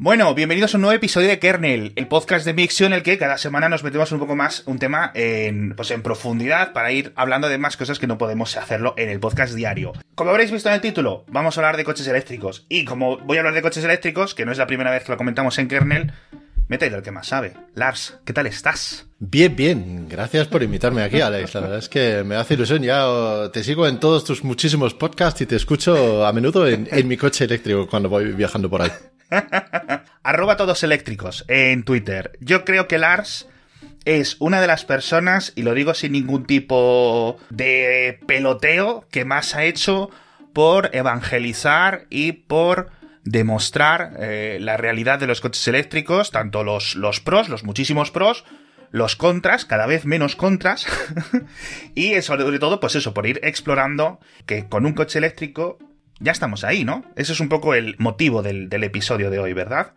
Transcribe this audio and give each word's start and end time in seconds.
Bueno, 0.00 0.32
bienvenidos 0.32 0.72
a 0.72 0.76
un 0.76 0.82
nuevo 0.82 0.94
episodio 0.94 1.26
de 1.26 1.40
Kernel, 1.40 1.92
el 1.96 2.06
podcast 2.06 2.46
de 2.46 2.54
Mixio 2.54 2.86
en 2.86 2.92
el 2.92 3.02
que 3.02 3.18
cada 3.18 3.36
semana 3.36 3.68
nos 3.68 3.82
metemos 3.82 4.12
un 4.12 4.20
poco 4.20 4.36
más 4.36 4.62
un 4.66 4.78
tema 4.78 5.10
en, 5.12 5.74
pues 5.74 5.90
en 5.90 6.02
profundidad 6.02 6.72
para 6.72 6.92
ir 6.92 7.12
hablando 7.16 7.48
de 7.48 7.58
más 7.58 7.76
cosas 7.76 7.98
que 7.98 8.06
no 8.06 8.16
podemos 8.16 8.56
hacerlo 8.56 8.94
en 8.96 9.08
el 9.08 9.18
podcast 9.18 9.54
diario. 9.54 9.94
Como 10.14 10.30
habréis 10.30 10.52
visto 10.52 10.68
en 10.68 10.76
el 10.76 10.80
título, 10.80 11.24
vamos 11.26 11.58
a 11.58 11.60
hablar 11.60 11.76
de 11.76 11.82
coches 11.82 12.06
eléctricos. 12.06 12.64
Y 12.68 12.84
como 12.84 13.18
voy 13.18 13.38
a 13.38 13.40
hablar 13.40 13.54
de 13.54 13.62
coches 13.62 13.82
eléctricos, 13.82 14.36
que 14.36 14.46
no 14.46 14.52
es 14.52 14.58
la 14.58 14.68
primera 14.68 14.92
vez 14.92 15.02
que 15.02 15.10
lo 15.10 15.18
comentamos 15.18 15.58
en 15.58 15.66
Kernel, 15.66 16.12
me 16.68 16.78
traído 16.78 16.98
el 16.98 17.02
que 17.02 17.10
más 17.10 17.26
sabe. 17.26 17.54
Lars, 17.74 18.20
¿qué 18.24 18.32
tal 18.32 18.46
estás? 18.46 19.08
Bien, 19.18 19.56
bien. 19.56 20.08
Gracias 20.08 20.46
por 20.46 20.62
invitarme 20.62 21.02
aquí, 21.02 21.20
Alex. 21.20 21.56
La 21.56 21.60
verdad 21.62 21.78
es 21.78 21.88
que 21.88 22.22
me 22.22 22.36
hace 22.36 22.54
ilusión. 22.54 22.84
Ya 22.84 23.50
te 23.52 23.64
sigo 23.64 23.88
en 23.88 23.98
todos 23.98 24.24
tus 24.24 24.44
muchísimos 24.44 24.94
podcasts 24.94 25.40
y 25.40 25.46
te 25.46 25.56
escucho 25.56 26.24
a 26.24 26.32
menudo 26.32 26.68
en, 26.68 26.86
en 26.88 27.08
mi 27.08 27.16
coche 27.16 27.46
eléctrico 27.46 27.88
cuando 27.88 28.08
voy 28.08 28.30
viajando 28.30 28.70
por 28.70 28.82
ahí. 28.82 28.90
Arroba 30.22 30.56
todos 30.56 30.82
eléctricos 30.82 31.44
en 31.48 31.82
Twitter. 31.84 32.38
Yo 32.40 32.64
creo 32.64 32.88
que 32.88 32.98
Lars 32.98 33.48
es 34.04 34.36
una 34.38 34.60
de 34.60 34.66
las 34.66 34.84
personas, 34.84 35.52
y 35.54 35.62
lo 35.62 35.74
digo 35.74 35.94
sin 35.94 36.12
ningún 36.12 36.46
tipo 36.46 37.38
de 37.50 38.20
peloteo, 38.26 39.06
que 39.10 39.24
más 39.24 39.54
ha 39.54 39.64
hecho 39.64 40.10
por 40.52 40.94
evangelizar 40.94 42.06
y 42.10 42.32
por 42.32 42.90
demostrar 43.24 44.14
eh, 44.18 44.58
la 44.60 44.76
realidad 44.76 45.18
de 45.18 45.26
los 45.26 45.40
coches 45.40 45.68
eléctricos, 45.68 46.30
tanto 46.30 46.64
los, 46.64 46.94
los 46.94 47.20
pros, 47.20 47.48
los 47.48 47.64
muchísimos 47.64 48.10
pros, 48.10 48.44
los 48.90 49.16
contras, 49.16 49.66
cada 49.66 49.86
vez 49.86 50.06
menos 50.06 50.36
contras, 50.36 50.86
y 51.94 52.20
sobre 52.22 52.58
todo, 52.58 52.80
pues 52.80 52.94
eso, 52.94 53.12
por 53.12 53.26
ir 53.26 53.40
explorando 53.42 54.20
que 54.46 54.66
con 54.68 54.86
un 54.86 54.94
coche 54.94 55.18
eléctrico 55.18 55.78
ya 56.20 56.32
estamos 56.32 56.64
ahí, 56.64 56.84
¿no? 56.84 57.04
Ese 57.16 57.32
es 57.32 57.40
un 57.40 57.48
poco 57.48 57.74
el 57.74 57.96
motivo 57.98 58.42
del, 58.42 58.68
del 58.68 58.84
episodio 58.84 59.30
de 59.30 59.38
hoy, 59.38 59.52
¿verdad? 59.52 59.92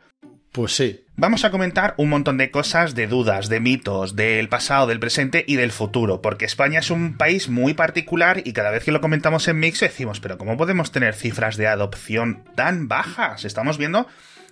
Pues 0.51 0.75
sí. 0.75 1.05
Vamos 1.15 1.45
a 1.45 1.51
comentar 1.51 1.93
un 1.97 2.09
montón 2.09 2.37
de 2.37 2.51
cosas, 2.51 2.93
de 2.93 3.07
dudas, 3.07 3.47
de 3.47 3.61
mitos, 3.61 4.15
del 4.15 4.49
pasado, 4.49 4.87
del 4.87 4.99
presente 4.99 5.45
y 5.47 5.55
del 5.55 5.71
futuro, 5.71 6.21
porque 6.21 6.45
España 6.45 6.79
es 6.79 6.89
un 6.89 7.15
país 7.15 7.47
muy 7.47 7.73
particular 7.73 8.41
y 8.43 8.51
cada 8.51 8.71
vez 8.71 8.83
que 8.83 8.91
lo 8.91 9.01
comentamos 9.01 9.47
en 9.47 9.59
Mix 9.59 9.79
decimos, 9.79 10.19
pero 10.19 10.37
¿cómo 10.37 10.57
podemos 10.57 10.91
tener 10.91 11.13
cifras 11.13 11.55
de 11.55 11.67
adopción 11.67 12.43
tan 12.55 12.89
bajas? 12.89 13.45
Estamos 13.45 13.77
viendo 13.77 14.07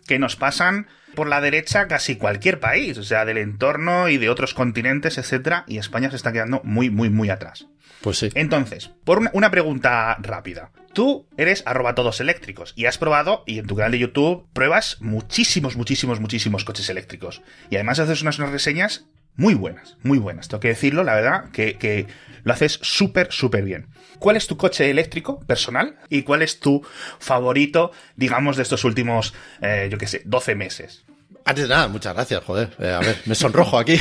que 0.07 0.19
nos 0.19 0.37
pasan 0.37 0.87
por 1.15 1.27
la 1.27 1.41
derecha 1.41 1.87
casi 1.87 2.15
cualquier 2.15 2.59
país, 2.59 2.97
o 2.97 3.03
sea, 3.03 3.25
del 3.25 3.37
entorno 3.37 4.07
y 4.07 4.17
de 4.17 4.29
otros 4.29 4.53
continentes, 4.53 5.17
etcétera, 5.17 5.65
y 5.67 5.79
España 5.79 6.09
se 6.09 6.15
está 6.15 6.31
quedando 6.31 6.61
muy, 6.63 6.89
muy, 6.89 7.09
muy 7.09 7.29
atrás. 7.29 7.67
Pues 8.01 8.19
sí. 8.19 8.29
Entonces, 8.35 8.91
por 9.03 9.17
una, 9.17 9.31
una 9.33 9.51
pregunta 9.51 10.15
rápida. 10.21 10.71
Tú 10.99 11.25
eres 11.37 11.63
arroba 11.65 11.95
todos 11.95 12.19
eléctricos 12.19 12.73
y 12.75 12.85
has 12.85 12.97
probado, 12.97 13.45
y 13.47 13.59
en 13.59 13.67
tu 13.67 13.77
canal 13.77 13.93
de 13.93 13.99
YouTube 13.99 14.45
pruebas 14.51 14.97
muchísimos, 14.99 15.77
muchísimos, 15.77 16.19
muchísimos 16.19 16.65
coches 16.65 16.89
eléctricos. 16.89 17.41
Y 17.69 17.75
además 17.75 17.99
haces 17.99 18.21
unas, 18.21 18.37
unas 18.37 18.51
reseñas 18.51 19.05
muy 19.37 19.53
buenas, 19.53 19.95
muy 20.03 20.17
buenas. 20.17 20.49
Tengo 20.49 20.59
que 20.59 20.67
decirlo, 20.67 21.05
la 21.05 21.15
verdad, 21.15 21.51
que, 21.51 21.77
que 21.77 22.07
lo 22.43 22.51
haces 22.51 22.79
súper, 22.81 23.31
súper 23.31 23.63
bien. 23.63 23.87
¿Cuál 24.19 24.35
es 24.35 24.47
tu 24.47 24.57
coche 24.57 24.89
eléctrico 24.89 25.39
personal? 25.39 25.95
¿Y 26.09 26.23
cuál 26.23 26.41
es 26.41 26.59
tu 26.59 26.85
favorito, 27.19 27.93
digamos, 28.17 28.57
de 28.57 28.63
estos 28.63 28.83
últimos, 28.83 29.33
eh, 29.61 29.87
yo 29.89 29.97
qué 29.97 30.07
sé, 30.07 30.21
12 30.25 30.55
meses? 30.55 31.05
Antes 31.49 31.67
de 31.67 31.73
nada, 31.73 31.87
muchas 31.87 32.13
gracias, 32.13 32.43
joder. 32.43 32.69
Eh, 32.77 32.91
a 32.91 32.99
ver, 32.99 33.23
me 33.25 33.33
sonrojo 33.33 33.79
aquí. 33.79 33.95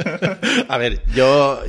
a 0.68 0.76
ver, 0.76 1.00
yo, 1.14 1.62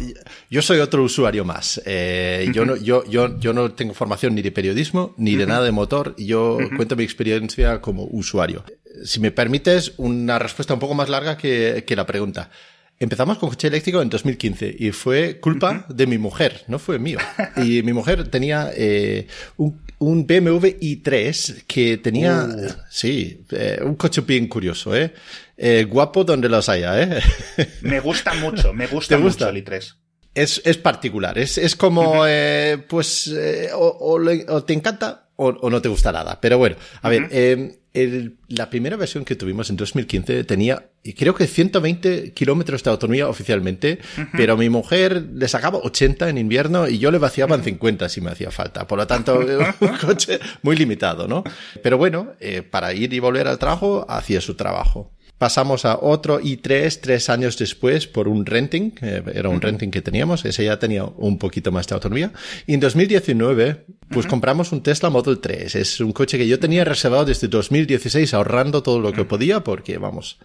yo 0.49 0.61
soy 0.63 0.79
otro 0.79 1.03
usuario 1.03 1.45
más. 1.45 1.79
Eh, 1.85 2.49
yo, 2.51 2.65
no, 2.65 2.75
yo, 2.75 3.05
yo, 3.05 3.39
yo 3.39 3.53
no 3.53 3.71
tengo 3.71 3.93
formación 3.93 4.33
ni 4.33 4.41
de 4.41 4.51
periodismo 4.51 5.13
ni 5.19 5.35
de 5.35 5.45
nada 5.45 5.63
de 5.63 5.71
motor. 5.71 6.15
Yo 6.17 6.57
cuento 6.75 6.95
mi 6.95 7.03
experiencia 7.03 7.81
como 7.81 8.05
usuario. 8.05 8.63
Si 9.05 9.19
me 9.19 9.29
permites, 9.29 9.93
una 9.97 10.39
respuesta 10.39 10.73
un 10.73 10.79
poco 10.79 10.95
más 10.95 11.07
larga 11.07 11.37
que, 11.37 11.83
que 11.85 11.95
la 11.95 12.07
pregunta. 12.07 12.49
Empezamos 12.97 13.37
con 13.37 13.49
coche 13.49 13.67
eléctrico 13.67 14.01
en 14.01 14.09
2015 14.09 14.75
y 14.79 14.91
fue 14.91 15.39
culpa 15.39 15.85
de 15.89 16.07
mi 16.07 16.17
mujer, 16.17 16.63
no 16.67 16.79
fue 16.79 16.97
mío. 16.97 17.19
Y 17.57 17.83
mi 17.83 17.93
mujer 17.93 18.27
tenía 18.27 18.71
eh, 18.75 19.27
un, 19.57 19.81
un, 20.01 20.25
BMW 20.27 20.67
i3 20.79 21.63
que 21.67 21.97
tenía, 21.97 22.43
Uh. 22.45 22.67
sí, 22.89 23.45
eh, 23.51 23.79
un 23.83 23.95
coche 23.95 24.21
bien 24.21 24.47
curioso, 24.47 24.95
¿eh? 24.95 25.13
¿eh? 25.57 25.85
Guapo 25.89 26.23
donde 26.23 26.49
los 26.49 26.67
haya, 26.69 27.01
¿eh? 27.01 27.21
Me 27.81 27.99
gusta 27.99 28.33
mucho, 28.35 28.73
me 28.73 28.87
gusta, 28.87 29.15
¿Te 29.15 29.21
gusta? 29.21 29.45
mucho 29.45 29.57
el 29.57 29.65
i3. 29.65 29.95
Es, 30.33 30.61
es 30.63 30.77
particular, 30.77 31.37
es, 31.37 31.57
es 31.57 31.75
como, 31.75 32.23
eh, 32.27 32.77
pues, 32.87 33.27
eh, 33.27 33.69
o, 33.73 33.85
o 33.85 34.53
o 34.55 34.63
te 34.63 34.73
encanta 34.73 35.29
o, 35.35 35.47
o 35.49 35.69
no 35.69 35.81
te 35.81 35.89
gusta 35.89 36.11
nada. 36.11 36.39
Pero 36.39 36.57
bueno, 36.57 36.77
a 37.01 37.09
ver, 37.09 37.27
eh, 37.31 37.80
el- 37.93 38.35
la 38.47 38.69
primera 38.69 38.95
versión 38.95 39.25
que 39.25 39.35
tuvimos 39.35 39.69
en 39.69 39.75
2015 39.75 40.43
tenía, 40.45 40.85
creo 41.17 41.35
que 41.35 41.45
120 41.47 42.31
kilómetros 42.33 42.83
de 42.83 42.89
autonomía 42.89 43.27
oficialmente, 43.27 43.99
pero 44.37 44.55
mi 44.57 44.69
mujer 44.69 45.25
le 45.33 45.47
sacaba 45.47 45.77
80 45.79 46.29
en 46.29 46.37
invierno 46.37 46.87
y 46.87 46.99
yo 46.99 47.11
le 47.11 47.17
vaciaba 47.17 47.55
en 47.55 47.63
50 47.63 48.07
si 48.09 48.21
me 48.21 48.31
hacía 48.31 48.51
falta. 48.51 48.87
Por 48.87 48.97
lo 48.97 49.07
tanto, 49.07 49.39
un 49.39 49.97
coche 50.01 50.39
muy 50.61 50.75
limitado, 50.75 51.27
¿no? 51.27 51.43
Pero 51.83 51.97
bueno, 51.97 52.33
eh, 52.39 52.61
para 52.61 52.93
ir 52.93 53.13
y 53.13 53.19
volver 53.19 53.47
al 53.47 53.59
trabajo, 53.59 54.05
hacía 54.09 54.39
su 54.41 54.55
trabajo. 54.55 55.11
Pasamos 55.41 55.85
a 55.85 55.97
otro 55.99 56.39
i3 56.39 56.99
tres 57.01 57.27
años 57.27 57.57
después 57.57 58.05
por 58.05 58.27
un 58.27 58.45
renting, 58.45 58.91
eh, 59.01 59.23
era 59.33 59.49
un 59.49 59.59
renting 59.59 59.89
que 59.89 60.03
teníamos, 60.03 60.45
ese 60.45 60.65
ya 60.65 60.77
tenía 60.77 61.03
un 61.03 61.39
poquito 61.39 61.71
más 61.71 61.87
de 61.87 61.95
autonomía. 61.95 62.31
Y 62.67 62.75
en 62.75 62.79
2019, 62.79 63.85
pues 64.11 64.27
compramos 64.27 64.71
un 64.71 64.83
Tesla 64.83 65.09
Model 65.09 65.39
3. 65.39 65.73
Es 65.73 65.99
un 65.99 66.11
coche 66.11 66.37
que 66.37 66.47
yo 66.47 66.59
tenía 66.59 66.85
reservado 66.85 67.25
desde 67.25 67.47
2016 67.47 68.35
ahorrando 68.35 68.83
todo 68.83 68.99
lo 68.99 69.13
que 69.13 69.25
podía 69.25 69.63
porque, 69.63 69.97
vamos, 69.97 70.37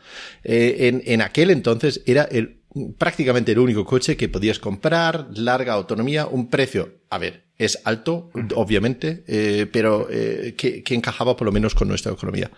eh, 0.42 0.88
en, 0.88 1.02
en 1.04 1.20
aquel 1.20 1.50
entonces 1.50 2.00
era 2.06 2.22
el, 2.22 2.60
prácticamente 2.96 3.52
el 3.52 3.58
único 3.58 3.84
coche 3.84 4.16
que 4.16 4.30
podías 4.30 4.58
comprar, 4.58 5.28
larga 5.34 5.74
autonomía, 5.74 6.24
un 6.24 6.48
precio, 6.48 7.00
a 7.10 7.18
ver, 7.18 7.44
es 7.58 7.82
alto, 7.84 8.30
obviamente, 8.54 9.24
eh, 9.26 9.66
pero 9.70 10.08
eh, 10.10 10.54
que, 10.56 10.82
que 10.82 10.94
encajaba 10.94 11.36
por 11.36 11.44
lo 11.44 11.52
menos 11.52 11.74
con 11.74 11.86
nuestra 11.86 12.12
economía. 12.12 12.50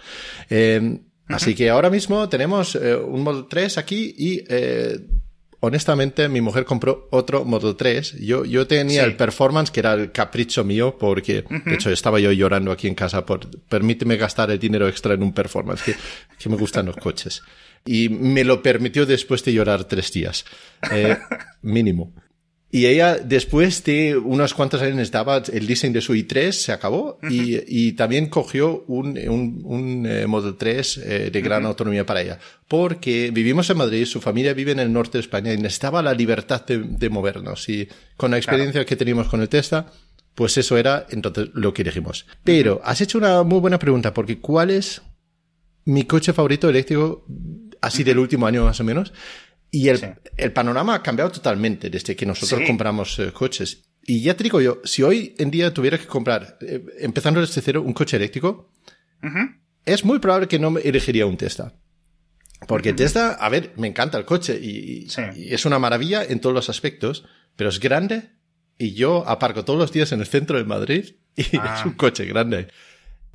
Eh, 0.50 1.00
Así 1.28 1.54
que 1.54 1.70
ahora 1.70 1.90
mismo 1.90 2.28
tenemos 2.28 2.74
eh, 2.74 2.94
un 2.96 3.22
Model 3.22 3.44
3 3.48 3.78
aquí 3.78 4.14
y 4.16 4.44
eh, 4.48 4.98
honestamente 5.60 6.28
mi 6.28 6.40
mujer 6.40 6.64
compró 6.64 7.08
otro 7.10 7.44
Model 7.44 7.76
3. 7.76 8.16
Yo, 8.20 8.44
yo 8.44 8.66
tenía 8.66 9.02
Sí. 9.04 9.10
el 9.10 9.16
Performance 9.16 9.70
que 9.70 9.80
era 9.80 9.94
el 9.94 10.12
capricho 10.12 10.64
mío 10.64 10.96
porque 10.98 11.44
de 11.66 11.74
hecho 11.74 11.90
estaba 11.90 12.18
yo 12.20 12.32
llorando 12.32 12.70
aquí 12.72 12.86
en 12.88 12.94
casa 12.94 13.26
por 13.26 13.48
permíteme 13.68 14.16
gastar 14.16 14.50
el 14.50 14.58
dinero 14.58 14.88
extra 14.88 15.14
en 15.14 15.22
un 15.22 15.32
Performance 15.32 15.82
que, 15.84 15.94
que 16.38 16.48
me 16.48 16.56
gustan 16.56 16.86
los 16.86 16.96
coches. 16.96 17.42
Y 17.84 18.08
me 18.08 18.44
lo 18.44 18.62
permitió 18.62 19.06
después 19.06 19.44
de 19.44 19.52
llorar 19.52 19.84
tres 19.84 20.12
días. 20.12 20.44
Eh, 20.92 21.16
mínimo. 21.62 22.12
Y 22.70 22.84
ella, 22.84 23.16
después 23.16 23.82
de 23.84 24.16
unos 24.18 24.52
cuantos 24.52 24.82
años 24.82 24.96
necesitaba 24.96 25.42
el 25.50 25.66
diseño 25.66 25.94
de 25.94 26.00
su 26.02 26.14
i3, 26.14 26.52
se 26.52 26.72
acabó 26.72 27.18
y, 27.30 27.60
y 27.66 27.92
también 27.92 28.26
cogió 28.26 28.84
un, 28.88 29.18
un, 29.28 29.62
un 29.64 30.06
eh, 30.06 30.26
Model 30.26 30.56
3 30.58 30.98
eh, 30.98 31.30
de 31.30 31.40
gran 31.40 31.64
autonomía 31.64 32.04
para 32.04 32.20
ella. 32.20 32.38
Porque 32.68 33.30
vivimos 33.32 33.70
en 33.70 33.78
Madrid, 33.78 34.04
su 34.04 34.20
familia 34.20 34.52
vive 34.52 34.72
en 34.72 34.80
el 34.80 34.92
norte 34.92 35.16
de 35.16 35.22
España 35.22 35.52
y 35.54 35.56
necesitaba 35.56 36.02
la 36.02 36.12
libertad 36.12 36.66
de, 36.66 36.78
de 36.78 37.08
movernos. 37.08 37.66
Y 37.70 37.88
con 38.18 38.32
la 38.32 38.36
experiencia 38.36 38.84
que 38.84 38.96
teníamos 38.96 39.28
con 39.28 39.40
el 39.40 39.48
Tesla, 39.48 39.90
pues 40.34 40.58
eso 40.58 40.76
era 40.76 41.06
entonces 41.08 41.48
lo 41.54 41.72
que 41.72 41.84
dijimos. 41.84 42.26
Pero 42.44 42.82
has 42.84 43.00
hecho 43.00 43.16
una 43.16 43.44
muy 43.44 43.60
buena 43.60 43.78
pregunta, 43.78 44.12
porque 44.12 44.40
¿cuál 44.40 44.70
es 44.70 45.00
mi 45.86 46.04
coche 46.04 46.34
favorito 46.34 46.68
eléctrico 46.68 47.24
así 47.80 48.04
del 48.04 48.18
último 48.18 48.46
año 48.46 48.64
más 48.64 48.78
o 48.78 48.84
menos? 48.84 49.14
Y 49.70 49.88
el, 49.88 49.98
Sí. 49.98 50.06
el 50.36 50.52
panorama 50.52 50.94
ha 50.94 51.02
cambiado 51.02 51.30
totalmente 51.30 51.90
desde 51.90 52.16
que 52.16 52.24
nosotros 52.26 52.60
Sí. 52.60 52.66
compramos 52.66 53.18
eh, 53.18 53.32
coches. 53.32 53.84
Y 54.06 54.22
ya 54.22 54.34
te 54.36 54.42
digo 54.44 54.60
yo, 54.60 54.80
si 54.84 55.02
hoy 55.02 55.34
en 55.38 55.50
día 55.50 55.74
tuviera 55.74 55.98
que 55.98 56.06
comprar, 56.06 56.56
eh, 56.62 56.82
empezando 57.00 57.40
desde 57.40 57.60
cero, 57.60 57.82
un 57.82 57.92
coche 57.92 58.16
eléctrico, 58.16 58.70
Ujú. 59.22 59.38
es 59.84 60.04
muy 60.04 60.18
probable 60.18 60.48
que 60.48 60.58
no 60.58 60.70
me 60.70 60.80
elegiría 60.80 61.26
un 61.26 61.36
Tesla. 61.36 61.74
Porque 62.66 62.92
Tesla, 62.92 63.32
a 63.32 63.48
ver, 63.50 63.72
me 63.76 63.86
encanta 63.86 64.18
el 64.18 64.24
coche 64.24 64.58
y, 64.60 65.04
y- 65.04 65.08
Sí. 65.10 65.22
y 65.36 65.54
es 65.54 65.64
una 65.66 65.78
maravilla 65.78 66.24
en 66.24 66.40
todos 66.40 66.54
los 66.54 66.68
aspectos, 66.70 67.24
pero 67.54 67.68
es 67.70 67.78
grande 67.78 68.30
y 68.78 68.94
yo 68.94 69.28
aparco 69.28 69.64
todos 69.64 69.78
los 69.78 69.92
días 69.92 70.10
en 70.12 70.20
el 70.20 70.26
centro 70.26 70.56
de 70.58 70.64
Madrid 70.64 71.14
y 71.36 71.42
Ah. 71.58 71.76
es 71.78 71.84
un 71.84 71.92
coche 71.92 72.24
grande. 72.24 72.68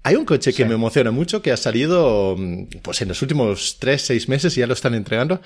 Hay 0.05 0.15
un 0.15 0.25
coche 0.25 0.51
que 0.51 0.63
Sí. 0.63 0.65
me 0.65 0.73
emociona 0.73 1.11
mucho 1.11 1.41
que 1.41 1.51
ha 1.53 1.57
salido 1.57 2.35
mm, 2.37 2.65
pues 2.81 3.01
en 3.01 3.07
los 3.09 3.21
últimos 3.21 3.77
tres, 3.79 4.01
seis 4.01 4.27
meses 4.27 4.57
y 4.57 4.59
ya 4.59 4.67
lo 4.67 4.73
están 4.73 4.95
entregando 4.95 5.39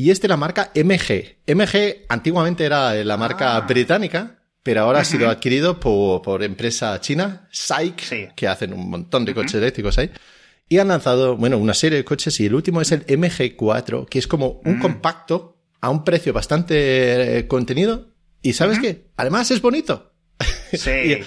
y 0.00 0.10
es 0.10 0.20
de 0.22 0.28
la 0.28 0.36
marca 0.36 0.70
MG. 0.74 1.36
MG 1.46 2.06
antiguamente 2.08 2.64
era 2.64 2.94
la 3.04 3.16
marca 3.16 3.56
Ah. 3.56 3.60
británica, 3.62 4.36
pero 4.62 4.82
ahora 4.82 5.00
ha 5.00 5.04
sido 5.04 5.28
adquirido 5.28 5.78
por, 5.78 6.22
por 6.22 6.42
empresa 6.42 6.98
china, 7.00 7.48
SAIC, 7.50 8.00
Sí. 8.00 8.28
que 8.34 8.48
hacen 8.48 8.72
un 8.72 8.88
montón 8.88 9.24
de 9.24 9.34
coches 9.34 9.54
eléctricos 9.54 9.98
ahí. 9.98 10.10
Y 10.68 10.78
han 10.78 10.88
lanzado, 10.88 11.36
bueno, 11.36 11.58
una 11.58 11.74
serie 11.74 11.98
de 11.98 12.04
coches 12.04 12.38
y 12.40 12.46
el 12.46 12.54
último 12.54 12.80
es 12.80 12.92
el 12.92 13.04
MG4, 13.06 14.06
que 14.08 14.18
es 14.20 14.26
como 14.26 14.60
un 14.64 14.78
compacto 14.78 15.58
a 15.80 15.90
un 15.90 16.04
precio 16.04 16.32
bastante 16.32 17.38
eh, 17.38 17.46
contenido. 17.48 18.08
¿Y 18.42 18.52
sabes 18.54 18.78
qué? 18.78 19.08
Además 19.16 19.50
es 19.50 19.60
bonito. 19.60 20.12
Sí. 20.72 20.90
Y- 21.20 21.24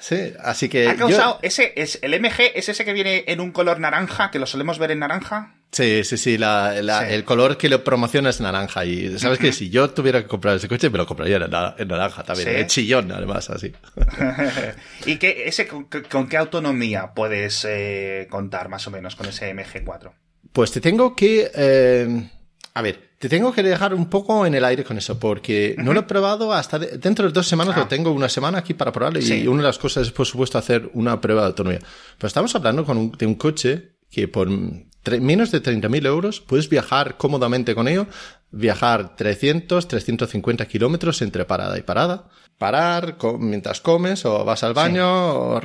Sí, 0.00 0.34
así 0.42 0.68
que. 0.68 0.86
Ha 0.86 0.96
causado. 0.96 1.38
Ese 1.40 1.72
es, 1.76 1.98
el 2.02 2.12
MG 2.20 2.52
es 2.54 2.68
ese 2.68 2.84
que 2.84 2.92
viene 2.92 3.24
en 3.26 3.40
un 3.40 3.52
color 3.52 3.80
naranja, 3.80 4.30
que 4.30 4.38
lo 4.38 4.44
solemos 4.44 4.78
ver 4.78 4.90
en 4.90 4.98
naranja. 4.98 5.54
Sí, 5.74 6.04
sí, 6.04 6.16
sí, 6.16 6.38
la, 6.38 6.78
el 6.78 7.24
color 7.24 7.56
que 7.56 7.68
lo 7.68 7.82
promociona 7.82 8.30
es 8.30 8.40
naranja. 8.40 8.84
Y 8.84 9.18
sabes 9.18 9.40
que 9.40 9.52
si 9.52 9.70
yo 9.70 9.90
tuviera 9.90 10.22
que 10.22 10.28
comprar 10.28 10.54
ese 10.54 10.68
coche, 10.68 10.88
me 10.88 10.98
lo 10.98 11.06
compraría 11.06 11.36
en, 11.36 11.88
naranja 11.88 12.22
también. 12.22 12.60
¿Sí? 12.60 12.66
chillón, 12.66 13.10
además, 13.10 13.50
así. 13.50 13.72
¿Y 15.06 15.16
qué, 15.16 15.48
ese, 15.48 15.66
con, 15.66 15.88
qué 16.28 16.36
autonomía 16.36 17.12
puedes 17.12 17.66
eh, 17.68 18.28
contar 18.30 18.68
más 18.68 18.86
o 18.86 18.92
menos 18.92 19.16
con 19.16 19.26
ese 19.26 19.52
MG4? 19.52 20.12
Pues 20.52 20.70
te 20.70 20.80
tengo 20.80 21.16
que. 21.16 21.50
Eh, 21.52 22.30
a 22.74 22.82
ver, 22.82 23.10
te 23.18 23.28
tengo 23.28 23.52
que 23.52 23.64
dejar 23.64 23.94
un 23.94 24.08
poco 24.08 24.46
en 24.46 24.54
el 24.54 24.64
aire 24.64 24.84
con 24.84 24.96
eso, 24.96 25.18
porque 25.18 25.74
no 25.78 25.92
lo 25.92 26.00
he 26.00 26.04
probado 26.04 26.52
hasta 26.52 26.78
dentro 26.78 27.26
de 27.26 27.32
dos 27.32 27.48
semanas, 27.48 27.74
lo 27.74 27.82
ah. 27.82 27.88
tengo 27.88 28.12
una 28.12 28.28
semana 28.28 28.58
aquí 28.58 28.74
para 28.74 28.92
probarlo, 28.92 29.18
y 29.18 29.48
una 29.48 29.62
de 29.62 29.68
las 29.68 29.78
cosas 29.78 30.06
es, 30.06 30.12
por 30.12 30.26
supuesto, 30.26 30.56
hacer 30.56 30.88
una 30.92 31.20
prueba 31.20 31.42
de 31.42 31.46
autonomía. 31.48 31.80
Pero 32.16 32.28
estamos 32.28 32.54
hablando 32.54 32.84
con 32.84 33.10
de 33.10 33.26
un 33.26 33.34
coche 33.34 33.93
que 34.14 34.28
por 34.28 34.48
menos 34.48 35.50
de 35.50 35.62
30.000 35.62 36.06
euros 36.06 36.40
puedes 36.40 36.68
viajar 36.68 37.16
cómodamente 37.16 37.74
con 37.74 37.88
ello, 37.88 38.06
viajar 38.52 39.16
300, 39.16 39.88
350 39.88 40.66
kilómetros 40.66 41.20
entre 41.20 41.44
parada 41.44 41.76
y 41.76 41.82
parada, 41.82 42.28
parar 42.58 43.16
mientras 43.38 43.80
comes 43.80 44.24
o 44.24 44.44
vas 44.44 44.62
al 44.62 44.74
baño 44.74 45.06
o 45.06 45.60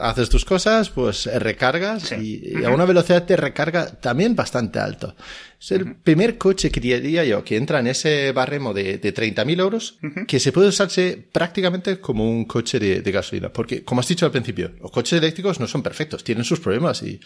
haces 0.00 0.28
tus 0.28 0.44
cosas, 0.44 0.90
pues 0.90 1.26
recargas 1.26 2.12
y, 2.12 2.64
a 2.64 2.70
una 2.70 2.84
velocidad 2.84 3.22
de 3.22 3.36
recarga 3.36 3.86
también 3.86 4.34
bastante 4.34 4.78
alto. 4.78 5.14
Es 5.60 5.70
el 5.70 5.94
primer 5.94 6.38
coche 6.38 6.70
que 6.70 6.80
diría 6.80 7.24
yo 7.24 7.44
que 7.44 7.56
entra 7.56 7.78
en 7.78 7.86
ese 7.86 8.32
barremo 8.32 8.74
de, 8.74 8.98
de 8.98 9.14
30.000 9.14 9.60
euros 9.60 9.98
que 10.26 10.40
se 10.40 10.50
puede 10.50 10.68
usarse 10.68 11.24
prácticamente 11.30 12.00
como 12.00 12.28
un 12.28 12.44
coche 12.44 12.78
de, 12.80 13.12
gasolina. 13.12 13.52
Porque, 13.52 13.84
como 13.84 14.00
has 14.00 14.08
dicho 14.08 14.26
al 14.26 14.32
principio, 14.32 14.72
los 14.80 14.90
coches 14.90 15.18
eléctricos 15.18 15.60
no 15.60 15.66
son 15.66 15.82
perfectos, 15.82 16.24
tienen 16.24 16.44
sus 16.44 16.60
problemas 16.60 17.02
y 17.02 17.20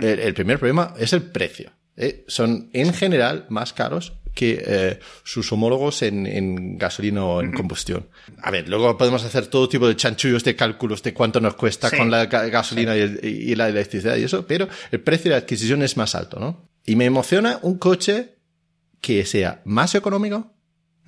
el, 0.00 0.34
primer 0.34 0.58
problema 0.58 0.94
es 0.98 1.12
el 1.12 1.22
precio. 1.22 1.72
¿Eh? 1.96 2.24
Son 2.28 2.70
en 2.72 2.92
general 2.92 3.46
más 3.48 3.72
caros 3.72 4.14
que 4.34 4.62
eh, 4.66 4.98
sus 5.24 5.52
homólogos 5.52 6.02
en, 6.02 6.78
gasolina 6.78 7.24
o 7.24 7.42
en 7.42 7.52
combustión. 7.52 8.08
A 8.42 8.50
ver, 8.50 8.68
luego 8.68 8.96
podemos 8.96 9.22
hacer 9.24 9.46
todo 9.46 9.68
tipo 9.68 9.86
de 9.86 9.96
chanchullos 9.96 10.42
de 10.44 10.56
cálculos 10.56 11.02
de 11.02 11.12
cuánto 11.12 11.40
nos 11.40 11.54
cuesta 11.54 11.90
con 11.90 12.10
la 12.10 12.26
gasolina 12.26 12.96
y, 12.96 13.54
la 13.54 13.68
electricidad 13.68 14.16
y 14.16 14.24
eso, 14.24 14.46
pero 14.46 14.68
el 14.90 15.00
precio 15.00 15.30
de 15.30 15.36
adquisición 15.36 15.82
es 15.82 15.96
más 15.96 16.14
alto, 16.14 16.40
¿no? 16.40 16.68
Y 16.84 16.96
me 16.96 17.04
emociona 17.04 17.58
un 17.62 17.78
coche 17.78 18.38
que 19.00 19.26
sea 19.26 19.60
más 19.64 19.94
económico, 19.94 20.54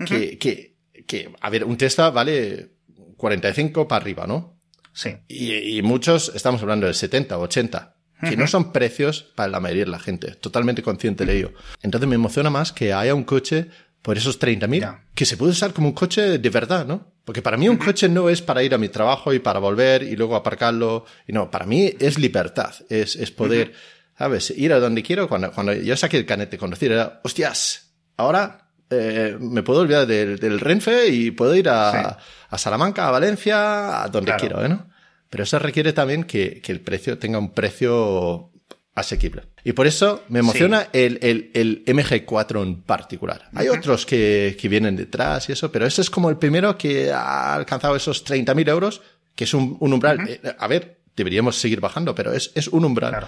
que, 0.06 0.38
que, 0.38 0.76
que, 1.06 1.32
a 1.40 1.50
ver, 1.50 1.64
un 1.64 1.76
Tesla 1.76 2.10
vale 2.10 2.72
45 3.16 3.88
para 3.88 4.02
arriba, 4.02 4.26
¿no? 4.26 4.58
Sí. 4.92 5.10
Y, 5.28 5.78
y 5.78 5.82
muchos 5.82 6.31
estamos 6.34 6.60
hablando 6.62 6.86
de 6.86 6.94
70 6.94 7.38
o 7.38 7.42
80 7.42 7.94
que 8.20 8.37
no 8.37 8.46
son 8.46 8.72
precios 8.72 9.22
para 9.34 9.49
la 9.49 9.61
mayoría 9.61 9.84
de 9.84 9.90
la 9.90 9.99
gente, 9.99 10.32
totalmente 10.32 10.82
consciente 10.82 11.26
de 11.26 11.37
ello. 11.37 11.52
Entonces 11.82 12.08
me 12.08 12.14
emociona 12.14 12.50
más 12.50 12.72
que 12.72 12.93
haya 12.93 13.14
un 13.14 13.25
coche 13.25 13.69
por 14.02 14.19
esos 14.19 14.38
30.000 14.38 15.00
que 15.14 15.25
se 15.25 15.37
puede 15.37 15.52
usar 15.52 15.72
como 15.72 15.88
un 15.88 15.94
coche 15.94 16.38
de 16.38 16.50
verdad, 16.50 16.87
¿no? 16.87 17.12
Porque 17.25 17.40
para 17.40 17.56
mí 17.56 17.69
un 17.70 17.78
coche 17.78 18.08
no 18.08 18.28
es 18.28 18.43
para 18.43 18.62
ir 18.62 18.75
a 18.75 18.78
mi 18.78 18.90
trabajo 18.90 19.32
y 19.32 19.38
para 19.38 19.58
volver 19.58 20.02
y 20.02 20.14
luego 20.14 20.37
aparcarlo. 20.37 21.06
Y 21.26 21.32
no, 21.32 21.50
para 21.50 21.64
mí 21.64 21.90
es 21.99 22.19
libertad, 22.19 22.75
es, 22.90 23.16
es 23.16 23.31
poder, 23.31 23.72
¿sabes? 24.19 24.50
Ir 24.50 24.75
a 24.75 24.78
donde 24.78 25.02
quiero. 25.02 25.26
Cuando, 25.26 25.50
cuando 25.52 25.72
yo 25.72 25.96
saqué 25.96 26.19
el 26.19 26.26
canete 26.26 26.58
conducir, 26.58 26.93
era, 26.93 27.20
hostias, 27.25 27.94
ahora 28.19 28.69
eh, 28.90 29.38
me 29.40 29.62
puedo 29.62 29.81
olvidar 29.81 30.06
del, 30.06 30.60
Renfe 30.60 31.08
y 31.08 31.31
puedo 31.31 31.55
ir 31.55 31.70
a, 31.70 32.19
a 32.50 32.58
Salamanca, 32.58 33.08
a 33.08 33.10
Valencia, 33.10 34.02
a 34.02 34.08
donde 34.08 34.34
quiero, 34.37 34.62
¿eh? 34.62 34.69
¿no? 34.69 34.87
Pero 35.34 35.42
eso 35.42 35.58
requiere 35.58 35.92
también 35.92 36.22
que, 36.22 36.62
el 36.64 36.81
precio 36.81 37.19
tenga 37.19 37.40
un 37.40 37.50
precio 37.50 38.52
asequible. 38.94 39.42
Y 39.64 39.72
por 39.72 39.88
eso 39.88 40.22
me 40.28 40.38
emociona 40.38 40.86
el, 40.92 41.19
el, 41.20 41.84
MG4 41.86 42.62
en 42.62 42.82
particular. 42.82 43.48
Hay 43.52 43.66
otros 43.66 44.06
que, 44.06 44.56
que, 44.56 44.69
vienen 44.69 44.94
detrás 44.94 45.48
y 45.48 45.52
eso, 45.52 45.72
pero 45.72 45.86
ese 45.86 46.02
es 46.02 46.08
como 46.08 46.31
el 46.31 46.36
primero 46.36 46.78
que 46.78 47.10
ha 47.10 47.52
alcanzado 47.52 47.96
esos 47.96 48.25
30.000 48.25 48.69
euros, 48.69 49.02
que 49.34 49.42
es 49.42 49.54
un, 49.54 49.76
umbral. 49.81 50.20
Eh, 50.28 50.40
a 50.56 50.69
ver, 50.69 51.00
deberíamos 51.16 51.56
seguir 51.56 51.81
bajando, 51.81 52.14
pero 52.14 52.32
es, 52.32 52.52
es 52.54 52.69
un 52.69 52.84
umbral 52.84 53.26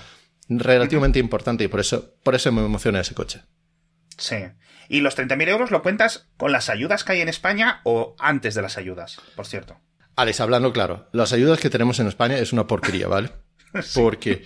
relativamente 0.49 1.19
importante 1.19 1.65
y 1.65 1.69
por 1.69 1.81
eso, 1.81 2.15
por 2.23 2.37
eso 2.37 2.53
me 2.53 2.65
emociona 2.65 3.01
ese 3.01 3.15
coche. 3.15 3.43
Sí. 4.17 4.37
¿Y 4.89 5.01
los 5.01 5.19
30.000 5.19 5.49
euros 5.49 5.73
lo 5.73 5.83
cuentas 5.83 6.29
con 6.37 6.53
las 6.53 6.69
ayudas 6.71 7.03
que 7.03 7.15
hay 7.15 7.21
en 7.21 7.29
España 7.29 7.81
o 7.83 8.15
antes 8.21 8.55
de 8.55 8.63
las 8.63 8.79
ayudas, 8.79 9.21
por 9.35 9.49
cierto? 9.49 9.81
Alex, 10.17 10.41
hablando 10.41 10.73
claro, 10.73 11.09
las 11.13 11.33
ayudas 11.33 11.61
que 11.61 11.71
tenemos 11.71 12.01
en 12.01 12.09
España 12.09 12.39
es 12.39 12.53
una 12.53 12.67
porquería, 12.67 13.07
¿vale? 13.07 13.31
Porque 13.95 14.45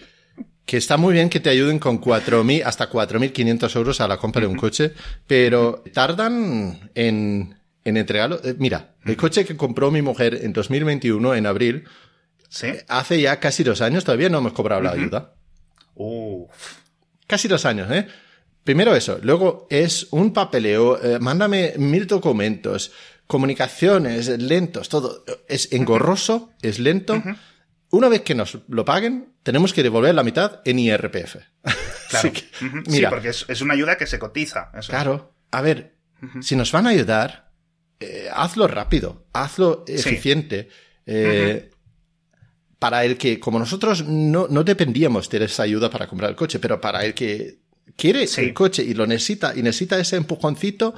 que 0.66 0.76
está 0.76 0.96
muy 0.96 1.14
bien 1.14 1.30
que 1.30 1.40
te 1.40 1.50
ayuden 1.50 1.78
con 1.78 2.00
4.000 2.00 2.62
hasta 2.64 2.90
4.500 2.90 3.76
euros 3.76 4.00
a 4.00 4.08
la 4.08 4.18
compra 4.18 4.42
de 4.42 4.46
un 4.46 4.56
coche, 4.56 4.92
pero 5.26 5.82
tardan 5.92 6.90
en, 6.94 7.56
en 7.84 7.96
entregarlo. 7.96 8.40
Eh, 8.44 8.54
mira, 8.58 8.94
el 9.04 9.16
coche 9.16 9.44
que 9.44 9.56
compró 9.56 9.90
mi 9.90 10.02
mujer 10.02 10.38
en 10.42 10.52
2021, 10.52 11.34
en 11.34 11.46
abril, 11.46 11.84
¿Sí? 12.48 12.68
hace 12.88 13.20
ya 13.20 13.40
casi 13.40 13.64
dos 13.64 13.80
años, 13.80 14.04
todavía 14.04 14.28
no 14.28 14.38
hemos 14.38 14.52
cobrado 14.52 14.82
la 14.82 14.92
ayuda. 14.92 15.34
Casi 17.26 17.48
dos 17.48 17.64
años, 17.64 17.90
¿eh? 17.90 18.06
Primero 18.64 18.94
eso, 18.94 19.18
luego 19.22 19.66
es 19.70 20.06
un 20.10 20.32
papeleo, 20.32 21.02
eh, 21.02 21.18
mándame 21.18 21.74
mil 21.78 22.06
documentos, 22.06 22.92
comunicaciones, 23.30 24.26
lentos, 24.26 24.88
todo. 24.88 25.24
Es 25.46 25.72
engorroso, 25.72 26.50
es 26.62 26.80
lento. 26.80 27.22
Una 27.90 28.08
vez 28.08 28.22
que 28.22 28.34
nos 28.34 28.58
lo 28.66 28.84
paguen, 28.84 29.34
tenemos 29.44 29.72
que 29.72 29.84
devolver 29.84 30.16
la 30.16 30.24
mitad 30.24 30.60
en 30.64 30.78
IRPF. 30.78 31.36
Claro. 32.10 32.32
sí, 32.88 33.04
porque 33.08 33.28
es, 33.28 33.60
una 33.60 33.74
ayuda 33.74 33.96
que 33.96 34.04
se 34.04 34.18
cotiza. 34.18 34.72
Claro. 34.88 35.32
A 35.52 35.60
ver, 35.60 35.94
si 36.40 36.56
nos 36.56 36.72
van 36.72 36.88
a 36.88 36.90
ayudar, 36.90 37.52
eh, 38.00 38.28
hazlo 38.34 38.66
rápido, 38.66 39.28
hazlo 39.32 39.84
eficiente. 39.86 40.68
Eh, 41.06 41.70
para 42.80 43.04
el 43.04 43.16
que, 43.16 43.38
como 43.38 43.60
nosotros 43.60 44.04
no, 44.04 44.48
no 44.48 44.64
dependíamos 44.64 45.30
de 45.30 45.44
esa 45.44 45.62
ayuda 45.62 45.88
para 45.88 46.08
comprar 46.08 46.30
el 46.30 46.36
coche, 46.36 46.58
pero 46.58 46.80
para 46.80 47.04
el 47.04 47.14
que 47.14 47.60
quiere 47.94 48.24
el 48.24 48.54
coche 48.54 48.82
y 48.82 48.92
lo 48.92 49.06
necesita 49.06 49.52
y 49.54 49.62
necesita 49.62 49.96
ese 49.96 50.16
empujoncito, 50.16 50.96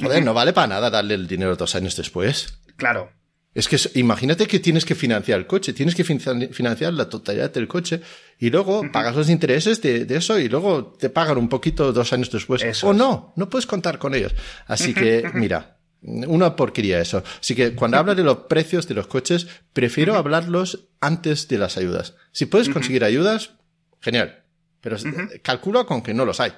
Joder, 0.00 0.24
no 0.24 0.34
vale 0.34 0.52
para 0.52 0.66
nada 0.66 0.90
darle 0.90 1.14
el 1.14 1.26
dinero 1.26 1.56
dos 1.56 1.74
años 1.74 1.96
después. 1.96 2.60
Claro. 2.76 3.10
Es 3.52 3.66
que 3.66 3.76
imagínate 3.98 4.46
que 4.46 4.60
tienes 4.60 4.84
que 4.84 4.94
financiar 4.94 5.40
el 5.40 5.46
coche, 5.46 5.72
tienes 5.72 5.96
que 5.96 6.04
financiar 6.04 6.92
la 6.92 7.08
totalidad 7.08 7.52
del 7.52 7.66
coche 7.66 8.00
y 8.38 8.48
luego 8.48 8.82
pagas 8.92 9.16
los 9.16 9.28
intereses 9.28 9.82
de, 9.82 10.06
eso 10.08 10.38
y 10.38 10.48
luego 10.48 10.92
te 10.92 11.10
pagan 11.10 11.36
un 11.36 11.48
poquito 11.48 11.92
dos 11.92 12.12
años 12.12 12.30
después. 12.30 12.84
o 12.84 12.92
no, 12.92 13.32
no 13.34 13.50
puedes 13.50 13.66
contar 13.66 13.98
con 13.98 14.14
ellos. 14.14 14.34
Así 14.66 14.94
que, 14.94 15.28
mira, 15.34 15.78
una 16.02 16.54
porquería 16.54 17.00
eso. 17.00 17.24
Así 17.40 17.56
que 17.56 17.74
cuando 17.74 17.98
hablo 17.98 18.14
de 18.14 18.22
los 18.22 18.38
precios 18.48 18.86
de 18.86 18.94
los 18.94 19.08
coches, 19.08 19.48
prefiero 19.72 20.14
hablarlos 20.14 20.88
antes 21.00 21.48
de 21.48 21.58
las 21.58 21.76
ayudas. 21.76 22.14
Si 22.30 22.46
puedes 22.46 22.68
conseguir 22.68 23.02
ayudas, 23.02 23.54
genial. 24.00 24.44
Pero 24.80 24.96
calcula 25.42 25.84
con 25.84 26.02
que 26.02 26.14
no 26.14 26.24
los 26.24 26.38
hay. 26.38 26.52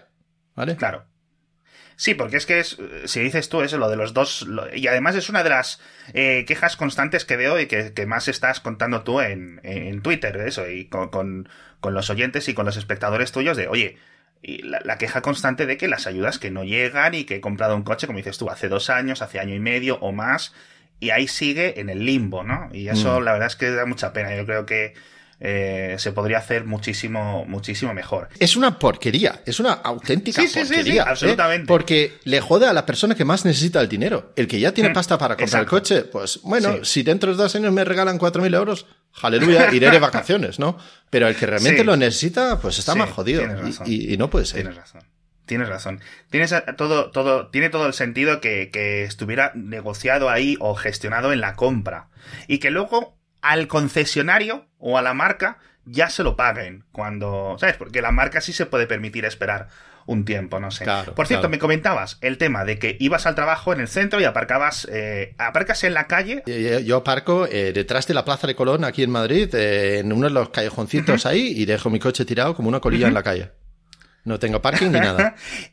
¿Vale? 0.55 0.77
Claro. 0.77 1.07
Sí, 2.03 2.15
porque 2.15 2.37
es 2.37 2.47
que 2.47 2.59
es, 2.59 2.79
si 3.05 3.21
dices 3.21 3.49
tú 3.49 3.63
eso, 3.63 3.79
lo 3.79 3.89
de 3.89 3.95
los 3.95 4.13
dos, 4.13 4.45
y 4.75 4.89
además 4.89 5.15
es 5.15 5.29
una 5.29 5.45
de 5.45 5.51
las 5.51 5.81
eh, 6.15 6.45
quejas 6.49 6.75
constantes 6.75 7.25
que 7.25 7.37
veo 7.37 7.61
y 7.61 7.67
que, 7.67 8.07
más 8.07 8.27
estás 8.27 8.59
contando 8.59 9.05
tú 9.05 9.21
en, 9.21 9.61
en 9.63 10.03
Twitter, 10.03 10.37
eso, 10.39 10.69
y 10.69 10.87
con, 10.87 11.11
con, 11.11 11.95
los 11.95 12.11
oyentes 12.11 12.49
y 12.49 12.55
con 12.55 12.67
los 12.67 12.77
espectadores 12.77 13.31
tuyos 13.31 13.57
de, 13.57 13.69
oye, 13.69 13.99
y 14.43 14.63
la, 14.63 14.99
queja 14.99 15.23
constante 15.23 15.65
de 15.65 15.77
que 15.77 15.87
las 15.87 16.09
ayudas 16.09 16.41
que 16.41 16.51
no 16.51 16.65
llegan 16.65 17.15
y 17.15 17.23
que 17.23 17.37
he 17.37 17.41
comprado 17.41 17.77
un 17.77 17.85
coche, 17.85 18.09
como 18.09 18.17
dices 18.17 18.37
tú, 18.37 18.51
hace 18.51 18.69
dos 18.69 18.91
años, 18.91 19.23
hace 19.23 19.39
año 19.39 19.55
y 19.55 19.61
medio 19.61 19.99
o 20.01 20.11
más, 20.11 20.53
y 20.99 21.11
ahí 21.11 21.29
sigue 21.29 21.79
en 21.79 21.89
el 21.89 22.05
limbo, 22.05 22.43
¿no? 22.43 22.69
Y 22.73 22.89
eso 22.89 23.21
mm. 23.21 23.23
la 23.23 23.33
verdad 23.35 23.47
es 23.47 23.55
que 23.55 23.71
da 23.71 23.87
mucha 23.87 24.13
pena. 24.13 24.35
Yo 24.35 24.45
creo 24.45 24.67
que 24.67 24.95
eh, 25.45 25.97
se 25.99 26.13
podría 26.13 26.39
hacer 26.39 26.67
muchísimo, 26.67 27.45
muchísimo 27.47 27.93
mejor. 27.93 28.29
Es 28.39 28.55
una 28.55 28.79
porquería, 28.79 29.43
es 29.45 29.59
una 29.59 29.73
auténtica 29.73 30.41
porquería. 30.41 30.65
Sí, 30.65 30.83
sí, 30.85 30.97
¿eh? 30.97 31.01
absolutamente. 31.01 31.67
Porque 31.67 32.13
le 32.23 32.41
jode 32.41 32.69
a 32.69 32.73
la 32.73 32.87
persona 32.87 33.17
que 33.17 33.25
más 33.25 33.45
necesita 33.45 33.81
el 33.81 33.89
dinero. 33.89 34.33
El 34.37 34.47
que 34.47 34.61
ya 34.61 34.73
tiene 34.73 34.91
mm, 34.91 34.93
pasta 34.93 35.19
para 35.19 35.37
comprar 35.37 35.63
el 35.63 35.69
coche, 35.69 36.03
pues 36.03 36.41
bueno, 36.45 36.85
si 36.85 37.03
dentro 37.03 37.33
de 37.33 37.37
dos 37.37 37.53
años 37.57 37.73
me 37.73 37.85
regalan 37.85 38.19
cuatro 38.19 38.41
mil 38.41 38.55
euros, 38.55 38.87
aleluya, 39.21 39.69
iré 39.75 39.91
de 39.91 39.99
vacaciones, 39.99 40.61
¿no? 40.61 40.79
Pero 41.11 41.27
el 41.27 41.35
que 41.35 41.47
realmente 41.47 41.83
lo 41.83 41.97
necesita, 41.97 42.61
pues 42.61 42.79
está 42.79 42.95
más 42.95 43.11
jodido. 43.11 43.43
Y, 43.85 44.17
no 44.17 44.31
puede 44.31 44.47
ser. 44.47 44.61
Tienes 44.61 44.77
razón. 44.77 45.03
Tienes 45.45 45.69
razón. 45.69 46.01
Tienes 46.31 46.55
todo, 46.77 47.11
todo, 47.11 47.49
tiene 47.49 47.69
todo 47.69 47.89
el 47.89 47.95
sentido 47.95 48.41
que, 48.41 48.71
que 48.73 49.03
estuviera 49.03 49.51
negociado 49.57 50.31
ahí 50.31 50.57
o 50.61 50.77
gestionado 50.77 51.33
en 51.33 51.41
la 51.41 51.55
compra. 51.55 52.11
Y 52.47 52.59
que 52.59 52.71
luego 52.71 53.19
al 53.43 53.69
concesionario 53.69 54.67
o 54.79 54.97
a 54.97 55.03
la 55.03 55.15
marca 55.15 55.59
ya 55.85 56.09
se 56.09 56.23
lo 56.23 56.37
paguen 56.37 56.85
cuando, 56.93 57.57
¿sabes? 57.59 57.77
Porque 57.77 58.01
la 58.01 58.13
marca 58.13 58.41
sí 58.41 58.53
se 58.53 58.67
puede 58.67 58.87
permitir 58.87 59.25
esperar 59.25 59.69
un 60.07 60.25
tiempo, 60.25 60.59
no 60.59 60.71
sé. 60.71 60.85
Claro, 60.85 61.15
Por 61.15 61.27
cierto, 61.27 61.43
claro. 61.43 61.51
me 61.51 61.59
comentabas 61.59 62.19
el 62.21 62.39
tema 62.39 62.65
de 62.65 62.79
que 62.79 62.97
ibas 62.99 63.27
al 63.27 63.35
trabajo 63.35 63.73
en 63.73 63.81
el 63.81 63.89
centro 63.89 64.21
y 64.21 64.25
aparcabas, 64.25 64.89
eh, 64.91 65.35
aparcas 65.39 65.85
en 65.85 65.95
la 65.95 66.07
calle. 66.07 66.43
Yo, 66.47 66.81
yo 66.81 66.97
aparco 66.99 67.47
eh, 67.47 67.73
detrás 67.73 68.07
de 68.07 68.15
la 68.15 68.25
Plaza 68.25 68.47
de 68.47 68.55
Colón, 68.55 68.85
aquí 68.85 69.03
en 69.03 69.11
Madrid, 69.11 69.53
eh, 69.55 69.99
en 69.99 70.13
uno 70.13 70.29
de 70.29 70.35
los 70.35 70.51
callejoncitos 70.51 71.27
ahí, 71.27 71.53
y 71.57 71.65
dejo 71.65 71.91
mi 71.91 71.99
coche 71.99 72.25
tirado 72.25 72.55
como 72.55 72.69
una 72.69 72.81
colilla 72.81 73.09
en 73.09 73.15
la 73.15 73.23
calle. 73.23 73.53
No 74.25 74.39
tengo 74.39 74.63
parking 74.63 74.91
ni 74.91 75.01
nada. 75.01 75.35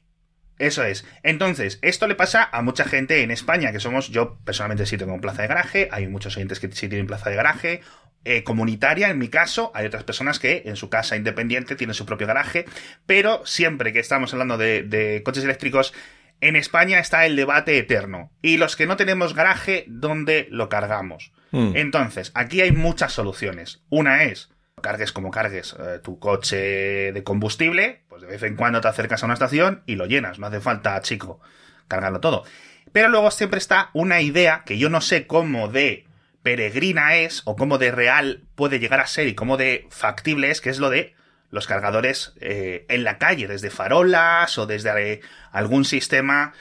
Eso 0.59 0.83
es. 0.83 1.05
Entonces, 1.23 1.79
esto 1.81 2.07
le 2.07 2.15
pasa 2.15 2.49
a 2.51 2.61
mucha 2.61 2.85
gente 2.85 3.23
en 3.23 3.31
España, 3.31 3.71
que 3.71 3.79
somos, 3.79 4.09
yo 4.09 4.37
personalmente 4.43 4.85
sí 4.85 4.97
tengo 4.97 5.19
plaza 5.19 5.41
de 5.41 5.47
garaje, 5.47 5.89
hay 5.91 6.07
muchos 6.07 6.35
oyentes 6.35 6.59
que 6.59 6.71
sí 6.71 6.89
tienen 6.89 7.07
plaza 7.07 7.29
de 7.29 7.37
garaje, 7.37 7.81
eh, 8.25 8.43
comunitaria, 8.43 9.09
en 9.09 9.17
mi 9.17 9.29
caso, 9.29 9.71
hay 9.73 9.85
otras 9.85 10.03
personas 10.03 10.37
que 10.37 10.63
en 10.65 10.75
su 10.75 10.89
casa 10.89 11.15
independiente 11.15 11.77
tienen 11.77 11.93
su 11.93 12.05
propio 12.05 12.27
garaje, 12.27 12.65
pero 13.05 13.45
siempre 13.45 13.93
que 13.93 13.99
estamos 13.99 14.33
hablando 14.33 14.57
de, 14.57 14.83
de 14.83 15.23
coches 15.23 15.45
eléctricos, 15.45 15.93
en 16.41 16.55
España 16.55 16.99
está 16.99 17.25
el 17.25 17.35
debate 17.35 17.77
eterno. 17.77 18.31
Y 18.41 18.57
los 18.57 18.75
que 18.75 18.85
no 18.85 18.97
tenemos 18.97 19.33
garaje, 19.33 19.85
¿dónde 19.87 20.47
lo 20.51 20.69
cargamos? 20.69 21.31
Mm. 21.51 21.75
Entonces, 21.75 22.31
aquí 22.33 22.61
hay 22.61 22.71
muchas 22.71 23.13
soluciones. 23.13 23.81
Una 23.89 24.23
es, 24.23 24.49
cargues 24.81 25.11
como 25.11 25.31
cargues 25.31 25.75
eh, 25.79 25.99
tu 26.03 26.19
coche 26.19 27.11
de 27.11 27.23
combustible, 27.23 28.03
pues 28.09 28.21
de 28.21 28.27
vez 28.27 28.43
en 28.43 28.55
cuando 28.55 28.81
te 28.81 28.87
acercas 28.87 29.21
a 29.21 29.25
una 29.25 29.33
estación 29.33 29.83
y 29.85 29.95
lo 29.95 30.05
llenas. 30.05 30.39
No 30.39 30.47
hace 30.47 30.59
falta, 30.59 30.99
chico, 31.01 31.39
cargarlo 31.87 32.19
todo. 32.19 32.43
Pero 32.91 33.09
luego 33.09 33.31
siempre 33.31 33.59
está 33.59 33.89
una 33.93 34.21
idea 34.21 34.63
que 34.65 34.77
yo 34.77 34.89
no 34.89 35.01
sé 35.01 35.27
cómo 35.27 35.67
de 35.67 36.05
peregrina 36.43 37.15
es 37.15 37.41
o 37.45 37.55
cómo 37.55 37.77
de 37.77 37.91
real 37.91 38.43
puede 38.55 38.79
llegar 38.79 38.99
a 38.99 39.07
ser 39.07 39.27
y 39.27 39.35
cómo 39.35 39.57
de 39.57 39.87
factible 39.89 40.51
es, 40.51 40.61
que 40.61 40.69
es 40.69 40.79
lo 40.79 40.89
de 40.89 41.13
los 41.51 41.67
cargadores 41.67 42.33
eh, 42.39 42.85
en 42.89 43.03
la 43.03 43.17
calle, 43.17 43.47
desde 43.47 43.69
farolas 43.69 44.57
o 44.57 44.65
desde 44.65 45.13
eh, 45.13 45.21
algún 45.51 45.85
sistema 45.85 46.53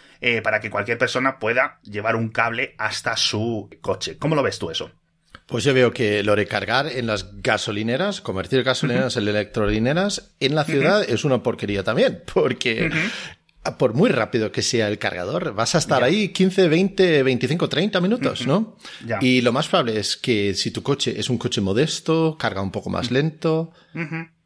para 0.43 0.59
que 0.59 0.69
cualquier 0.69 0.99
persona 0.99 1.39
pueda 1.39 1.79
llevar 1.85 2.17
un 2.17 2.31
cable 2.31 2.75
hasta 2.77 3.17
su 3.17 3.71
coche. 3.81 4.19
¿Cómo 4.19 4.35
lo 4.35 4.43
ves 4.43 4.59
tú 4.59 4.69
eso? 4.69 4.91
Pues 5.49 5.65
yo 5.65 5.73
veo 5.73 5.93
que 5.93 6.23
lo 6.23 6.37
de 6.37 6.47
cargar 6.47 6.87
en 6.89 7.07
las 7.07 7.41
gasolineras, 7.43 8.21
convertir 8.21 8.63
gasolineras 8.63 9.17
en 9.17 9.27
electrolineras 9.29 10.31
en 10.41 10.55
la 10.55 10.65
ciudad 10.65 11.03
es 11.09 11.25
una 11.25 11.43
porquería 11.43 11.83
también, 11.83 12.23
porque 12.35 12.91
por 13.79 13.95
muy 13.95 14.11
rápido 14.11 14.53
que 14.53 14.63
sea 14.63 14.89
el 14.89 14.99
cargador, 14.99 15.55
vas 15.55 15.75
a 15.75 15.79
estar 15.79 16.03
ahí 16.03 16.29
15, 16.29 16.69
20, 16.69 17.23
25, 17.23 17.69
30 17.69 18.01
minutos, 18.01 18.47
¿no? 18.47 18.77
Y 19.23 19.41
lo 19.41 19.53
más 19.53 19.69
probable 19.69 19.99
es 19.99 20.17
que 20.19 20.53
si 20.55 20.71
tu 20.71 20.83
coche 20.83 21.19
es 21.19 21.29
un 21.31 21.39
coche 21.39 21.61
modesto, 21.63 22.37
carga 22.39 22.61
un 22.63 22.71
poco 22.71 22.91
más 22.91 23.11
lento. 23.11 23.73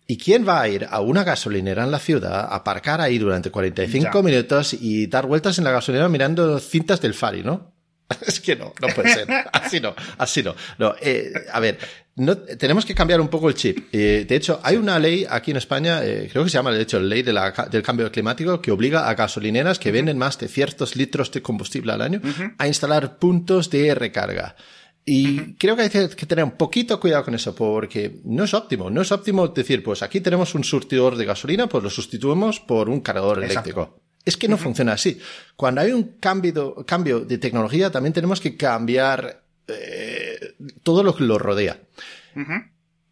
¿Y 0.07 0.19
quién 0.19 0.47
va 0.47 0.61
a 0.61 0.69
ir 0.69 0.87
a 0.91 1.01
una 1.01 1.25
gasolinera 1.25 1.85
en 1.85 1.91
la 1.91 1.99
ciudad, 1.99 2.49
aparcar 2.53 3.01
ahí 3.01 3.19
durante 3.19 3.51
45 3.51 4.11
Ya. 4.13 4.23
minutos 4.23 4.75
y 4.75 5.07
dar 5.07 5.27
vueltas 5.27 5.59
en 5.59 5.65
la 5.65 5.71
gasolinera 5.71 6.09
mirando 6.09 6.59
cintas 6.59 7.01
del 7.01 7.15
Fari, 7.15 7.43
no? 7.43 7.72
Es 8.27 8.41
que 8.41 8.57
no, 8.57 8.73
no 8.81 8.89
puede 8.95 9.13
ser. 9.15 9.27
Así 9.53 9.81
no, 9.81 9.95
así 10.19 10.43
no. 10.43 10.55
no 10.79 10.95
eh, 11.01 11.33
a 11.53 11.61
ver, 11.61 11.79
no, 12.17 12.37
tenemos 12.37 12.85
que 12.85 12.95
cambiar 12.95 13.21
un 13.21 13.29
poco 13.29 13.49
el 13.49 13.55
chip. 13.55 13.89
Eh, 13.93 14.25
de 14.29 14.37
hecho, 14.37 14.61
hay 14.63 14.77
una 14.77 14.99
ley 14.99 15.27
aquí 15.29 15.51
en 15.51 15.57
España, 15.57 16.05
eh, 16.05 16.29
creo 16.31 16.45
que 16.45 16.51
se 16.51 16.55
llama 16.59 16.71
de 16.73 16.83
hecho 16.83 16.99
la 17.01 17.07
ley 17.07 17.23
de 17.23 17.33
la 17.33 17.53
ca- 17.53 17.67
del 17.67 17.83
cambio 17.83 18.11
climático, 18.13 18.61
que 18.61 18.71
obliga 18.71 19.09
a 19.09 19.15
gasolineras 19.15 19.79
que 19.79 19.91
venden 19.93 20.19
más 20.19 20.39
de 20.39 20.49
ciertos 20.49 20.95
litros 20.97 21.31
de 21.33 21.43
combustible 21.43 21.93
al 21.93 22.03
año 22.03 22.21
a 22.59 22.67
instalar 22.67 23.19
puntos 23.19 23.71
de 23.71 23.95
recarga. 23.95 24.57
Y 25.05 25.55
creo 25.55 25.75
que 25.75 25.83
hay 25.83 25.89
que 25.91 26.27
tener 26.27 26.45
un 26.45 26.53
poquito 26.53 27.01
cuidado 27.01 27.25
con 27.25 27.35
eso, 27.35 27.57
porque 27.57 28.21
no 28.25 28.45
es 28.45 28.55
óptimo. 28.55 28.89
No 28.89 29.01
es 29.03 29.11
óptimo 29.11 29.49
decir, 29.49 29.83
pues 29.83 30.01
aquí 30.01 30.21
tenemos 30.21 30.55
un 30.55 30.63
surtidor 30.63 31.17
de 31.17 31.25
gasolina, 31.25 31.67
pues 31.69 31.83
lo 31.83 31.91
sustituimos 31.91 32.61
por 32.61 32.89
un 32.89 33.01
cargador 33.01 33.43
Exacto. 33.43 33.71
eléctrico. 33.71 34.02
Es 34.25 34.37
que 34.37 34.49
no 34.49 34.57
funciona 34.57 34.93
así. 34.93 35.19
Cuando 35.57 35.81
hay 35.81 35.93
un 35.93 36.19
cambio, 36.21 36.75
cambio 36.87 37.21
de 37.21 37.39
tecnología, 37.39 37.91
también 37.91 38.13
tenemos 38.13 38.41
que 38.41 38.57
cambiar 38.57 39.43
eh, 39.67 40.55
todo 40.83 41.03
lo 41.03 41.15
que 41.15 41.25
lo 41.25 41.39
rodea. 41.39 41.79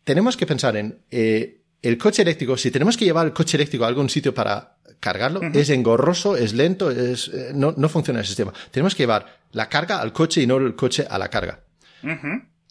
Tenemos 0.05 0.37
que 0.37 0.47
pensar 0.47 0.77
en 0.77 0.99
eh, 1.11 1.61
el 1.83 1.99
coche 1.99 2.23
eléctrico. 2.23 2.57
Si 2.57 2.71
tenemos 2.71 2.97
que 2.97 3.05
llevar 3.05 3.27
el 3.27 3.33
coche 3.33 3.57
eléctrico 3.57 3.85
a 3.85 3.89
algún 3.89 4.09
sitio 4.09 4.33
para 4.33 4.77
cargarlo, 5.01 5.41
es 5.55 5.71
engorroso, 5.71 6.37
es 6.37 6.53
lento, 6.53 6.91
es, 6.91 7.29
eh, 7.29 7.53
no, 7.55 7.75
no 7.77 7.89
funciona 7.89 8.21
el 8.21 8.27
sistema. 8.27 8.53
Tenemos 8.71 8.95
que 8.95 9.03
llevar 9.03 9.41
la 9.53 9.69
carga 9.69 10.01
al 10.01 10.13
coche 10.13 10.43
y 10.43 10.47
no 10.47 10.59
el 10.59 10.75
coche 10.77 11.07
a 11.09 11.19
la 11.19 11.29
carga. 11.29 11.61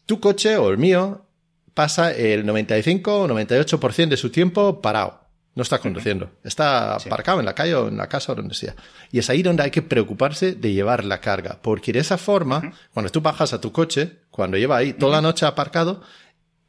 Tu 0.06 0.18
coche 0.18 0.56
o 0.56 0.70
el 0.70 0.78
mío 0.78 1.26
pasa 1.74 2.12
el 2.12 2.44
95 2.46 3.22
o 3.22 3.28
98% 3.28 4.08
de 4.08 4.16
su 4.16 4.30
tiempo 4.30 4.80
parado. 4.80 5.19
No 5.54 5.62
está 5.62 5.78
conduciendo. 5.78 6.30
Está 6.44 6.94
aparcado 6.94 7.40
en 7.40 7.46
la 7.46 7.54
calle 7.54 7.74
o 7.74 7.88
en 7.88 7.96
la 7.96 8.08
casa 8.08 8.32
o 8.32 8.34
donde 8.34 8.54
sea. 8.54 8.76
Y 9.10 9.18
es 9.18 9.28
ahí 9.30 9.42
donde 9.42 9.64
hay 9.64 9.70
que 9.70 9.82
preocuparse 9.82 10.54
de 10.54 10.72
llevar 10.72 11.04
la 11.04 11.20
carga. 11.20 11.58
Porque 11.60 11.92
de 11.92 11.98
esa 11.98 12.18
forma, 12.18 12.72
cuando 12.94 13.10
tú 13.10 13.20
bajas 13.20 13.52
a 13.52 13.60
tu 13.60 13.72
coche, 13.72 14.18
cuando 14.30 14.56
lleva 14.56 14.76
ahí 14.76 14.92
toda 14.92 15.16
la 15.16 15.22
noche 15.22 15.46
aparcado, 15.46 16.02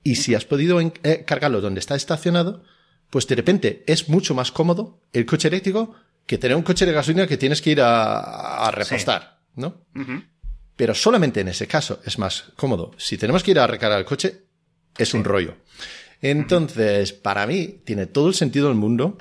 y 0.04 0.16
si 0.16 0.34
has 0.34 0.46
podido 0.46 0.80
eh, 0.82 1.24
cargarlo 1.28 1.62
donde 1.62 1.80
está 1.80 1.96
estacionado, 1.96 2.64
pues 3.12 3.28
de 3.28 3.36
repente 3.36 3.84
es 3.86 4.10
mucho 4.10 4.34
más 4.34 4.52
cómodo 4.52 5.00
el 5.14 5.26
coche 5.28 5.50
eléctrico 5.50 5.96
que 6.26 6.38
tener 6.38 6.58
un 6.58 6.64
coche 6.64 6.86
de 6.86 6.92
gasolina 6.92 7.28
que 7.28 7.38
tienes 7.38 7.62
que 7.62 7.72
ir 7.72 7.82
a, 7.82 8.66
a 8.68 8.72
repostar, 8.72 9.42
¿no? 9.56 9.86
Pero 10.76 10.96
solamente 10.96 11.42
en 11.42 11.50
ese 11.50 11.68
caso 11.68 12.00
es 12.06 12.18
más 12.18 12.46
cómodo. 12.56 12.92
Si 12.98 13.18
tenemos 13.18 13.44
que 13.44 13.52
ir 13.52 13.60
a 13.60 13.68
recargar 13.68 14.00
el 14.00 14.06
coche, 14.06 14.46
es 14.98 15.14
un 15.14 15.24
rollo. 15.24 15.56
Entonces, 16.22 17.13
para 17.13 17.48
mí, 17.48 17.82
tiene 17.84 18.06
todo 18.06 18.28
el 18.28 18.34
sentido 18.36 18.68
del 18.68 18.78
mundo 18.78 19.18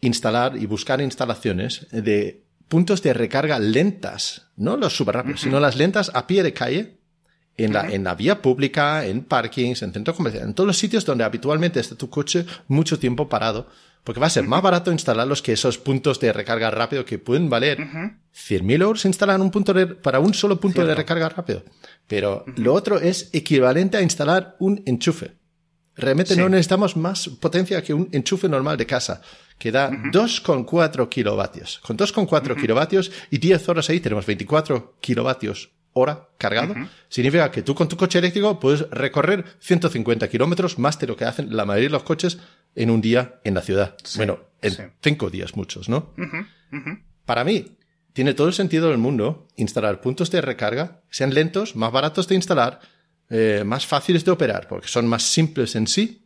instalar 0.00 0.56
y 0.56 0.66
buscar 0.66 1.00
instalaciones 1.00 1.86
de 1.90 2.42
puntos 2.68 3.02
de 3.02 3.12
recarga 3.14 3.58
lentas, 3.58 4.48
no 4.56 4.76
los 4.76 4.96
súper 4.96 5.16
rápidos, 5.16 5.40
sino 5.40 5.60
las 5.60 5.76
lentas 5.76 6.10
a 6.14 6.26
pie 6.26 6.42
de 6.42 6.52
calle, 6.52 6.98
en 7.56 7.72
la, 7.72 7.82
en 7.94 8.02
la 8.04 8.14
vía 8.16 8.42
pública, 8.42 9.06
en 9.06 9.22
parkings, 9.22 9.82
en 9.82 9.92
centros 9.92 10.16
comerciales, 10.16 10.48
en 10.48 10.54
todos 10.54 10.66
los 10.66 10.76
sitios 10.78 11.04
donde 11.04 11.22
habitualmente 11.22 11.78
está 11.78 11.94
tu 11.94 12.10
coche 12.10 12.44
mucho 12.66 12.98
tiempo 12.98 13.28
parado, 13.28 13.68
porque 14.02 14.18
va 14.20 14.26
a 14.26 14.30
ser 14.30 14.44
más 14.44 14.60
barato 14.60 14.90
instalarlos 14.90 15.40
que 15.40 15.52
esos 15.52 15.78
puntos 15.78 16.18
de 16.18 16.32
recarga 16.32 16.70
rápido 16.72 17.04
que 17.04 17.18
pueden 17.18 17.48
valer 17.48 17.78
100.000 18.34 18.82
euros 18.82 19.04
instalar 19.04 19.40
un 19.40 19.52
punto 19.52 19.72
de- 19.72 19.86
para 19.86 20.18
un 20.18 20.34
solo 20.34 20.58
punto 20.58 20.80
de 20.84 20.94
recarga 20.96 21.28
rápido. 21.28 21.62
Pero 22.08 22.44
lo 22.56 22.74
otro 22.74 22.98
es 22.98 23.30
equivalente 23.32 23.98
a 23.98 24.02
instalar 24.02 24.56
un 24.58 24.82
enchufe. 24.84 25.32
Realmente 25.96 26.34
Sí. 26.34 26.40
no 26.40 26.48
necesitamos 26.48 26.96
más 26.96 27.28
potencia 27.40 27.82
que 27.82 27.94
un 27.94 28.08
enchufe 28.12 28.48
normal 28.48 28.76
de 28.76 28.86
casa, 28.86 29.20
que 29.58 29.70
da 29.70 29.90
2,4 29.90 31.08
kilovatios. 31.08 31.78
Con 31.80 31.96
2,4 31.96 32.56
kilovatios 32.60 33.12
y 33.30 33.38
10 33.38 33.68
horas 33.68 33.88
ahí 33.90 34.00
tenemos 34.00 34.26
24 34.26 34.96
kilovatios 35.00 35.70
hora 35.92 36.28
cargado. 36.38 36.74
Significa 37.08 37.50
que 37.52 37.62
tú 37.62 37.74
con 37.76 37.88
tu 37.88 37.96
coche 37.96 38.18
eléctrico 38.18 38.58
puedes 38.58 38.88
recorrer 38.90 39.44
150 39.60 40.28
kilómetros 40.28 40.76
más 40.80 40.98
de 40.98 41.06
lo 41.06 41.16
que 41.16 41.24
hacen 41.24 41.54
la 41.56 41.64
mayoría 41.64 41.88
de 41.88 41.92
los 41.92 42.02
coches 42.02 42.38
en 42.74 42.90
un 42.90 43.00
día 43.00 43.40
en 43.44 43.54
la 43.54 43.60
ciudad. 43.62 43.94
bueno, 44.16 44.40
en 44.60 44.72
sí. 44.72 44.82
cinco 45.00 45.30
días 45.30 45.54
muchos, 45.54 45.88
¿no? 45.88 46.12
Para 47.24 47.44
mí, 47.44 47.76
tiene 48.12 48.34
todo 48.34 48.48
el 48.48 48.54
sentido 48.54 48.88
del 48.88 48.98
mundo 48.98 49.46
instalar 49.56 50.00
puntos 50.00 50.30
de 50.32 50.40
recarga, 50.40 51.02
sean 51.10 51.32
lentos, 51.32 51.76
más 51.76 51.92
baratos 51.92 52.26
de 52.28 52.34
instalar, 52.34 52.80
eh, 53.30 53.62
más 53.64 53.86
fáciles 53.86 54.24
de 54.24 54.30
operar, 54.30 54.66
porque 54.68 54.88
son 54.88 55.06
más 55.06 55.22
simples 55.22 55.74
en 55.76 55.86
sí, 55.86 56.20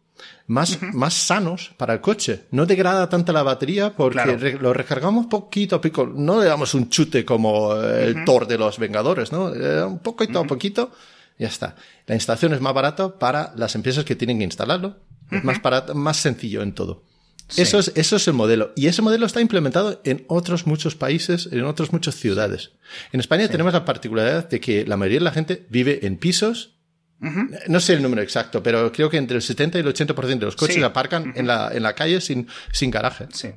más, 0.48 0.78
más 0.94 1.14
sanos 1.14 1.72
para 1.76 1.94
el 1.94 2.00
coche. 2.00 2.42
No 2.50 2.66
degrada 2.66 3.08
tanto 3.08 3.32
la 3.32 3.42
batería 3.42 3.94
porque 3.94 4.14
Claro. 4.14 4.36
re- 4.36 4.58
lo 4.58 4.72
recargamos 4.72 5.26
poquito 5.26 5.76
a 5.76 5.80
poquito. 5.80 6.06
No 6.06 6.40
le 6.40 6.46
damos 6.46 6.74
un 6.74 6.88
chute 6.88 7.24
como 7.24 7.74
el 7.76 8.24
Thor 8.24 8.46
de 8.48 8.58
los 8.58 8.78
Vengadores, 8.78 9.30
¿no? 9.30 9.54
Eh, 9.54 9.84
un 9.84 10.00
poquito 10.00 10.40
a 10.40 10.44
poquito, 10.44 10.90
ya 11.38 11.46
está. 11.48 11.76
La 12.06 12.14
instalación 12.16 12.52
es 12.54 12.60
más 12.60 12.74
barata 12.74 13.18
para 13.18 13.52
las 13.56 13.74
empresas 13.74 14.04
que 14.04 14.16
tienen 14.16 14.38
que 14.38 14.44
instalarlo. 14.44 14.96
Es 15.30 15.44
más 15.44 15.60
barato, 15.62 15.94
más 15.94 16.16
sencillo 16.16 16.62
en 16.62 16.72
todo. 16.72 17.04
Sí. 17.48 17.62
Eso 17.62 17.78
es, 17.78 17.92
eso 17.94 18.16
es 18.16 18.26
el 18.26 18.34
modelo. 18.34 18.72
Y 18.76 18.88
ese 18.88 19.02
modelo 19.02 19.24
está 19.26 19.40
implementado 19.40 20.00
en 20.04 20.24
otros 20.28 20.66
muchos 20.66 20.94
países, 20.96 21.48
en 21.52 21.64
otras 21.64 21.92
muchas 21.92 22.14
ciudades. 22.16 22.72
En 23.12 23.20
España 23.20 23.46
tenemos 23.48 23.72
la 23.74 23.84
particularidad 23.84 24.48
de 24.48 24.58
que 24.60 24.84
la 24.86 24.96
mayoría 24.96 25.18
de 25.20 25.24
la 25.24 25.30
gente 25.32 25.66
vive 25.70 26.06
en 26.06 26.16
pisos. 26.16 26.74
No 27.20 27.80
sé 27.80 27.94
el 27.94 28.02
número 28.02 28.22
exacto, 28.22 28.62
pero 28.62 28.92
creo 28.92 29.10
que 29.10 29.16
entre 29.16 29.36
el 29.36 29.42
70 29.42 29.78
y 29.78 29.80
el 29.80 29.86
80% 29.88 30.38
de 30.38 30.46
los 30.46 30.56
coches 30.56 30.76
Sí. 30.76 30.82
aparcan 30.82 31.32
en, 31.36 31.46
la, 31.46 31.70
en 31.72 31.82
la 31.82 31.94
calle 31.94 32.20
sin, 32.20 32.46
sin 32.72 32.90
garaje. 32.90 33.26
Sí. 33.32 33.48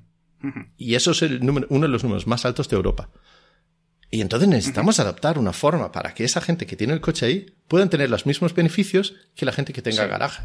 Y 0.77 0.95
eso 0.95 1.11
es 1.11 1.21
el 1.21 1.45
número, 1.45 1.67
uno 1.69 1.83
de 1.85 1.91
los 1.91 2.03
números 2.03 2.25
más 2.25 2.45
altos 2.45 2.67
de 2.69 2.75
Europa. 2.75 3.09
Y 4.09 4.21
entonces 4.21 4.49
necesitamos 4.49 4.99
adaptar 4.99 5.37
una 5.37 5.53
forma 5.53 5.91
para 5.91 6.13
que 6.13 6.23
esa 6.23 6.41
gente 6.41 6.65
que 6.65 6.75
tiene 6.75 6.93
el 6.93 7.01
coche 7.01 7.25
ahí 7.27 7.45
puedan 7.67 7.89
tener 7.89 8.09
los 8.09 8.25
mismos 8.25 8.53
beneficios 8.55 9.13
que 9.35 9.45
la 9.45 9.51
gente 9.53 9.71
que 9.73 9.81
tenga 9.81 10.03
Sí. 10.03 10.09
garaje. 10.09 10.43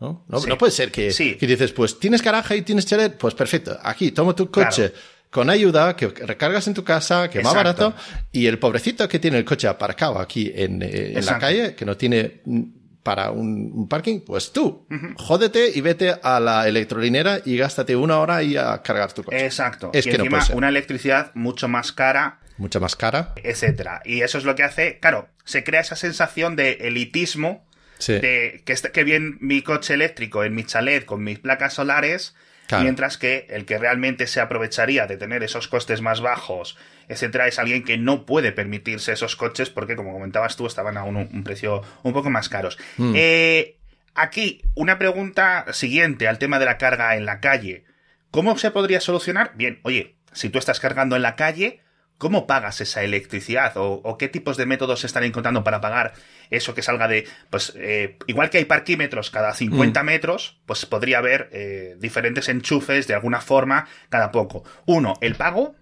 ¿No? 0.00 0.24
No, 0.28 0.40
Sí. 0.40 0.48
no 0.48 0.56
puede 0.58 0.72
ser 0.72 0.90
que, 0.90 1.10
Sí. 1.12 1.36
que 1.36 1.46
dices, 1.46 1.72
pues 1.72 1.98
tienes 1.98 2.22
garaje 2.22 2.56
y 2.56 2.62
tienes 2.62 2.86
chalet, 2.86 3.16
pues 3.18 3.34
perfecto, 3.34 3.78
aquí 3.82 4.12
toma 4.12 4.34
tu 4.34 4.50
coche 4.50 4.90
Claro. 4.90 5.04
Con 5.32 5.48
ayuda, 5.48 5.96
que 5.96 6.08
recargas 6.08 6.68
en 6.68 6.74
tu 6.74 6.84
casa, 6.84 7.30
que 7.30 7.40
más 7.40 7.54
Exacto. 7.54 7.90
barato, 7.90 8.02
y 8.32 8.46
el 8.46 8.58
pobrecito 8.58 9.08
que 9.08 9.18
tiene 9.18 9.38
el 9.38 9.46
coche 9.46 9.66
aparcado 9.66 10.18
aquí 10.18 10.52
en, 10.54 10.82
eh, 10.82 11.14
en 11.16 11.24
la 11.24 11.38
calle, 11.38 11.74
que 11.74 11.86
no 11.86 11.96
tiene 11.96 12.42
mm, 12.44 12.62
para 13.02 13.30
un, 13.30 13.88
parking, 13.88 14.20
pues 14.20 14.52
tú, 14.52 14.86
jódete 15.16 15.70
y 15.74 15.80
vete 15.80 16.14
a 16.22 16.38
la 16.38 16.68
electrolinera 16.68 17.40
y 17.46 17.56
gástate 17.56 17.96
una 17.96 18.18
hora 18.18 18.42
y 18.42 18.58
a 18.58 18.82
cargar 18.82 19.10
tu 19.14 19.24
coche. 19.24 19.42
Exacto. 19.42 19.90
Es 19.94 20.04
que 20.04 20.16
encima, 20.16 20.46
una 20.52 20.68
electricidad 20.68 21.32
mucho 21.34 21.66
más 21.66 21.92
cara. 21.92 22.40
Mucha 22.58 22.78
más 22.78 22.94
cara. 22.94 23.32
Etcétera. 23.42 24.02
Y 24.04 24.20
eso 24.20 24.36
es 24.36 24.44
lo 24.44 24.54
que 24.54 24.64
hace, 24.64 24.98
claro, 25.00 25.30
se 25.44 25.64
crea 25.64 25.80
esa 25.80 25.96
sensación 25.96 26.56
de 26.56 26.72
elitismo 26.82 27.66
de 28.06 28.62
que, 28.66 28.74
que 28.74 29.04
bien 29.04 29.38
mi 29.40 29.62
coche 29.62 29.94
eléctrico 29.94 30.44
en 30.44 30.54
mi 30.54 30.64
chalet 30.64 31.06
con 31.06 31.24
mis 31.24 31.38
placas 31.38 31.72
solares, 31.72 32.34
mientras 32.80 33.18
que 33.18 33.46
el 33.50 33.64
que 33.64 33.78
realmente 33.78 34.26
se 34.26 34.40
aprovecharía 34.40 35.06
de 35.06 35.16
tener 35.16 35.42
esos 35.42 35.68
costes 35.68 36.00
más 36.00 36.20
bajos, 36.20 36.76
etcétera, 37.08 37.46
es 37.46 37.58
alguien 37.58 37.84
que 37.84 37.98
no 37.98 38.24
puede 38.24 38.52
permitirse 38.52 39.12
esos 39.12 39.36
coches 39.36 39.70
porque, 39.70 39.96
como 39.96 40.12
comentabas 40.12 40.56
tú, 40.56 40.66
estaban 40.66 40.96
a 40.96 41.04
un, 41.04 41.44
precio 41.44 41.82
un 42.02 42.12
poco 42.12 42.30
más 42.30 42.48
caros. 42.48 42.78
Mm. 42.96 43.12
Eh, 43.16 43.76
aquí, 44.14 44.62
una 44.74 44.98
pregunta 44.98 45.66
siguiente 45.72 46.28
al 46.28 46.38
tema 46.38 46.58
de 46.58 46.64
la 46.64 46.78
carga 46.78 47.16
en 47.16 47.26
la 47.26 47.40
calle. 47.40 47.84
¿Cómo 48.30 48.56
se 48.56 48.70
podría 48.70 49.00
solucionar? 49.00 49.52
Bien, 49.56 49.80
oye, 49.82 50.16
si 50.32 50.48
tú 50.48 50.58
estás 50.58 50.80
cargando 50.80 51.16
en 51.16 51.22
la 51.22 51.36
calle, 51.36 51.81
¿Cómo 52.22 52.46
pagas 52.46 52.80
esa 52.80 53.02
electricidad? 53.02 53.72
¿O, 53.74 54.16
qué 54.16 54.28
tipos 54.28 54.56
de 54.56 54.64
métodos 54.64 55.00
se 55.00 55.08
están 55.08 55.24
encontrando 55.24 55.64
para 55.64 55.80
pagar 55.80 56.12
eso 56.50 56.72
que 56.72 56.80
salga 56.80 57.08
de... 57.08 57.26
Pues 57.50 57.72
eh, 57.74 58.16
igual 58.28 58.48
que 58.48 58.58
hay 58.58 58.64
parquímetros 58.64 59.28
cada 59.30 59.52
50 59.52 60.00
mm. 60.00 60.06
metros, 60.06 60.60
pues 60.64 60.86
podría 60.86 61.18
haber 61.18 61.48
eh, 61.50 61.96
diferentes 61.98 62.48
enchufes 62.48 63.08
de 63.08 63.14
alguna 63.14 63.40
forma 63.40 63.88
cada 64.08 64.30
poco. 64.30 64.62
Uno, 64.86 65.14
el 65.20 65.34
pago. 65.34 65.74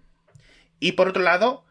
Y 0.79 0.93
por 0.93 1.09
otro 1.09 1.23
lado, 1.23 1.67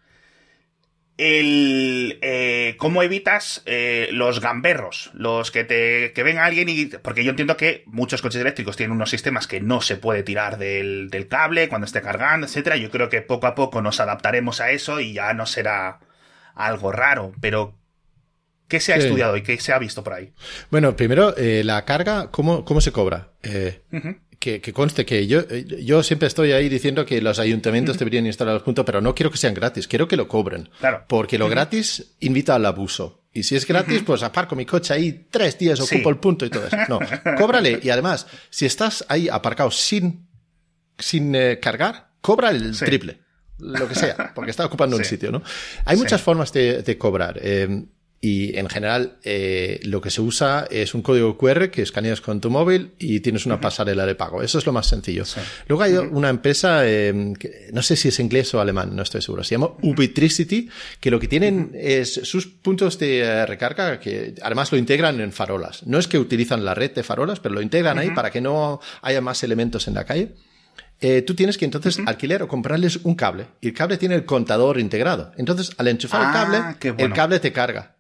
el 1.20 2.18
eh, 2.22 2.76
cómo 2.78 3.04
evitas 3.04 3.62
eh, 3.66 4.08
los 4.14 4.40
gamberros, 4.40 5.12
los 5.14 5.52
que 5.52 5.66
te 5.66 6.14
que 6.14 6.24
ven 6.24 6.38
alguien 6.38 6.70
y 6.70 6.86
porque 6.86 7.26
yo 7.26 7.32
entiendo 7.32 7.58
que 7.58 7.84
muchos 7.88 8.22
coches 8.22 8.40
eléctricos 8.40 8.78
tienen 8.78 8.96
unos 8.96 9.10
sistemas 9.10 9.46
que 9.46 9.60
no 9.60 9.82
se 9.82 9.98
puede 9.98 10.24
tirar 10.24 10.58
del, 10.58 11.10
del 11.10 11.28
cable 11.28 11.68
cuando 11.68 11.86
esté 11.86 12.02
cargando, 12.02 12.48
etcétera. 12.48 12.78
Yo 12.78 12.90
creo 12.90 13.10
que 13.10 13.22
poco 13.22 13.48
a 13.48 13.56
poco 13.56 13.82
nos 13.82 14.00
adaptaremos 14.00 14.62
a 14.62 14.72
eso 14.72 15.02
y 15.02 15.12
ya 15.12 15.34
no 15.34 15.46
será 15.46 16.00
algo 16.56 16.94
raro, 16.94 17.34
pero 17.42 17.76
¿Qué 18.70 18.80
se 18.80 18.94
ha 18.94 18.98
estudiado 18.98 19.36
y 19.36 19.42
qué 19.42 19.60
se 19.60 19.74
ha 19.74 19.80
visto 19.80 20.04
por 20.04 20.14
ahí? 20.14 20.32
Bueno, 20.70 20.96
primero, 20.96 21.36
eh, 21.38 21.64
la 21.66 21.86
carga, 21.86 22.30
¿cómo, 22.30 22.64
cómo 22.64 22.82
se 22.82 22.92
cobra? 22.92 23.30
Eh, 23.42 23.82
que, 24.40 24.62
conste 24.74 25.06
que 25.06 25.28
yo, 25.28 25.48
yo 25.48 26.02
siempre 26.02 26.28
estoy 26.28 26.54
ahí 26.54 26.70
diciendo 26.70 27.06
que 27.06 27.22
los 27.22 27.40
ayuntamientos 27.40 28.00
deberían 28.00 28.26
instalar 28.26 28.56
el 28.56 28.62
punto, 28.62 28.86
pero 28.86 29.02
no 29.02 29.14
quiero 29.14 29.30
que 29.32 29.38
sean 29.38 29.54
gratis, 29.54 29.88
quiero 29.88 30.08
que 30.08 30.16
lo 30.16 30.28
cobren. 30.28 30.70
Claro. 30.80 31.04
Porque 31.08 31.38
lo 31.38 31.50
gratis 31.50 32.16
invita 32.22 32.56
al 32.56 32.66
abuso. 32.66 33.26
Y 33.34 33.44
si 33.44 33.56
es 33.56 33.68
gratis, 33.68 34.02
pues 34.06 34.24
aparco 34.24 34.56
mi 34.56 34.66
coche 34.66 34.94
ahí 34.94 35.28
tres 35.30 35.60
días, 35.60 35.80
ocupo 35.80 36.10
el 36.10 36.18
punto 36.18 36.46
y 36.46 36.50
todo 36.50 36.66
eso. 36.66 36.78
No, 36.88 37.00
cóbrale. 37.38 37.80
Y 37.90 37.90
además, 37.90 38.28
si 38.50 38.66
estás 38.66 39.06
ahí 39.10 39.30
aparcado 39.30 39.72
sin, 39.72 40.28
sin 40.98 41.36
eh, 41.36 41.60
cargar, 41.62 42.10
cobra 42.22 42.50
el 42.50 42.78
triple. 42.78 43.20
Lo 43.60 43.88
que 43.88 43.96
sea, 43.96 44.32
porque 44.34 44.52
está 44.52 44.66
ocupando 44.66 44.96
un 44.96 45.04
sitio, 45.04 45.32
¿no? 45.32 45.44
Hay 45.84 45.98
muchas 45.98 46.22
formas 46.22 46.54
de, 46.54 46.82
de 46.82 46.98
cobrar. 46.98 47.40
Eh, 47.42 47.86
y 48.22 48.58
en 48.58 48.68
general, 48.68 49.18
eh, 49.24 49.80
lo 49.84 50.02
que 50.02 50.10
se 50.10 50.20
usa 50.20 50.68
es 50.70 50.94
un 50.94 51.02
código 51.02 51.38
QR 51.38 51.72
que 51.72 51.82
escaneas 51.82 52.20
con 52.20 52.42
tu 52.42 52.50
móvil 52.50 52.92
y 53.00 53.22
tienes 53.22 53.46
una 53.46 53.62
pasarela 53.62 54.06
de 54.06 54.14
pago. 54.16 54.44
Eso 54.44 54.58
es 54.58 54.66
lo 54.66 54.74
más 54.74 54.88
sencillo. 54.88 55.24
Luego 55.68 55.84
hay 55.84 55.94
una 55.94 56.28
empresa, 56.28 56.82
eh, 56.86 57.34
que 57.40 57.70
no 57.72 57.82
sé 57.82 57.96
si 57.96 58.10
es 58.10 58.20
inglés 58.20 58.54
o 58.54 58.60
alemán, 58.60 58.94
no 58.94 59.04
estoy 59.04 59.22
seguro. 59.22 59.46
Se 59.46 59.56
llama 59.56 59.70
Ubitricity, 59.82 60.70
que 61.00 61.12
lo 61.12 61.20
que 61.20 61.30
tienen 61.30 61.72
es 61.74 62.14
sus 62.14 62.48
puntos 62.48 63.00
de 63.00 63.20
eh, 63.20 63.46
recarga, 63.46 64.02
que 64.02 64.36
además 64.42 64.70
lo 64.74 64.78
integran 64.78 65.22
en 65.22 65.32
farolas. 65.32 65.88
No 65.88 65.98
es 65.98 66.10
que 66.10 66.20
utilizan 66.20 66.66
la 66.66 66.76
red 66.76 66.92
de 66.92 67.04
farolas, 67.04 67.40
pero 67.40 67.56
lo 67.56 67.62
integran 67.62 68.00
ahí 68.00 68.12
para 68.12 68.32
que 68.32 68.42
no 68.42 68.82
haya 69.02 69.22
más 69.22 69.44
elementos 69.44 69.88
en 69.88 69.94
la 69.94 70.04
calle. 70.04 70.34
Eh, 71.02 71.22
tú 71.22 71.34
tienes 71.34 71.58
que 71.58 71.64
entonces 71.64 72.00
alquiler 72.06 72.44
o 72.44 72.50
comprarles 72.50 72.98
un 73.04 73.16
cable. 73.16 73.48
Y 73.62 73.70
el 73.70 73.74
cable 73.74 73.96
tiene 73.96 74.16
el 74.16 74.26
contador 74.26 74.78
integrado. 74.78 75.32
Entonces, 75.38 75.72
al 75.78 75.88
enchufar 75.88 76.22
el 76.22 76.28
ah, 76.28 76.76
cable, 76.78 77.04
el 77.06 77.14
cable 77.14 77.40
te 77.40 77.54
carga. 77.54 77.96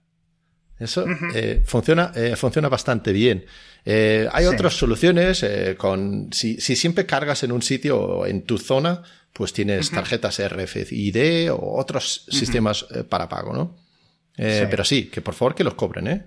Eso 0.80 1.06
eh, 1.36 1.62
funciona, 1.66 2.12
eh, 2.16 2.36
funciona 2.36 2.70
bastante 2.70 3.12
bien. 3.12 3.46
Eh, 3.86 4.28
hay 4.32 4.46
otras 4.46 4.74
soluciones 4.74 5.46
con, 5.78 6.30
si, 6.32 6.60
si, 6.62 6.76
siempre 6.76 7.06
cargas 7.06 7.44
en 7.44 7.52
un 7.52 7.62
sitio 7.62 8.00
o 8.00 8.26
en 8.26 8.44
tu 8.44 8.58
zona, 8.58 9.04
pues 9.34 9.52
tienes 9.54 9.92
tarjetas 9.92 10.40
RFID 10.40 11.52
o 11.52 11.78
otros 11.78 12.26
sistemas 12.30 12.86
para 13.10 13.28
pago, 13.28 13.54
¿no? 13.54 13.78
Pero 14.36 14.86
sí, 14.86 15.06
que 15.06 15.22
por 15.22 15.34
favor 15.34 15.54
que 15.54 15.66
los 15.66 15.74
cobren, 15.74 16.08
¿eh? 16.08 16.26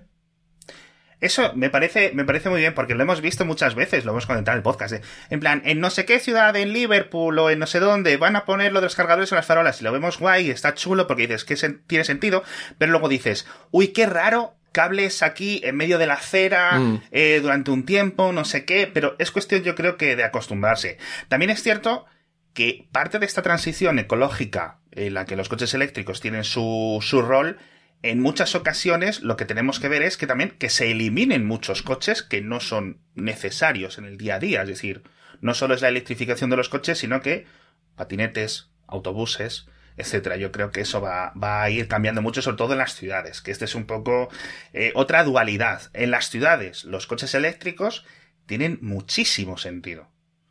Eso 1.23 1.53
me 1.55 1.69
parece, 1.69 2.11
me 2.13 2.25
parece 2.25 2.49
muy 2.49 2.59
bien 2.59 2.73
porque 2.73 2.95
lo 2.95 3.03
hemos 3.03 3.21
visto 3.21 3.45
muchas 3.45 3.75
veces, 3.75 4.03
lo 4.03 4.11
hemos 4.11 4.25
comentado 4.25 4.55
en 4.55 4.59
el 4.59 4.63
podcast. 4.63 4.95
En 5.29 5.39
plan, 5.39 5.61
en 5.63 5.79
no 5.79 5.89
sé 5.89 6.03
qué 6.03 6.19
ciudad, 6.19 6.53
en 6.57 6.73
Liverpool 6.73 7.39
o 7.39 7.49
en 7.49 7.59
no 7.59 7.65
sé 7.65 7.79
dónde, 7.79 8.17
van 8.17 8.35
a 8.35 8.43
poner 8.43 8.73
lo 8.73 8.81
de 8.81 8.87
los 8.87 8.95
cargadores 8.95 9.31
en 9.31 9.37
las 9.37 9.45
farolas 9.45 9.79
y 9.79 9.85
lo 9.85 9.93
vemos 9.93 10.19
guay, 10.19 10.49
está 10.49 10.73
chulo 10.73 11.07
porque 11.07 11.27
dices 11.27 11.45
que 11.45 11.55
tiene 11.87 12.03
sentido, 12.03 12.43
pero 12.77 12.91
luego 12.91 13.07
dices, 13.07 13.47
uy, 13.71 13.87
qué 13.93 14.05
raro 14.05 14.55
cables 14.73 15.23
aquí 15.23 15.61
en 15.63 15.77
medio 15.77 15.97
de 15.97 16.07
la 16.07 16.15
acera 16.15 16.77
mm. 16.77 17.03
eh, 17.11 17.39
durante 17.41 17.71
un 17.71 17.85
tiempo, 17.85 18.33
no 18.33 18.43
sé 18.43 18.65
qué, 18.65 18.91
pero 18.93 19.15
es 19.17 19.31
cuestión 19.31 19.63
yo 19.63 19.75
creo 19.75 19.95
que 19.95 20.17
de 20.17 20.25
acostumbrarse. 20.25 20.97
También 21.29 21.51
es 21.51 21.63
cierto 21.63 22.05
que 22.53 22.89
parte 22.91 23.19
de 23.19 23.25
esta 23.25 23.43
transición 23.43 23.97
ecológica 23.97 24.79
en 24.91 25.13
la 25.13 25.23
que 25.23 25.37
los 25.37 25.47
coches 25.47 25.73
eléctricos 25.73 26.19
tienen 26.19 26.43
su, 26.43 26.99
su 27.01 27.21
rol 27.21 27.59
en 28.03 28.19
muchas 28.19 28.53
ocasiones 28.53 29.21
lo 29.21 29.37
que 29.37 29.45
tenemos 29.45 29.79
que 29.79 29.87
ver 29.87 30.01
es 30.03 30.17
que 30.17 30.27
también 30.27 30.51
que 30.51 30.69
se 30.69 30.91
eliminen 30.91 31.45
muchos 31.45 31.81
coches 31.81 32.21
que 32.21 32.41
no 32.41 32.59
son 32.59 32.99
necesarios 33.15 33.97
en 33.97 34.05
el 34.05 34.17
día 34.17 34.35
a 34.35 34.39
día. 34.39 34.61
Es 34.61 34.67
decir, 34.67 35.03
no 35.39 35.53
solo 35.53 35.73
es 35.73 35.81
la 35.81 35.87
electrificación 35.87 36.49
de 36.49 36.57
los 36.57 36.67
coches, 36.67 36.99
sino 36.99 37.21
que 37.21 37.47
patinetes, 37.95 38.69
autobuses, 38.87 39.67
etcétera. 39.95 40.35
Yo 40.35 40.51
creo 40.51 40.71
que 40.71 40.81
eso 40.81 40.99
va, 40.99 41.31
va, 41.41 41.63
a 41.63 41.69
ir 41.69 41.87
cambiando 41.87 42.21
mucho, 42.21 42.41
sobre 42.41 42.57
todo 42.57 42.73
en 42.73 42.79
las 42.79 42.93
ciudades, 42.93 43.41
que 43.41 43.51
este 43.51 43.65
es 43.65 43.75
un 43.75 43.85
poco 43.85 44.27
eh, 44.73 44.91
otra 44.95 45.23
dualidad. 45.23 45.83
En 45.93 46.11
las 46.11 46.29
ciudades, 46.29 46.83
los 46.83 47.07
coches 47.07 47.33
eléctricos 47.33 48.05
tienen 48.45 48.79
muchísimo 48.81 49.57
sentido. 49.57 50.09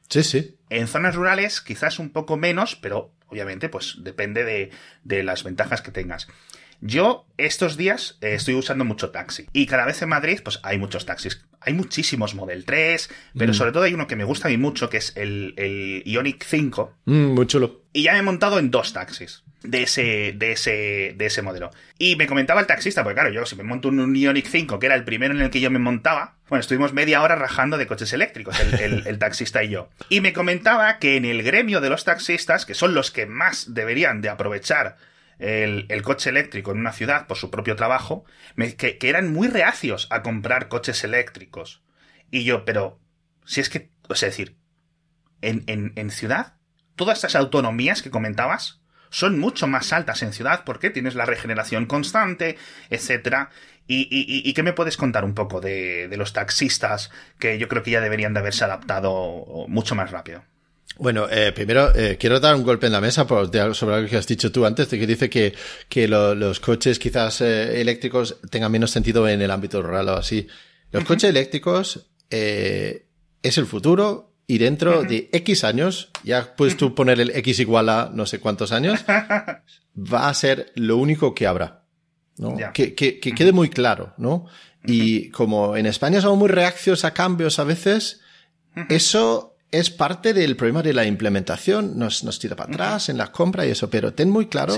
Sí, 0.09 0.23
sí. 0.23 0.57
En 0.71 0.89
zonas 0.89 1.15
rurales, 1.15 1.61
quizás 1.61 1.99
un 1.99 2.11
poco 2.11 2.39
menos, 2.39 2.77
pero 2.77 3.13
obviamente, 3.27 3.69
pues 3.69 3.97
depende 3.99 4.45
de, 4.45 4.71
de 5.05 5.23
las 5.23 5.45
ventajas 5.45 5.83
que 5.83 5.91
tengas. 5.91 6.29
Yo 6.85 7.27
estos 7.39 7.77
días 7.77 8.19
eh, 8.21 8.35
estoy 8.35 8.55
usando 8.55 8.85
mucho 8.85 9.11
taxi 9.11 9.47
y 9.53 9.67
cada 9.67 9.87
vez 9.87 10.03
en 10.03 10.09
Madrid 10.09 10.41
pues 10.43 10.59
hay 10.65 10.79
muchos 10.79 11.07
taxis. 11.07 11.47
Hay 11.61 11.75
muchísimos 11.75 12.35
Model 12.35 12.65
3, 12.65 13.09
pero 13.39 13.53
mm. 13.53 13.55
sobre 13.55 13.71
todo 13.71 13.85
hay 13.85 13.95
uno 13.95 14.09
que 14.09 14.17
me 14.17 14.25
gusta 14.25 14.49
a 14.49 14.51
mí 14.51 14.57
mucho 14.57 14.91
que 14.91 14.97
es 14.97 15.17
el, 15.17 15.55
el 15.57 16.03
Ionic 16.05 16.43
5. 16.43 16.93
Mm, 17.05 17.35
muy 17.35 17.47
chulo. 17.47 17.83
Y 17.93 18.03
ya 18.03 18.15
me 18.15 18.19
he 18.19 18.23
montado 18.23 18.59
en 18.59 18.73
dos 18.73 18.93
taxis 18.93 19.45
de 19.63 19.85
ese, 19.85 20.35
de 20.37 20.51
ese, 20.53 21.15
de 21.17 21.27
ese 21.27 21.41
modelo. 21.41 21.71
Y 21.99 22.17
me 22.17 22.27
comentaba 22.27 22.61
el 22.61 22.67
taxista, 22.67 23.05
porque 23.05 23.15
claro, 23.15 23.31
yo 23.31 23.47
si 23.47 23.55
me 23.55 23.63
monto 23.63 23.87
un 23.87 24.17
Ionic 24.17 24.49
5, 24.49 24.81
que 24.81 24.87
era 24.87 24.97
el 24.97 25.05
primero 25.05 25.35
en 25.35 25.41
el 25.41 25.51
que 25.51 25.61
yo 25.61 25.71
me 25.71 25.79
montaba, 25.79 26.35
bueno, 26.49 26.63
estuvimos 26.63 26.93
media 26.93 27.23
hora 27.23 27.37
rajando 27.37 27.79
de 27.79 27.87
coches 27.87 28.13
eléctricos, 28.13 28.59
el, 28.59 29.07
el, 29.07 29.19
taxista 29.21 29.63
y 29.63 29.69
yo. 29.69 29.89
Y 30.09 30.21
me 30.21 30.33
comentaba 30.33 30.99
que 30.99 31.17
en 31.17 31.25
el 31.25 31.45
gremio 31.45 31.81
de 31.81 31.91
los 31.91 32.03
taxistas, 32.03 32.67
que 32.67 32.75
son 32.75 32.93
los 32.93 33.13
que 33.13 33.27
más 33.27 33.73
deberían 33.73 34.21
de 34.21 34.31
aprovechar 34.31 34.97
el, 35.39 36.03
coche 36.03 36.31
eléctrico 36.31 36.71
en 36.71 36.79
una 36.79 36.93
ciudad 36.93 37.27
por 37.27 37.37
su 37.37 37.51
propio 37.51 37.77
trabajo, 37.77 38.25
que, 38.57 38.99
eran 39.01 39.33
muy 39.33 39.49
reacios 39.49 40.07
a 40.11 40.23
comprar 40.23 40.69
coches 40.69 41.05
eléctricos. 41.05 41.83
Y 42.31 42.45
yo, 42.45 42.65
pero, 42.65 43.01
si 43.45 43.61
es 43.61 43.69
que, 43.69 43.91
o 44.09 44.15
sea, 44.15 44.29
decir, 44.29 44.57
en, 45.41 45.65
en, 45.67 46.11
ciudad, 46.11 46.55
todas 46.97 47.19
estas 47.19 47.35
autonomías 47.35 48.03
que 48.03 48.11
comentabas 48.11 48.81
son 49.11 49.39
mucho 49.39 49.67
más 49.67 49.93
altas 49.93 50.23
en 50.23 50.33
ciudad 50.33 50.63
porque 50.65 50.91
tienes 50.91 51.15
la 51.15 51.27
regeneración 51.27 51.87
constante, 51.87 52.57
etcétera. 52.89 53.51
Y, 53.87 54.03
y, 54.11 54.49
y, 54.49 54.55
qué 54.55 54.63
me 54.63 54.73
puedes 54.73 54.97
contar 54.97 55.25
un 55.25 55.35
poco 55.35 55.61
de, 55.61 56.09
de 56.09 56.17
los 56.17 56.33
taxistas 56.33 57.11
que 57.39 57.59
yo 57.59 57.69
creo 57.69 57.83
que 57.83 57.91
ya 57.91 58.01
deberían 58.01 58.33
de 58.33 58.41
haberse 58.41 58.65
adaptado 58.65 59.67
mucho 59.69 59.95
más 59.95 60.13
rápido? 60.13 60.45
Bueno, 60.99 61.27
eh, 61.31 61.53
primero 61.53 61.95
eh, 61.95 62.17
quiero 62.19 62.39
dar 62.39 62.55
un 62.55 62.63
golpe 62.63 62.87
en 62.87 62.93
la 62.93 63.01
mesa 63.01 63.27
por, 63.27 63.47
sobre 63.75 63.97
algo 63.97 64.09
que 64.09 64.17
has 64.17 64.27
dicho 64.27 64.53
tú 64.53 64.67
antes, 64.67 64.91
de 64.91 64.99
que 64.99 65.07
dice 65.07 65.31
que, 65.31 65.55
que 65.89 66.07
los 66.07 66.61
coches 66.61 66.99
quizás 66.99 67.41
eh, 67.41 67.81
eléctricos 67.81 68.39
tengan 68.51 68.71
menos 68.71 68.91
sentido 68.91 69.27
en 69.29 69.41
el 69.41 69.51
ámbito 69.51 69.83
rural 69.83 70.09
o 70.09 70.17
así. 70.17 70.47
Los 70.91 71.05
coches 71.05 71.31
eléctricos 71.31 72.07
es 72.29 73.59
el 73.59 73.67
futuro 73.67 74.35
y 74.47 74.59
dentro 74.59 75.03
de 75.03 75.31
X 75.33 75.65
años, 75.65 76.11
ya 76.25 76.55
puedes 76.57 76.77
tú 76.77 76.95
poner 76.95 77.21
el 77.21 77.31
X 77.31 77.61
igual 77.61 77.89
a 77.89 78.11
no 78.13 78.27
sé 78.27 78.41
cuántos 78.41 78.73
años, 78.73 79.03
va 79.97 80.29
a 80.29 80.35
ser 80.35 80.73
lo 80.75 80.99
único 80.99 81.35
que 81.35 81.47
habrá. 81.47 81.85
¿no? 82.37 82.57
Que, 82.73 82.95
que, 82.95 83.21
que, 83.21 83.33
quede 83.33 83.53
muy 83.53 83.69
claro, 83.69 84.15
¿no? 84.17 84.47
Y 84.85 85.31
como 85.31 85.77
en 85.77 85.87
España 85.87 86.21
somos 86.21 86.39
muy 86.39 86.49
reaccios 86.49 87.05
a 87.05 87.15
cambios 87.15 87.59
a 87.59 87.65
veces, 87.65 88.21
eso 88.89 89.52
es 89.73 89.91
parte 89.91 90.35
del 90.35 90.55
problema 90.55 90.83
de 90.83 90.93
la 90.93 91.07
implementación, 91.07 91.99
nos, 91.99 92.23
nos 92.23 92.39
tira 92.39 92.55
para 92.55 92.73
atrás 92.73 93.09
en 93.09 93.17
la 93.17 93.33
compra 93.33 93.67
y 93.67 93.71
eso, 93.71 93.91
pero 93.91 94.13
ten 94.13 94.31
muy 94.31 94.47
claro 94.47 94.77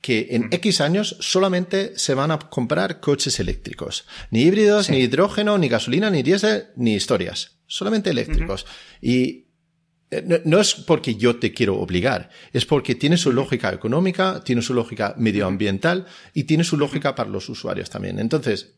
que 0.00 0.26
en 0.30 0.48
X 0.50 0.80
años 0.80 1.16
solamente 1.20 1.96
se 1.96 2.14
van 2.14 2.32
a 2.32 2.38
comprar 2.38 2.98
coches 2.98 3.38
eléctricos. 3.38 4.04
Ni 4.32 4.42
híbridos, 4.42 4.90
ni 4.90 4.98
hidrógeno, 4.98 5.56
ni 5.58 5.68
gasolina, 5.68 6.10
ni 6.10 6.24
diésel, 6.24 6.66
ni 6.74 6.94
historias. 6.94 7.56
Solamente 7.68 8.10
eléctricos. 8.10 8.66
Y 9.00 9.46
eh, 10.10 10.42
no, 10.44 10.60
es 10.60 10.74
porque 10.74 11.14
yo 11.14 11.36
te 11.36 11.54
quiero 11.54 11.78
obligar, 11.78 12.30
es 12.52 12.66
porque 12.66 12.96
tiene 12.96 13.16
su 13.16 13.32
lógica 13.32 13.72
económica, 13.72 14.42
tiene 14.44 14.60
su 14.60 14.74
lógica 14.74 15.14
medioambiental 15.16 16.06
y 16.34 16.44
tiene 16.44 16.64
su 16.64 16.76
lógica 16.76 17.14
para 17.14 17.30
los 17.30 17.48
usuarios 17.48 17.88
también. 17.88 18.18
Entonces, 18.18 18.74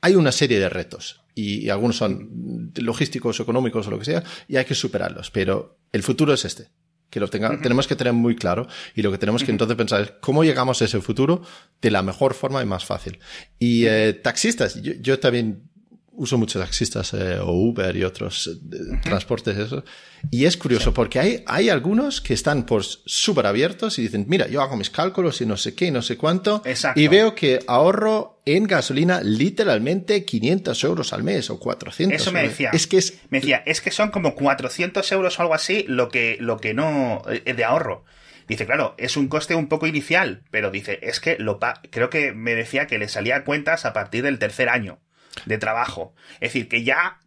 hay 0.00 0.14
una 0.14 0.32
serie 0.32 0.58
de 0.58 0.68
retos 0.68 1.22
y, 1.34 1.68
algunos 1.68 1.96
son 1.96 2.72
logísticos, 2.76 3.38
económicos 3.40 3.86
o 3.86 3.90
lo 3.90 3.98
que 3.98 4.06
sea, 4.06 4.24
y 4.48 4.56
hay 4.56 4.64
que 4.64 4.74
superarlos, 4.74 5.30
pero 5.30 5.78
el 5.92 6.02
futuro 6.02 6.32
es 6.32 6.44
este. 6.44 6.70
Que 7.10 7.20
lo 7.20 7.28
tenemos 7.28 7.86
que 7.86 7.94
tener 7.94 8.12
muy 8.12 8.34
claro 8.34 8.66
y 8.94 9.02
lo 9.02 9.12
que 9.12 9.18
tenemos 9.18 9.44
que 9.44 9.52
entonces 9.52 9.76
pensar 9.76 10.02
es 10.02 10.12
cómo 10.20 10.42
llegamos 10.42 10.82
a 10.82 10.86
ese 10.86 11.00
futuro 11.00 11.42
de 11.80 11.90
la 11.92 12.02
mejor 12.02 12.34
forma 12.34 12.60
y 12.62 12.66
más 12.66 12.84
fácil. 12.84 13.20
Y 13.60 13.86
eh, 13.86 14.12
taxistas, 14.12 14.82
yo, 14.82 14.92
yo 15.00 15.20
también 15.20 15.70
uso 16.16 16.38
muchos 16.38 16.62
taxistas 16.62 17.12
eh, 17.14 17.38
o 17.38 17.52
Uber 17.52 17.94
y 17.96 18.04
otros 18.04 18.48
eh, 18.48 18.98
transportes 19.02 19.56
eso. 19.56 19.84
Y 20.30 20.44
es 20.46 20.56
curioso 20.56 20.92
porque 20.92 21.20
hay, 21.20 21.44
hay 21.46 21.68
algunos 21.68 22.20
que 22.20 22.34
están 22.34 22.64
por 22.64 22.84
súper 22.84 23.46
abiertos 23.46 23.98
y 23.98 24.02
dicen, 24.02 24.24
mira, 24.28 24.48
yo 24.48 24.62
hago 24.62 24.76
mis 24.76 24.90
cálculos 24.90 25.40
y 25.40 25.46
no 25.46 25.56
sé 25.56 25.74
qué 25.74 25.86
y 25.86 25.90
no 25.90 26.02
sé 26.02 26.16
cuánto. 26.16 26.62
Y 26.94 27.08
veo 27.08 27.34
que 27.34 27.60
ahorro 27.66 28.40
en 28.44 28.64
gasolina 28.64 29.20
literalmente 29.22 30.24
500 30.24 30.84
euros 30.84 31.12
al 31.12 31.22
mes 31.22 31.50
o 31.50 31.58
400. 31.58 32.20
Eso 32.20 32.32
me 32.32 32.42
decía. 32.42 32.70
Es 32.72 32.86
que 32.86 32.98
es... 32.98 33.20
Me 33.30 33.40
decía, 33.40 33.62
es 33.66 33.80
que 33.80 33.90
son 33.90 34.10
como 34.10 34.34
400 34.34 35.10
euros 35.12 35.38
o 35.38 35.42
algo 35.42 35.54
así 35.54 35.84
lo 35.88 36.08
que, 36.08 36.36
lo 36.40 36.58
que 36.58 36.74
no, 36.74 37.22
eh, 37.28 37.54
de 37.54 37.64
ahorro. 37.64 38.04
Dice, 38.48 38.64
claro, 38.64 38.94
es 38.96 39.16
un 39.16 39.26
coste 39.26 39.56
un 39.56 39.68
poco 39.68 39.88
inicial, 39.88 40.44
pero 40.52 40.70
dice, 40.70 41.00
es 41.02 41.18
que 41.18 41.36
lo 41.38 41.58
creo 41.90 42.10
que 42.10 42.32
me 42.32 42.54
decía 42.54 42.86
que 42.86 42.98
le 42.98 43.08
salía 43.08 43.44
cuentas 43.44 43.84
a 43.84 43.92
partir 43.92 44.22
del 44.22 44.38
tercer 44.38 44.68
año 44.68 45.00
de 45.44 45.58
trabajo. 45.58 46.14
Es 46.34 46.52
decir, 46.52 46.68
que 46.68 46.84
ya 46.84 47.20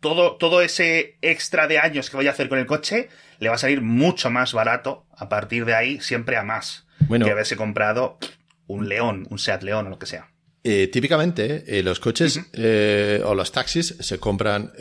todo, 0.00 0.36
todo 0.36 0.60
ese 0.60 1.16
extra 1.22 1.66
de 1.66 1.78
años 1.78 2.10
que 2.10 2.16
voy 2.16 2.26
a 2.26 2.30
hacer 2.30 2.48
con 2.48 2.58
el 2.58 2.66
coche 2.66 3.08
le 3.38 3.48
va 3.48 3.54
a 3.54 3.58
salir 3.58 3.80
mucho 3.80 4.30
más 4.30 4.52
barato 4.52 5.06
a 5.16 5.28
partir 5.28 5.64
de 5.64 5.74
ahí, 5.74 6.00
siempre 6.00 6.36
a 6.36 6.42
más. 6.42 6.86
Bueno, 7.00 7.24
que 7.24 7.32
haberse 7.32 7.56
comprado 7.56 8.18
un 8.66 8.88
León, 8.88 9.26
un 9.30 9.38
Seat 9.38 9.62
León 9.62 9.86
o 9.86 9.90
lo 9.90 9.98
que 9.98 10.06
sea. 10.06 10.28
Eh, 10.62 10.88
típicamente, 10.88 11.64
eh, 11.66 11.82
los 11.82 12.00
coches 12.00 12.40
eh, 12.54 13.22
o 13.24 13.34
los 13.34 13.52
taxis 13.52 13.96
se 14.00 14.18
compran 14.18 14.72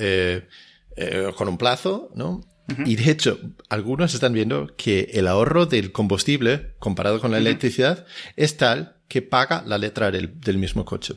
con 1.36 1.48
un 1.50 1.58
plazo, 1.58 2.10
¿no? 2.16 2.42
Y 2.86 2.96
de 2.96 3.12
hecho, 3.12 3.40
algunos 3.68 4.14
están 4.14 4.32
viendo 4.32 4.74
que 4.78 5.12
el 5.14 5.28
ahorro 5.28 5.66
del 5.66 5.92
combustible 5.92 6.76
comparado 6.80 7.20
con 7.20 7.32
la 7.32 7.38
electricidad 7.38 8.06
es 8.38 8.56
tal 8.56 9.02
que 9.10 9.22
paga 9.22 9.64
la 9.66 9.78
letra 9.78 10.12
del, 10.12 10.40
del 10.40 10.58
mismo 10.58 10.86
coche. 10.86 11.16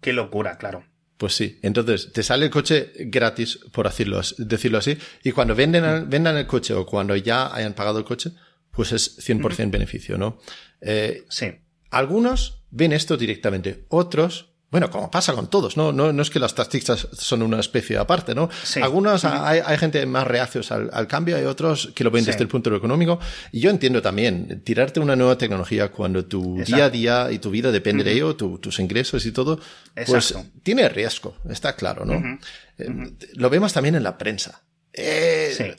Qué 0.00 0.14
locura, 0.14 0.56
claro. 0.56 0.84
Pues 1.16 1.34
sí. 1.34 1.58
Entonces, 1.62 2.12
te 2.12 2.22
sale 2.22 2.46
el 2.46 2.50
coche 2.50 2.92
gratis, 3.06 3.58
por 3.72 3.86
decirlo, 3.86 4.20
decirlo 4.38 4.78
así, 4.78 4.96
y 5.22 5.32
cuando 5.32 5.54
venden, 5.54 6.08
vendan 6.10 6.36
el 6.36 6.46
coche 6.46 6.74
o 6.74 6.84
cuando 6.84 7.16
ya 7.16 7.54
hayan 7.54 7.74
pagado 7.74 7.98
el 7.98 8.04
coche, 8.04 8.32
pues 8.70 8.92
es 8.92 9.18
100% 9.26 9.70
beneficio, 9.70 10.18
¿no? 10.18 10.38
Eh, 10.80 11.24
sí. 11.30 11.46
Algunos 11.90 12.64
ven 12.70 12.92
esto 12.92 13.16
directamente, 13.16 13.86
otros 13.88 14.55
bueno, 14.76 14.90
como 14.90 15.10
pasa 15.10 15.32
con 15.32 15.48
todos, 15.48 15.78
¿no? 15.78 15.90
No, 15.90 16.12
no 16.12 16.20
es 16.20 16.28
que 16.28 16.38
las 16.38 16.54
taxistas 16.54 17.08
son 17.16 17.40
una 17.40 17.58
especie 17.60 17.96
aparte, 17.96 18.34
¿no? 18.34 18.50
Algunos, 18.82 19.24
hay, 19.24 19.62
hay, 19.64 19.78
gente 19.78 20.04
más 20.04 20.26
reacios 20.26 20.70
al, 20.70 21.06
cambio, 21.06 21.34
hay 21.38 21.46
otros 21.46 21.92
que 21.94 22.04
lo 22.04 22.10
ven 22.10 22.26
desde 22.26 22.42
el 22.42 22.48
punto 22.48 22.76
económico. 22.76 23.18
Y 23.52 23.60
yo 23.60 23.70
entiendo 23.70 24.02
también, 24.02 24.60
tirarte 24.64 25.00
una 25.00 25.16
nueva 25.16 25.38
tecnología 25.38 25.90
cuando 25.90 26.26
tu 26.26 26.62
día 26.62 26.84
a 26.84 26.90
día 26.90 27.32
y 27.32 27.38
tu 27.38 27.50
vida 27.50 27.72
depende 27.72 28.04
de 28.04 28.12
ello, 28.12 28.36
tus 28.36 28.78
ingresos 28.78 29.24
y 29.24 29.32
todo, 29.32 29.58
pues 30.04 30.34
tiene 30.62 30.86
riesgo, 30.90 31.38
está 31.48 31.74
claro, 31.74 32.04
¿no? 32.04 32.38
Eh, 32.76 33.16
lo 33.32 33.48
vemos 33.48 33.72
también 33.72 33.94
en 33.94 34.02
la 34.02 34.18
prensa. 34.18 34.60
Eh, 34.92 35.74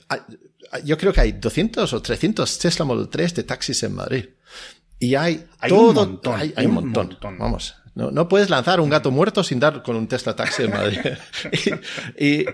yo 0.82 0.98
creo 0.98 1.12
que 1.12 1.20
hay 1.20 1.32
200 1.34 1.92
o 1.92 2.02
300 2.02 2.58
Tesla 2.58 2.84
Model 2.84 3.08
3 3.08 3.32
de 3.36 3.42
taxis 3.44 3.80
en 3.84 3.94
Madrid. 3.94 4.24
Y 4.98 5.14
hay, 5.14 5.46
todo, 5.68 5.90
un 5.90 5.94
montón, 5.94 6.34
hay, 6.34 6.66
un 6.66 6.74
montón. 6.74 7.16
Vamos, 7.38 7.76
no, 7.94 8.10
no 8.10 8.28
puedes 8.28 8.50
lanzar 8.50 8.80
un 8.80 8.90
gato 8.90 9.10
muerto 9.10 9.42
sin 9.42 9.60
dar 9.60 9.82
con 9.82 9.96
un 9.96 10.06
Tesla 10.06 10.34
Taxi 10.34 10.64
en 10.64 10.70
Madrid. 10.70 10.98
y, 12.18 12.44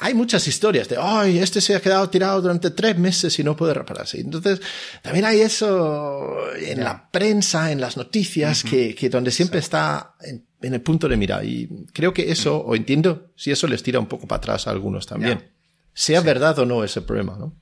hay 0.00 0.14
muchas 0.14 0.46
historias 0.46 0.88
de, 0.88 0.96
ay, 0.96 1.38
este 1.38 1.60
se 1.60 1.74
ha 1.74 1.80
quedado 1.80 2.08
tirado 2.08 2.40
durante 2.40 2.70
tres 2.70 2.96
meses 2.96 3.36
y 3.40 3.42
no 3.42 3.56
puede 3.56 3.74
repararse. 3.74 4.20
Entonces, 4.20 4.60
también 5.02 5.24
hay 5.24 5.40
eso 5.40 6.36
en 6.56 6.84
la 6.84 7.10
prensa, 7.10 7.72
en 7.72 7.80
las 7.80 7.96
noticias, 7.96 8.62
que, 8.62 8.94
que, 8.94 9.08
donde 9.10 9.32
siempre 9.32 9.58
está 9.58 10.14
en, 10.20 10.44
el 10.60 10.80
punto 10.82 11.08
de 11.08 11.16
mira. 11.16 11.42
Y 11.42 11.86
creo 11.92 12.14
que 12.14 12.30
eso, 12.30 12.58
o 12.58 12.76
entiendo 12.76 13.32
si 13.34 13.50
eso 13.50 13.66
les 13.66 13.82
tira 13.82 13.98
un 13.98 14.06
poco 14.06 14.28
para 14.28 14.38
atrás 14.38 14.68
a 14.68 14.70
algunos 14.70 15.04
también. 15.04 15.50
Sea 15.92 16.20
verdad 16.20 16.56
o 16.60 16.64
no 16.64 16.84
ese 16.84 17.02
problema, 17.02 17.36
¿no? 17.36 17.56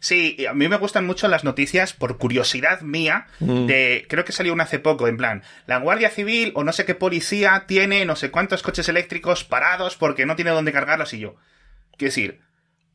Sí, 0.00 0.46
a 0.48 0.54
mí 0.54 0.68
me 0.68 0.76
gustan 0.76 1.06
mucho 1.06 1.28
las 1.28 1.44
noticias 1.44 1.92
por 1.92 2.18
curiosidad 2.18 2.80
mía 2.82 3.26
mm. 3.40 3.66
de, 3.66 4.06
creo 4.08 4.24
que 4.24 4.32
salió 4.32 4.52
una 4.52 4.64
hace 4.64 4.78
poco, 4.78 5.08
en 5.08 5.16
plan, 5.16 5.42
la 5.66 5.78
Guardia 5.78 6.10
Civil 6.10 6.52
o 6.54 6.64
no 6.64 6.72
sé 6.72 6.84
qué 6.84 6.94
policía 6.94 7.64
tiene 7.66 8.04
no 8.04 8.16
sé 8.16 8.30
cuántos 8.30 8.62
coches 8.62 8.88
eléctricos 8.88 9.44
parados 9.44 9.96
porque 9.96 10.26
no 10.26 10.36
tiene 10.36 10.50
dónde 10.50 10.72
cargarlos 10.72 11.12
y 11.14 11.20
yo. 11.20 11.36
Quiero 11.96 12.10
decir, 12.10 12.40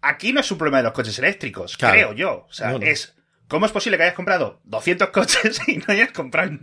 aquí 0.02 0.34
no 0.34 0.42
es 0.42 0.52
un 0.52 0.58
problema 0.58 0.78
de 0.78 0.84
los 0.84 0.94
coches 0.94 1.18
eléctricos, 1.20 1.78
creo 1.78 2.14
yo. 2.14 2.46
O 2.50 2.54
sea, 2.54 2.76
es 2.82 3.16
¿Cómo 3.52 3.66
es 3.66 3.74
posible 3.74 3.98
que 3.98 4.04
hayas 4.04 4.16
comprado 4.16 4.62
200 4.64 5.10
coches 5.10 5.60
y 5.68 5.76
no 5.76 5.84
hayas 5.90 6.14
comprado 6.14 6.58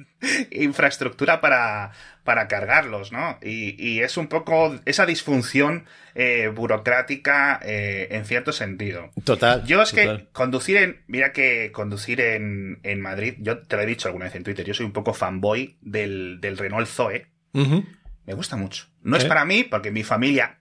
infraestructura 0.51 1.38
para, 1.38 1.92
para 2.24 2.48
cargarlos, 2.48 3.12
¿no? 3.12 3.38
Y, 3.42 4.01
es 4.01 4.16
un 4.16 4.29
poco 4.29 4.74
esa 4.87 5.05
disfunción 5.05 5.85
eh, 6.14 6.48
burocrática 6.48 7.61
eh, 7.62 8.09
en 8.12 8.24
cierto 8.24 8.53
sentido. 8.53 9.11
Total. 9.22 9.66
Yo 9.66 9.83
es 9.83 9.92
que 9.92 10.29
conducir 10.33 10.79
en. 10.79 11.03
Mira 11.09 11.35
que 11.35 11.72
conducir 11.72 12.22
en, 12.22 13.01
Madrid, 13.03 13.35
yo 13.40 13.59
te 13.59 13.77
lo 13.77 13.83
he 13.83 13.87
dicho 13.87 14.09
alguna 14.09 14.24
vez 14.24 14.37
en 14.37 14.44
Twitter, 14.44 14.64
yo 14.64 14.72
soy 14.72 14.87
un 14.87 14.92
poco 14.92 15.12
fanboy 15.12 15.77
del, 15.83 16.40
del 16.40 16.57
Renault 16.57 16.88
Zoe. 16.88 17.27
Me 17.53 18.35
gusta 18.35 18.57
mucho. 18.57 18.87
No 19.03 19.18
es 19.18 19.27
para 19.27 19.44
mí, 19.44 19.62
porque 19.62 19.90
mi 19.90 20.05
familia 20.05 20.59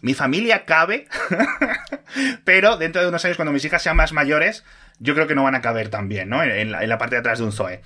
mi 0.00 0.14
familia 0.14 0.64
cabe, 0.64 1.08
pero 2.44 2.76
dentro 2.76 3.02
de 3.02 3.08
unos 3.08 3.24
años, 3.24 3.36
cuando 3.36 3.52
mis 3.52 3.64
hijas 3.64 3.82
sean 3.82 3.96
más 3.96 4.12
mayores, 4.12 4.64
yo 4.98 5.14
creo 5.14 5.26
que 5.26 5.34
no 5.34 5.44
van 5.44 5.54
a 5.54 5.62
caber 5.62 5.88
tan 5.88 6.08
bien, 6.08 6.28
¿no? 6.28 6.42
En 6.42 6.70
la, 6.70 6.98
parte 6.98 7.16
de 7.16 7.20
atrás 7.20 7.38
de 7.38 7.44
un 7.44 7.52
Zoe. 7.52 7.82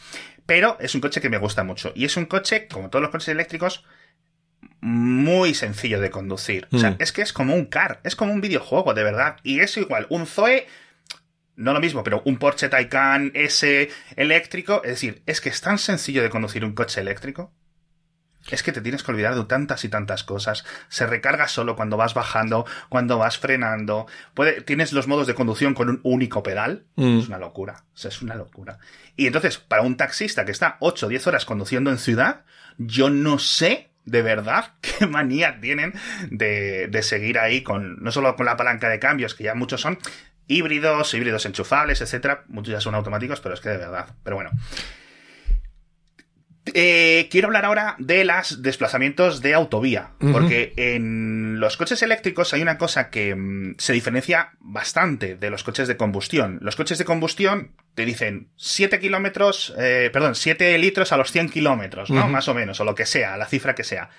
Pero 0.47 0.77
es 0.81 0.95
un 0.95 1.01
coche 1.01 1.21
que 1.21 1.31
me 1.31 1.39
gusta 1.39 1.65
mucho. 1.65 1.93
Y 1.95 2.05
es 2.05 2.17
un 2.17 2.27
coche, 2.27 2.69
como 2.69 2.91
todos 2.91 3.03
los 3.03 3.11
coches 3.11 3.29
eléctricos, 3.29 3.85
muy 4.81 5.55
sencillo 5.55 6.01
de 6.01 6.11
conducir. 6.11 6.69
O 6.73 6.79
sea, 6.79 6.93
mm. 6.93 6.97
es 6.99 7.13
que 7.13 7.23
es 7.23 7.33
como 7.33 7.55
un 7.55 7.67
car, 7.67 8.01
es 8.05 8.17
como 8.17 8.33
un 8.33 8.41
videojuego, 8.41 8.95
de 8.95 9.05
verdad. 9.05 9.37
Y 9.43 9.61
es 9.61 9.77
igual, 9.77 10.07
un 10.09 10.27
Zoe, 10.27 10.67
no 11.57 11.73
lo 11.73 11.81
mismo, 11.81 12.03
pero 12.03 12.23
un 12.25 12.39
Porsche 12.39 12.69
Taycan 12.69 13.33
S 13.35 13.91
eléctrico, 14.17 14.83
es 14.85 14.91
decir, 14.91 15.23
es 15.27 15.41
que 15.41 15.51
es 15.51 15.61
tan 15.61 15.79
sencillo 15.79 16.23
de 16.23 16.31
conducir 16.31 16.65
un 16.65 16.75
coche 16.75 17.01
eléctrico 17.01 17.53
es 18.49 18.63
que 18.63 18.73
te 18.73 18.81
tienes 18.81 19.03
que 19.03 19.11
olvidar 19.11 19.35
de 19.35 19.45
tantas 19.45 19.85
y 19.85 19.89
tantas 19.89 20.25
cosas. 20.25 20.65
Se 20.89 21.07
recarga 21.07 21.49
solo 21.49 21.77
cuando 21.77 21.97
vas 21.97 22.15
bajando, 22.15 22.67
cuando 22.89 23.19
vas 23.19 23.39
frenando. 23.39 24.07
Puede, 24.35 24.63
tienes 24.63 24.93
los 24.93 25.07
modos 25.07 25.27
de 25.27 25.35
conducción 25.35 25.75
con 25.75 25.89
un 25.89 26.01
único 26.03 26.43
pedal. 26.43 26.85
Mm. 26.97 27.19
Es 27.19 27.29
una 27.29 27.39
locura. 27.39 27.85
es 28.03 28.23
una 28.23 28.35
locura. 28.35 28.79
Y 29.17 29.27
entonces, 29.27 29.59
para 29.59 29.83
un 29.83 29.97
taxista 29.97 30.45
que 30.45 30.53
está 30.53 30.77
8 30.81 31.07
o 31.07 31.09
10 31.09 31.27
horas 31.27 31.45
conduciendo 31.45 31.91
en 31.91 31.99
ciudad, 31.99 32.45
yo 32.79 33.11
no 33.11 33.39
sé 33.39 33.91
de 34.07 34.23
verdad 34.23 34.73
qué 34.81 35.07
manía 35.07 35.61
tienen 35.61 35.93
de, 36.31 36.89
de 36.89 37.03
seguir 37.03 37.39
ahí 37.39 37.63
con, 37.63 38.03
no 38.03 38.11
solo 38.11 38.35
con 38.37 38.47
la 38.47 38.57
palanca 38.57 38.89
de 38.89 38.99
cambios, 38.99 39.35
que 39.35 39.45
ya 39.45 39.55
muchos 39.55 39.81
son 39.83 39.99
híbridos, 40.51 41.15
híbridos 41.15 41.47
enchufables, 41.47 42.01
etcétera. 42.01 42.45
Muchos 42.49 42.73
ya 42.73 42.81
son 42.81 42.95
automáticos, 42.95 43.41
pero 43.41 43.55
es 43.55 43.61
que 43.61 43.69
de 43.69 43.77
verdad. 43.77 44.09
Pero 44.25 44.37
bueno. 44.37 44.51
Eh, 46.75 47.29
quiero 47.31 47.49
hablar 47.49 47.65
ahora 47.65 47.97
de 47.99 48.25
los 48.25 48.63
desplazamientos 48.63 49.41
de 49.41 49.55
autovía, 49.55 50.11
porque 50.33 50.73
en 50.77 51.61
los 51.61 51.77
coches 51.77 52.03
eléctricos 52.03 52.53
hay 52.55 52.63
una 52.63 52.79
cosa 52.79 53.11
que 53.11 53.35
mm, 53.35 53.75
se 53.79 53.93
diferencia 53.93 54.53
bastante 54.61 55.37
de 55.37 55.51
los 55.51 55.65
coches 55.65 55.89
de 55.89 55.97
combustión. 55.97 56.59
Los 56.63 56.77
coches 56.77 56.99
de 56.99 57.05
combustión 57.05 57.73
te 57.95 58.05
dicen 58.05 58.49
7 58.57 59.01
kilómetros, 59.01 59.75
eh, 59.79 60.11
perdón, 60.13 60.35
7 60.35 60.77
litros 60.79 61.13
a 61.13 61.17
los 61.17 61.33
100 61.33 61.51
kilómetros, 61.51 62.11
¿no? 62.11 62.29
Más 62.29 62.49
o 62.49 62.55
menos, 62.55 62.81
o 62.81 62.85
lo 62.85 62.95
que 62.95 63.07
sea, 63.07 63.37
la 63.37 63.47
cifra 63.47 63.75
que 63.75 63.85
sea. 63.85 64.11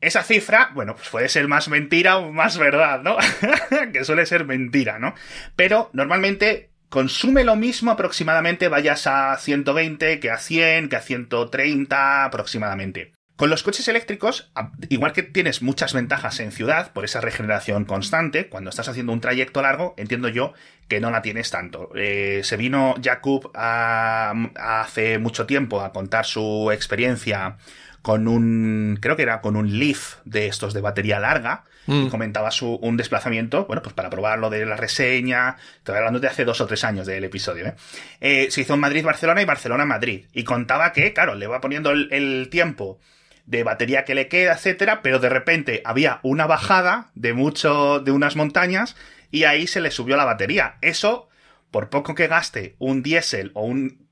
Esa 0.00 0.24
cifra, 0.24 0.70
bueno, 0.74 0.96
pues 0.96 1.08
puede 1.08 1.28
ser 1.28 1.46
más 1.46 1.68
mentira 1.68 2.16
o 2.16 2.32
más 2.32 2.58
verdad, 2.58 3.02
¿no? 3.02 3.16
que 3.92 4.04
suele 4.04 4.26
ser 4.26 4.44
mentira, 4.44 4.98
¿no? 4.98 5.14
Pero 5.54 5.90
normalmente 5.92 6.71
consume 6.92 7.42
lo 7.42 7.56
mismo 7.56 7.90
aproximadamente, 7.90 8.68
vayas 8.68 9.06
a 9.06 9.34
120 9.38 10.20
que 10.20 10.30
a 10.30 10.36
100, 10.36 10.90
que 10.90 10.96
a 10.96 11.00
130 11.00 12.26
aproximadamente. 12.26 13.12
Con 13.34 13.48
los 13.48 13.62
coches 13.62 13.88
eléctricos, 13.88 14.52
igual 14.90 15.14
que 15.14 15.22
tienes 15.22 15.62
muchas 15.62 15.94
ventajas 15.94 16.38
en 16.38 16.52
ciudad 16.52 16.92
por 16.92 17.06
esa 17.06 17.22
regeneración 17.22 17.86
constante, 17.86 18.50
cuando 18.50 18.68
estás 18.68 18.88
haciendo 18.88 19.14
un 19.14 19.22
trayecto 19.22 19.62
largo, 19.62 19.94
entiendo 19.96 20.28
yo 20.28 20.52
que 20.86 21.00
no 21.00 21.10
la 21.10 21.22
tienes 21.22 21.50
tanto. 21.50 21.88
Eh, 21.94 22.42
se 22.44 22.58
vino 22.58 22.94
Jakub 23.02 23.50
hace 23.54 25.18
mucho 25.18 25.46
tiempo 25.46 25.80
a 25.80 25.94
contar 25.94 26.26
su 26.26 26.70
experiencia 26.72 27.56
con 28.02 28.26
un, 28.28 28.98
creo 29.00 29.16
que 29.16 29.22
era 29.22 29.40
con 29.40 29.56
un 29.56 29.78
Leaf 29.78 30.16
de 30.24 30.48
estos 30.48 30.74
de 30.74 30.80
batería 30.80 31.20
larga, 31.20 31.64
y 31.86 31.92
mm. 31.92 32.10
comentaba 32.10 32.50
su, 32.50 32.74
un 32.74 32.96
desplazamiento, 32.96 33.64
bueno, 33.66 33.82
pues 33.82 33.94
para 33.94 34.10
probar 34.10 34.38
lo 34.38 34.50
de 34.50 34.66
la 34.66 34.76
reseña, 34.76 35.56
estoy 35.76 35.96
hablando 35.96 36.20
de 36.20 36.28
hace 36.28 36.44
dos 36.44 36.60
o 36.60 36.66
tres 36.66 36.84
años 36.84 37.06
del 37.06 37.24
episodio, 37.24 37.66
¿eh? 37.66 37.74
eh 38.20 38.46
se 38.50 38.60
hizo 38.60 38.74
en 38.74 38.80
Madrid-Barcelona 38.80 39.42
y 39.42 39.44
Barcelona-Madrid, 39.44 40.26
y 40.32 40.44
contaba 40.44 40.92
que, 40.92 41.12
claro, 41.12 41.34
le 41.34 41.46
va 41.46 41.60
poniendo 41.60 41.90
el, 41.90 42.48
tiempo 42.50 42.98
de 43.46 43.62
batería 43.62 44.04
que 44.04 44.14
le 44.14 44.28
queda, 44.28 44.54
etcétera, 44.54 45.00
pero 45.02 45.18
de 45.18 45.28
repente 45.28 45.82
había 45.84 46.20
una 46.22 46.46
bajada 46.46 47.10
de 47.14 47.32
mucho, 47.32 48.00
de 48.00 48.12
unas 48.12 48.36
montañas, 48.36 48.96
y 49.30 49.44
ahí 49.44 49.66
se 49.66 49.80
le 49.80 49.90
subió 49.90 50.16
la 50.16 50.24
batería. 50.24 50.76
Eso, 50.82 51.28
por 51.70 51.88
poco 51.88 52.14
que 52.14 52.28
gaste 52.28 52.76
un 52.78 53.02
diésel 53.02 53.50
o 53.54 53.62
un 53.62 54.02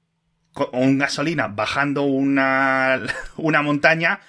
un 0.72 0.98
gasolina 0.98 1.48
bajando 1.48 2.02
una, 2.02 3.00
una 3.36 3.62
montaña, 3.62 4.20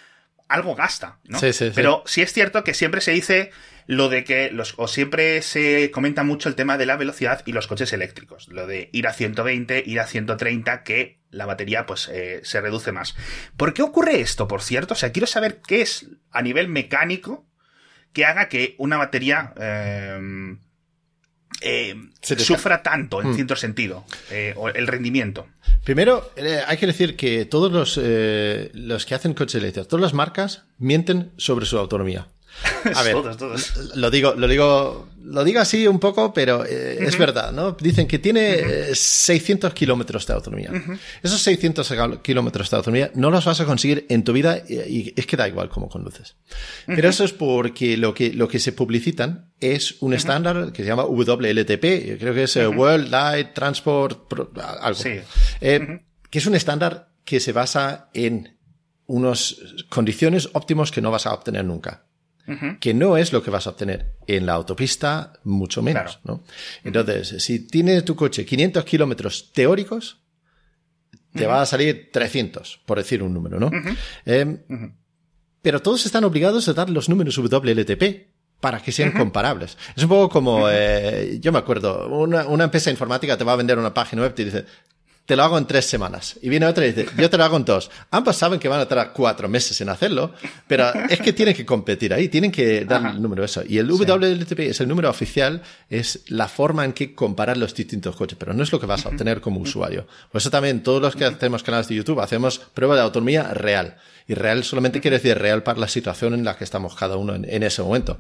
algo 0.48 0.76
gasta, 0.76 1.20
¿no? 1.26 1.40
Sí, 1.40 1.54
sí, 1.54 1.72
Pero 1.74 2.04
sí 2.06 2.22
es 2.22 2.34
cierto 2.34 2.64
que 2.64 2.74
siempre 2.74 3.02
se 3.02 3.12
dice 3.12 3.52
lo 3.88 4.10
de 4.10 4.24
que 4.24 4.52
los, 4.52 4.76
o 4.78 4.88
siempre 4.88 5.42
se 5.42 5.92
comenta 5.92 6.24
mucho 6.24 6.50
el 6.50 6.56
tema 6.56 6.78
de 6.78 6.86
la 6.86 6.98
velocidad 6.98 7.42
y 7.46 7.52
los 7.52 7.68
coches 7.68 7.92
eléctricos, 7.94 8.48
lo 8.50 8.68
de 8.68 8.90
ir 8.94 9.08
a 9.08 9.14
120, 9.14 9.84
ir 9.86 10.00
a 10.00 10.08
130, 10.08 10.84
que 10.84 11.20
la 11.30 11.46
batería 11.46 11.86
pues 11.86 12.10
eh, 12.10 12.42
se 12.44 12.62
reduce 12.62 12.92
más. 12.92 13.16
¿Por 13.58 13.74
qué 13.74 13.82
ocurre 13.82 14.22
esto, 14.22 14.48
por 14.48 14.62
cierto? 14.62 14.94
O 14.94 14.98
sea, 14.98 15.12
quiero 15.12 15.28
saber 15.28 15.62
qué 15.66 15.82
es 15.82 16.08
a 16.32 16.42
nivel 16.42 16.68
mecánico 16.68 17.48
que 18.14 18.26
haga 18.26 18.50
que 18.50 18.76
una 18.78 18.98
batería 18.98 19.54
eh, 19.58 20.58
eh, 21.62 21.96
sufra 22.22 22.82
tanto, 22.82 23.22
en 23.22 23.30
mm. 23.30 23.36
cierto 23.36 23.56
sentido, 23.56 24.04
eh, 24.32 24.56
el 24.74 24.88
rendimiento. 24.88 25.48
Primero, 25.84 26.32
eh, 26.36 26.62
hay 26.66 26.78
que 26.78 26.88
decir 26.88 27.16
que 27.16 27.46
todos 27.46 27.72
los, 27.72 28.00
los 28.74 29.06
que 29.06 29.16
hacen 29.16 29.34
coches 29.34 29.56
eléctricos, 29.56 29.88
todas 29.88 30.02
las 30.02 30.14
marcas 30.14 30.64
mienten 30.80 31.32
sobre 31.38 31.66
su 31.66 31.78
autonomía. 31.78 32.28
A 32.96 33.04
ver, 33.04 33.16
Lo 33.96 34.12
digo, 34.12 34.34
lo 34.36 34.48
digo, 34.48 35.10
lo 35.24 35.44
digo 35.44 35.60
así 35.60 35.88
un 35.88 36.00
poco, 36.00 36.34
pero 36.34 36.66
eh, 36.66 36.98
es 37.02 37.18
verdad, 37.18 37.52
¿no? 37.52 37.74
Dicen 37.80 38.08
que 38.08 38.20
tiene 38.20 38.94
600 38.94 39.74
kilómetros 39.74 40.26
de 40.28 40.34
autonomía. 40.34 40.72
Esos 41.24 41.42
600 41.42 41.94
kilómetros 42.22 42.70
de 42.70 42.78
autonomía 42.78 43.12
no 43.16 43.32
los 43.32 43.46
vas 43.46 43.60
a 43.62 43.66
conseguir 43.66 44.06
en 44.10 44.24
tu 44.24 44.34
vida 44.34 44.62
y, 44.68 45.14
es 45.16 45.26
que 45.26 45.38
da 45.38 45.48
igual 45.48 45.70
cómo 45.70 45.90
conduces. 45.90 46.36
Pero 46.86 47.10
eso 47.10 47.24
es 47.24 47.34
porque 47.34 47.98
lo 47.98 48.14
que, 48.14 48.34
lo 48.34 48.48
que 48.48 48.60
se 48.60 48.72
publicitan 48.72 49.52
es 49.60 50.02
un 50.02 50.14
estándar 50.14 50.72
que 50.72 50.84
se 50.84 50.90
llama 50.90 51.06
WLTP, 51.06 52.20
creo 52.20 52.34
que 52.34 52.44
es 52.44 52.56
eh, 52.56 52.68
World 52.68 53.10
Light 53.10 53.54
Transport, 53.54 54.32
algo. 54.82 55.00
Eh, 55.62 56.02
que 56.30 56.40
es 56.40 56.46
un 56.46 56.56
estándar 56.56 57.10
que 57.26 57.40
se 57.40 57.52
basa 57.52 58.10
en 58.14 58.58
unas 59.06 59.58
condiciones 59.90 60.50
óptimos 60.54 60.92
que 60.92 61.02
no 61.02 61.12
vas 61.12 61.26
a 61.26 61.34
obtener 61.34 61.66
nunca 61.66 62.06
que 62.80 62.94
no 62.94 63.18
es 63.18 63.32
lo 63.32 63.42
que 63.44 63.52
vas 63.52 63.68
a 63.68 63.72
obtener 63.72 64.14
en 64.28 64.46
la 64.46 64.54
autopista, 64.54 65.34
mucho 65.44 65.82
menos. 65.82 66.20
¿no? 66.24 66.44
Entonces, 66.84 67.42
si 67.44 67.68
tienes 67.68 68.04
tu 68.04 68.16
coche 68.16 68.46
500 68.46 68.84
kilómetros 68.84 69.52
teóricos, 69.54 70.22
te 71.34 71.48
va 71.48 71.62
a 71.62 71.66
salir 71.66 72.10
300, 72.12 72.82
por 72.86 72.98
decir 72.98 73.24
un 73.24 73.34
número, 73.34 73.60
¿no? 73.60 73.72
Em, 74.26 74.60
pero 75.62 75.82
todos 75.82 76.06
están 76.06 76.24
obligados 76.24 76.68
a 76.68 76.74
dar 76.74 76.90
los 76.90 77.08
números 77.08 77.38
WLTP 77.38 78.32
para 78.60 78.82
que 78.82 78.92
sean 78.92 79.12
comparables. 79.12 79.78
Es 79.96 80.04
un 80.04 80.10
poco 80.10 80.30
como, 80.30 80.70
eh, 80.70 81.40
yo 81.40 81.52
me 81.52 81.60
acuerdo, 81.60 82.08
una, 82.10 82.48
una, 82.48 82.66
empresa 82.66 82.92
informática 82.92 83.38
te 83.38 83.44
va 83.44 83.54
a 83.54 83.56
vender 83.56 83.80
una 83.80 83.94
página 83.94 84.22
web 84.22 84.32
y 84.32 84.36
te 84.36 84.46
dice, 84.46 84.66
te 85.32 85.38
lo 85.38 85.44
hago 85.44 85.58
en 85.58 85.66
tres 85.66 85.86
semanas. 85.86 86.36
Y 86.42 86.50
viene 86.50 86.66
otra 86.66 86.86
y 86.86 86.92
dice, 86.92 87.08
yo 87.18 87.30
te 87.30 87.38
lo 87.38 87.46
hago 87.46 87.56
en 87.56 87.64
dos. 87.64 87.90
Ambos 88.10 88.36
saben 88.36 88.60
que 88.60 88.68
van 88.68 88.82
a 88.82 88.86
tardar 88.86 89.14
cuatro 89.14 89.48
meses 89.48 89.80
en 89.80 89.88
hacerlo, 89.88 90.34
pero 90.68 90.92
es 91.10 91.22
que 91.22 91.32
tienen 91.32 91.56
que 91.56 91.66
competir 91.66 92.14
ahí, 92.14 92.28
tienen 92.28 92.52
que 92.52 92.84
dar 92.84 93.16
el 93.16 93.22
número 93.22 93.46
eso. 93.46 93.64
Y 93.66 93.78
el 93.78 93.90
WLTP 93.90 94.60
es 94.60 94.82
el 94.82 94.90
número 94.90 95.10
oficial, 95.10 95.62
es 95.90 96.24
la 96.28 96.50
forma 96.50 96.84
en 96.84 96.92
que 96.92 97.16
comparar 97.16 97.56
los 97.56 97.74
distintos 97.74 98.14
coches, 98.18 98.38
pero 98.38 98.54
no 98.54 98.62
es 98.62 98.74
lo 98.74 98.80
que 98.82 98.88
vas 98.88 99.06
a 99.06 99.08
obtener 99.08 99.40
como 99.40 99.62
usuario. 99.62 100.06
Por 100.30 100.42
eso 100.42 100.50
también 100.50 100.84
todos 100.84 101.02
los 101.02 101.16
que 101.16 101.24
hacemos 101.24 101.64
canales 101.64 101.88
de 101.88 101.96
YouTube 101.96 102.20
hacemos 102.20 102.60
prueba 102.74 102.96
de 102.96 103.02
autonomía 103.02 103.54
real. 103.54 103.96
Y 104.28 104.34
real 104.34 104.66
solamente 104.66 105.00
quiere 105.00 105.16
decir 105.16 105.38
real 105.38 105.64
para 105.64 105.80
la 105.80 105.88
situación 105.88 106.34
en 106.34 106.44
la 106.44 106.58
que 106.58 106.66
estamos 106.66 106.94
cada 106.94 107.16
uno 107.16 107.36
en 107.36 107.64
ese 107.64 107.82
momento. 107.82 108.20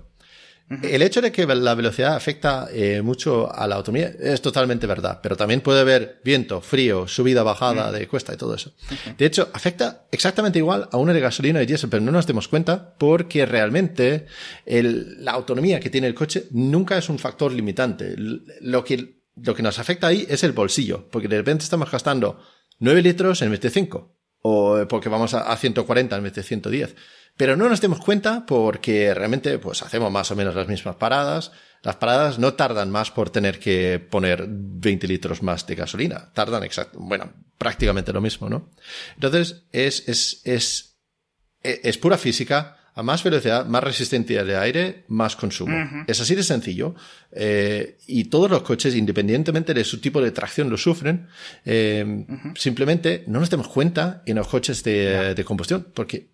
El 0.84 1.02
hecho 1.02 1.22
de 1.22 1.32
que 1.32 1.46
la 1.46 1.76
velocidad 1.76 2.16
afecta 2.16 2.70
eh, 2.72 3.02
mucho 3.02 3.54
a 3.54 3.68
la 3.68 3.76
autonomía 3.76 4.14
es 4.20 4.42
totalmente 4.42 4.88
verdad, 4.88 5.20
pero 5.22 5.36
también 5.36 5.60
puede 5.62 5.82
haber 5.82 6.22
viento, 6.24 6.62
frío, 6.62 7.08
subida, 7.08 7.44
bajada 7.44 7.92
de 7.92 8.08
cuesta 8.08 8.34
y 8.34 8.38
todo 8.38 8.56
eso. 8.56 8.74
De 9.18 9.26
hecho, 9.26 9.50
afecta 9.54 10.08
exactamente 10.12 10.60
igual 10.60 10.88
a 10.92 10.98
una 10.98 11.14
de 11.14 11.20
gasolina 11.20 11.62
y 11.62 11.66
diésel, 11.66 11.90
pero 11.90 12.02
no 12.02 12.12
nos 12.12 12.26
demos 12.26 12.48
cuenta 12.48 12.96
porque 12.98 13.46
realmente 13.46 14.28
la 14.66 15.32
autonomía 15.32 15.80
que 15.80 15.90
tiene 15.90 16.08
el 16.08 16.16
coche 16.16 16.48
nunca 16.52 16.98
es 16.98 17.10
un 17.10 17.20
factor 17.20 17.52
limitante. 17.52 18.16
Lo 18.18 18.84
que, 18.84 19.24
lo 19.36 19.54
que 19.54 19.64
nos 19.64 19.78
afecta 19.78 20.08
ahí 20.08 20.26
es 20.30 20.44
el 20.44 20.54
bolsillo, 20.54 21.10
porque 21.12 21.28
de 21.28 21.38
repente 21.38 21.66
estamos 21.66 21.92
gastando 21.92 22.40
9 22.80 23.02
litros 23.02 23.42
en 23.42 23.52
vez 23.52 23.60
de 23.60 23.70
5, 23.70 24.18
o 24.44 24.86
porque 24.88 25.10
vamos 25.10 25.34
a, 25.34 25.52
a 25.52 25.58
140 25.58 26.16
en 26.16 26.24
vez 26.24 26.34
de 26.34 26.44
110. 26.44 26.96
Pero 27.42 27.58
no 27.58 27.68
nos 27.68 27.82
demos 27.82 28.00
cuenta 28.00 28.46
porque 28.46 29.16
realmente 29.16 29.58
pues 29.58 29.82
hacemos 29.82 30.12
más 30.12 30.30
o 30.30 30.36
menos 30.36 30.54
las 30.54 30.68
mismas 30.68 30.98
paradas. 30.98 31.52
Las 31.82 31.96
paradas 31.96 32.38
no 32.38 32.54
tardan 32.54 32.92
más 32.92 33.10
por 33.10 33.32
tener 33.32 33.58
que 33.58 33.98
poner 33.98 34.46
20 34.48 35.08
litros 35.08 35.42
más 35.42 35.66
de 35.66 35.74
gasolina. 35.74 36.32
Tardan 36.36 36.64
exacto, 36.64 37.00
bueno, 37.00 37.34
prácticamente 37.58 38.14
lo 38.14 38.22
mismo, 38.22 38.48
¿no? 38.48 38.70
Entonces 39.16 39.64
es, 39.72 40.08
es, 40.08 40.42
es, 40.44 41.00
es 41.64 41.98
pura 41.98 42.20
física. 42.20 42.78
A 42.94 43.02
más 43.02 43.24
velocidad, 43.24 43.66
más 43.66 43.84
resistencia 43.84 44.44
de 44.44 44.58
aire, 44.58 45.06
más 45.08 45.36
consumo. 45.36 46.06
Es 46.08 46.20
así 46.20 46.36
de 46.36 46.44
sencillo. 46.44 46.94
Eh, 47.32 47.98
y 48.06 48.26
todos 48.26 48.52
los 48.52 48.64
coches, 48.64 48.94
independientemente 48.94 49.74
de 49.74 49.86
su 49.86 50.00
tipo 50.00 50.22
de 50.22 50.30
tracción, 50.30 50.70
lo 50.70 50.78
sufren. 50.78 51.28
Eh, 51.66 52.28
simplemente 52.54 53.24
no 53.28 53.40
nos 53.40 53.50
demos 53.50 53.70
cuenta 53.70 54.22
en 54.26 54.36
los 54.36 54.48
coches 54.48 54.84
de, 54.84 55.34
de 55.34 55.46
combustión, 55.46 55.88
porque 55.94 56.31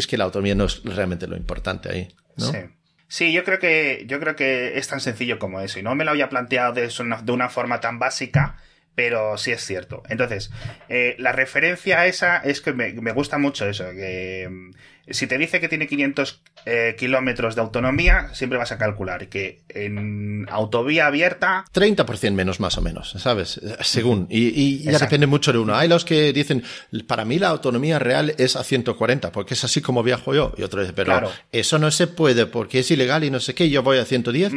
es 0.00 0.06
que 0.06 0.18
la 0.18 0.24
autonomía 0.24 0.54
no 0.54 0.64
es 0.64 0.82
realmente 0.84 1.26
lo 1.26 1.36
importante 1.36 1.90
ahí. 1.90 2.08
Sí. 2.36 2.58
Sí, 3.06 3.32
yo 3.32 3.42
creo 3.42 3.58
que 3.58 4.04
yo 4.06 4.20
creo 4.20 4.36
que 4.36 4.78
es 4.78 4.86
tan 4.86 5.00
sencillo 5.00 5.40
como 5.40 5.60
eso 5.60 5.80
y 5.80 5.82
no 5.82 5.96
me 5.96 6.04
lo 6.04 6.12
había 6.12 6.28
planteado 6.28 6.72
de, 6.72 6.88
de 6.88 7.32
una 7.32 7.48
forma 7.48 7.80
tan 7.80 7.98
básica, 7.98 8.56
pero 9.00 9.38
sí 9.38 9.50
es 9.50 9.64
cierto. 9.64 10.02
Entonces, 10.10 10.50
eh, 10.90 11.16
la 11.18 11.32
referencia 11.32 12.00
a 12.00 12.06
esa 12.06 12.36
es 12.36 12.60
que 12.60 12.74
me, 12.74 12.92
me 12.92 13.12
gusta 13.12 13.38
mucho 13.38 13.66
eso, 13.66 13.84
que 13.92 14.46
si 15.10 15.26
te 15.26 15.38
dice 15.38 15.60
que 15.60 15.68
tiene 15.68 15.86
500 15.86 16.42
eh, 16.66 16.96
kilómetros 16.98 17.54
de 17.54 17.62
autonomía, 17.62 18.28
siempre 18.32 18.58
vas 18.58 18.72
a 18.72 18.78
calcular 18.78 19.28
que 19.28 19.62
en 19.68 20.46
autovía 20.50 21.06
abierta... 21.06 21.64
30% 21.72 22.32
menos 22.32 22.60
más 22.60 22.78
o 22.78 22.82
menos, 22.82 23.10
¿sabes? 23.18 23.60
Según. 23.80 24.26
Y, 24.30 24.82
ya 24.82 24.98
depende 24.98 25.26
mucho 25.26 25.52
de 25.52 25.58
uno. 25.58 25.74
Hay 25.74 25.88
los 25.88 26.04
que 26.04 26.32
dicen, 26.32 26.62
para 27.06 27.24
mí 27.24 27.38
la 27.38 27.48
autonomía 27.48 27.98
real 27.98 28.34
es 28.38 28.56
a 28.56 28.62
140, 28.62 29.32
porque 29.32 29.54
es 29.54 29.64
así 29.64 29.80
como 29.80 30.02
viajo 30.02 30.34
yo. 30.34 30.52
Y 30.56 30.62
otro 30.62 30.80
dice, 30.80 30.92
pero 30.92 31.30
eso 31.50 31.78
no 31.78 31.90
se 31.90 32.06
puede 32.06 32.46
porque 32.46 32.80
es 32.80 32.90
ilegal 32.90 33.24
y 33.24 33.30
no 33.30 33.40
sé 33.40 33.54
qué, 33.54 33.68
yo 33.68 33.82
voy 33.82 33.98
a 33.98 34.04
110. 34.04 34.52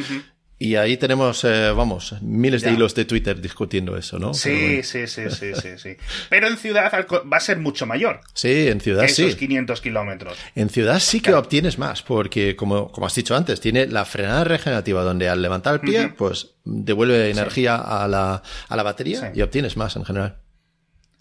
Y 0.63 0.78
ahí 0.78 0.95
tenemos, 0.95 1.43
eh, 1.43 1.73
vamos, 1.76 2.15
miles 2.21 2.62
de 2.62 2.71
hilos 2.71 2.95
de 2.95 3.04
Twitter 3.04 3.41
discutiendo 3.41 3.97
eso, 3.97 4.17
¿no? 4.17 4.34
Sí, 4.34 4.82
sí, 4.82 5.08
sí, 5.08 5.23
sí, 5.30 5.52
sí, 5.56 5.78
sí. 5.78 5.97
Pero 6.30 6.47
en 6.47 6.56
ciudad 6.56 6.89
va 6.89 7.36
a 7.36 7.39
ser 7.41 7.58
mucho 7.58 7.86
mayor. 7.86 8.21
Sí, 8.34 8.69
en 8.69 8.80
ciudad 8.80 9.06
sí. 9.10 9.26
Esos 9.26 9.36
500 9.36 9.82
kilómetros. 9.82 10.38
En 10.56 10.69
ciudad 10.69 10.99
sí 10.99 11.19
que 11.19 11.34
obtienes 11.34 11.78
más, 11.78 12.02
porque 12.02 12.56
como, 12.56 12.93
como 12.93 13.08
has 13.08 13.13
dicho 13.13 13.36
antes, 13.36 13.60
tiene 13.60 13.88
la 13.88 14.06
frenada 14.06 14.45
regenerativa 14.45 15.04
donde 15.04 15.28
al 15.28 15.41
levantar 15.41 15.73
el 15.73 15.80
pie, 15.82 16.13
pues 16.17 16.52
devuelve 16.63 17.30
energía 17.30 17.76
a, 17.76 18.08
la, 18.08 18.41
a 18.69 18.76
la 18.78 18.84
batería 18.84 19.34
y 19.36 19.41
obtienes 19.41 19.76
más 19.76 19.97
en 19.97 20.06
general. 20.06 20.38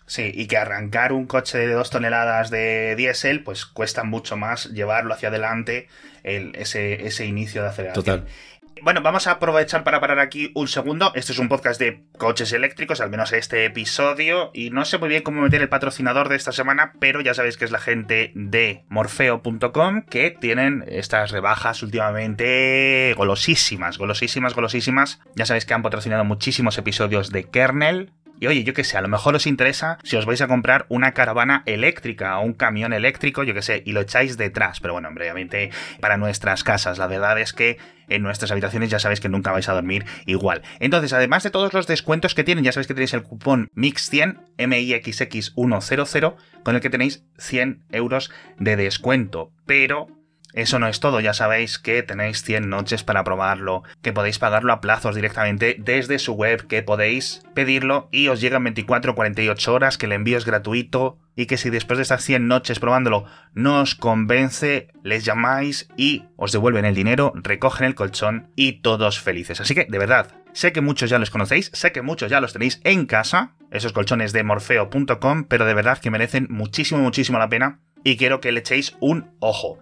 Sí, 0.07 0.31
y 0.35 0.47
que 0.47 0.57
arrancar 0.57 1.13
un 1.13 1.27
coche 1.27 1.59
de 1.59 1.73
dos 1.73 1.91
toneladas 1.91 2.51
de 2.51 2.95
diésel, 2.97 3.43
pues 3.43 3.65
cuesta 3.65 4.05
mucho 4.05 4.37
más 4.37 4.67
llevarlo 4.67 5.15
hacia 5.15 5.31
adelante 5.31 5.89
el, 6.23 6.55
ese, 6.55 7.07
ese 7.07 7.25
inicio 7.27 7.63
de 7.63 7.69
aceleración. 7.69 8.05
Total. 8.05 8.27
Bueno, 8.83 9.01
vamos 9.01 9.29
a 9.29 9.33
aprovechar 9.33 9.85
para 9.85 10.01
parar 10.01 10.19
aquí 10.19 10.51
un 10.57 10.67
segundo. 10.67 11.13
Este 11.15 11.31
es 11.31 11.39
un 11.39 11.49
podcast 11.49 11.79
de 11.79 12.03
coches 12.19 12.53
eléctricos, 12.53 13.01
al 13.01 13.11
menos 13.11 13.33
este 13.33 13.65
episodio. 13.65 14.51
Y 14.55 14.71
no 14.71 14.85
sé 14.85 14.99
muy 14.99 15.09
bien 15.09 15.23
cómo 15.23 15.41
meter 15.41 15.63
el 15.63 15.69
patrocinador 15.69 16.29
de 16.29 16.35
esta 16.35 16.51
semana, 16.51 16.95
pero 16.99 17.21
ya 17.21 17.33
sabéis 17.33 17.57
que 17.57 17.65
es 17.65 17.71
la 17.71 17.79
gente 17.79 18.33
de 18.35 18.85
morfeo.com 18.89 20.03
que 20.03 20.33
tienen 20.33 20.85
estas 20.89 21.31
rebajas 21.31 21.85
últimamente 21.85 23.15
golosísimas, 23.17 23.99
golosísimas, 23.99 24.53
golosísimas. 24.57 25.21
Ya 25.37 25.47
sabéis 25.47 25.65
que 25.65 25.75
han 25.75 25.83
patrocinado 25.83 26.25
muchísimos 26.25 26.77
episodios 26.77 27.31
de 27.31 27.45
Kernel 27.45 28.11
Y 28.43 28.49
oye, 28.49 28.65
yo 28.65 28.75
qué 28.75 28.83
sé, 28.83 28.99
a 28.99 29.01
lo 29.01 29.07
mejor 29.07 29.37
os 29.37 29.47
interesa 29.47 29.99
si 30.03 30.17
os 30.17 30.27
vais 30.27 30.41
a 30.41 30.49
comprar 30.49 30.85
una 30.89 31.13
caravana 31.13 31.63
eléctrica 31.65 32.37
o 32.41 32.45
un 32.45 32.55
camión 32.55 32.93
eléctrico, 32.93 33.45
yo 33.45 33.55
qué 33.55 33.63
sé, 33.63 33.85
y 33.87 33.93
lo 33.93 34.01
echáis 34.01 34.37
detrás. 34.37 34.81
Pero 34.81 34.95
bueno, 34.95 35.11
obviamente 35.11 35.71
para 36.01 36.17
nuestras 36.17 36.65
casas. 36.65 36.99
La 36.99 37.07
verdad 37.07 37.39
es 37.39 37.53
que 37.53 37.79
en 38.09 38.23
nuestras 38.23 38.51
habitaciones 38.51 38.91
ya 38.91 38.99
sabéis 38.99 39.21
que 39.21 39.29
nunca 39.29 39.53
vais 39.53 39.69
a 39.69 39.75
dormir 39.75 40.07
igual. 40.27 40.63
Entonces, 40.81 41.13
además 41.13 41.45
de 41.45 41.51
todos 41.51 41.73
los 41.73 41.87
descuentos 41.87 42.35
que 42.35 42.43
tienen, 42.43 42.65
ya 42.65 42.73
sabéis 42.73 42.89
que 42.89 42.95
tenéis 42.95 43.15
el 43.15 43.23
cupón 43.23 43.69
MIX100, 43.77 44.41
MIXX100, 44.59 46.35
con 46.65 46.75
el 46.75 46.81
que 46.81 46.91
tenéis 46.91 47.25
100 47.39 47.85
euros 47.93 48.33
de 48.59 48.75
descuento. 48.75 49.53
Pero 49.67 50.09
eso 50.53 50.79
no 50.79 50.89
es 50.89 51.01
todo, 51.01 51.21
ya 51.21 51.33
sabéis 51.33 51.79
que 51.79 52.03
tenéis 52.03 52.43
100 52.43 52.69
noches 52.69 53.05
para 53.05 53.25
probarlo, 53.25 53.83
que 54.03 54.13
podéis 54.13 54.39
pagarlo 54.39 54.73
a 54.73 54.81
plazos 54.81 55.15
directamente 55.15 55.77
desde 55.79 56.19
su 56.19 56.35
web, 56.35 56.67
que 56.67 56.83
podéis 56.83 57.43
pedirlo 57.55 58.09
y 58.13 58.29
os 58.29 58.41
llegan 58.41 58.65
24 58.65 59.13
o 59.13 59.15
48 59.15 59.75
horas, 59.75 59.99
que 59.99 60.07
el 60.07 60.13
envío 60.13 60.37
es 60.37 60.45
gratuito 60.45 61.19
y 61.35 61.47
que 61.47 61.57
si 61.57 61.71
después 61.71 61.97
de 61.99 62.03
estas 62.03 62.25
100 62.25 62.47
noches 62.47 62.79
probándolo 62.79 63.25
no 63.55 63.81
os 63.81 63.95
convence, 63.95 64.89
les 65.03 65.25
llamáis 65.25 65.89
y 65.97 66.25
os 66.37 66.53
devuelven 66.53 66.85
el 66.85 66.95
dinero, 66.95 67.33
recogen 67.35 67.87
el 67.87 67.95
colchón 67.95 68.51
y 68.55 68.83
todos 68.83 69.21
felices. 69.21 69.61
Así 69.61 69.75
que, 69.75 69.87
de 69.89 69.99
verdad, 69.99 70.29
sé 70.53 70.73
que 70.73 70.83
muchos 70.83 71.09
ya 71.09 71.19
los 71.19 71.31
conocéis, 71.31 71.71
sé 71.73 71.93
que 71.93 72.03
muchos 72.03 72.31
ya 72.31 72.41
los 72.41 72.53
tenéis 72.53 72.81
en 72.85 73.07
casa, 73.07 73.53
esos 73.71 73.93
colchones 73.93 74.33
de 74.33 74.43
morfeo.com, 74.43 75.45
pero 75.45 75.65
de 75.65 75.75
verdad 75.75 75.99
que 75.99 76.11
merecen 76.11 76.47
muchísimo, 76.51 77.01
muchísimo 77.01 77.39
la 77.39 77.49
pena 77.49 77.81
y 78.05 78.17
quiero 78.17 78.41
que 78.41 78.53
le 78.53 78.61
echéis 78.61 78.97
un 79.01 79.31
ojo. 79.39 79.79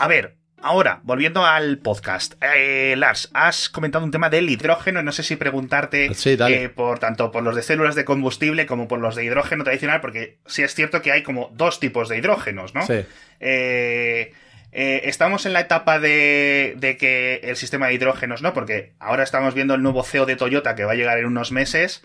A 0.00 0.08
ver, 0.08 0.36
ahora, 0.62 1.00
volviendo 1.02 1.44
al 1.44 1.76
podcast. 1.76 2.32
Eh, 2.56 2.94
Lars, 2.96 3.28
has 3.34 3.68
comentado 3.68 4.02
un 4.02 4.10
tema 4.10 4.30
del 4.30 4.48
hidrógeno. 4.48 5.02
No 5.02 5.12
sé 5.12 5.22
si 5.22 5.36
preguntarte 5.36 6.10
eh, 6.10 6.68
por 6.70 6.98
tanto 6.98 7.30
por 7.30 7.42
los 7.42 7.54
de 7.54 7.60
células 7.60 7.94
de 7.96 8.06
combustible 8.06 8.64
como 8.64 8.88
por 8.88 8.98
los 8.98 9.14
de 9.14 9.26
hidrógeno 9.26 9.62
tradicional, 9.62 10.00
porque 10.00 10.38
sí 10.46 10.62
es 10.62 10.74
cierto 10.74 11.02
que 11.02 11.12
hay 11.12 11.22
como 11.22 11.50
dos 11.52 11.80
tipos 11.80 12.08
de 12.08 12.16
hidrógenos, 12.16 12.74
¿no? 12.74 12.86
Sí. 12.86 13.04
Eh, 13.40 14.32
estamos 14.72 15.44
en 15.44 15.52
la 15.52 15.60
etapa 15.60 15.98
de, 15.98 16.76
de, 16.78 16.96
que 16.96 17.42
el 17.44 17.56
sistema 17.56 17.88
de 17.88 17.94
hidrógenos, 17.94 18.40
¿no? 18.40 18.54
Porque 18.54 18.94
ahora 19.00 19.22
estamos 19.22 19.52
viendo 19.52 19.74
el 19.74 19.82
nuevo 19.82 20.02
CEO 20.02 20.24
de 20.24 20.36
Toyota 20.36 20.76
que 20.76 20.84
va 20.84 20.92
a 20.92 20.96
llegar 20.96 21.18
en 21.18 21.26
unos 21.26 21.52
meses. 21.52 22.02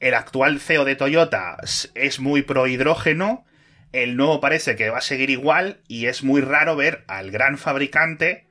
El 0.00 0.14
actual 0.14 0.58
CEO 0.58 0.84
de 0.84 0.96
Toyota 0.96 1.58
es 1.94 2.18
muy 2.18 2.42
pro 2.42 2.66
hidrógeno 2.66 3.46
el 3.92 4.16
nuevo 4.16 4.40
parece 4.40 4.76
que 4.76 4.90
va 4.90 4.98
a 4.98 5.02
seguir 5.02 5.30
igual 5.30 5.80
y 5.88 6.06
es 6.06 6.22
muy 6.22 6.40
raro 6.40 6.76
ver 6.76 7.04
al 7.06 7.30
gran 7.30 7.58
fabricante 7.58 8.46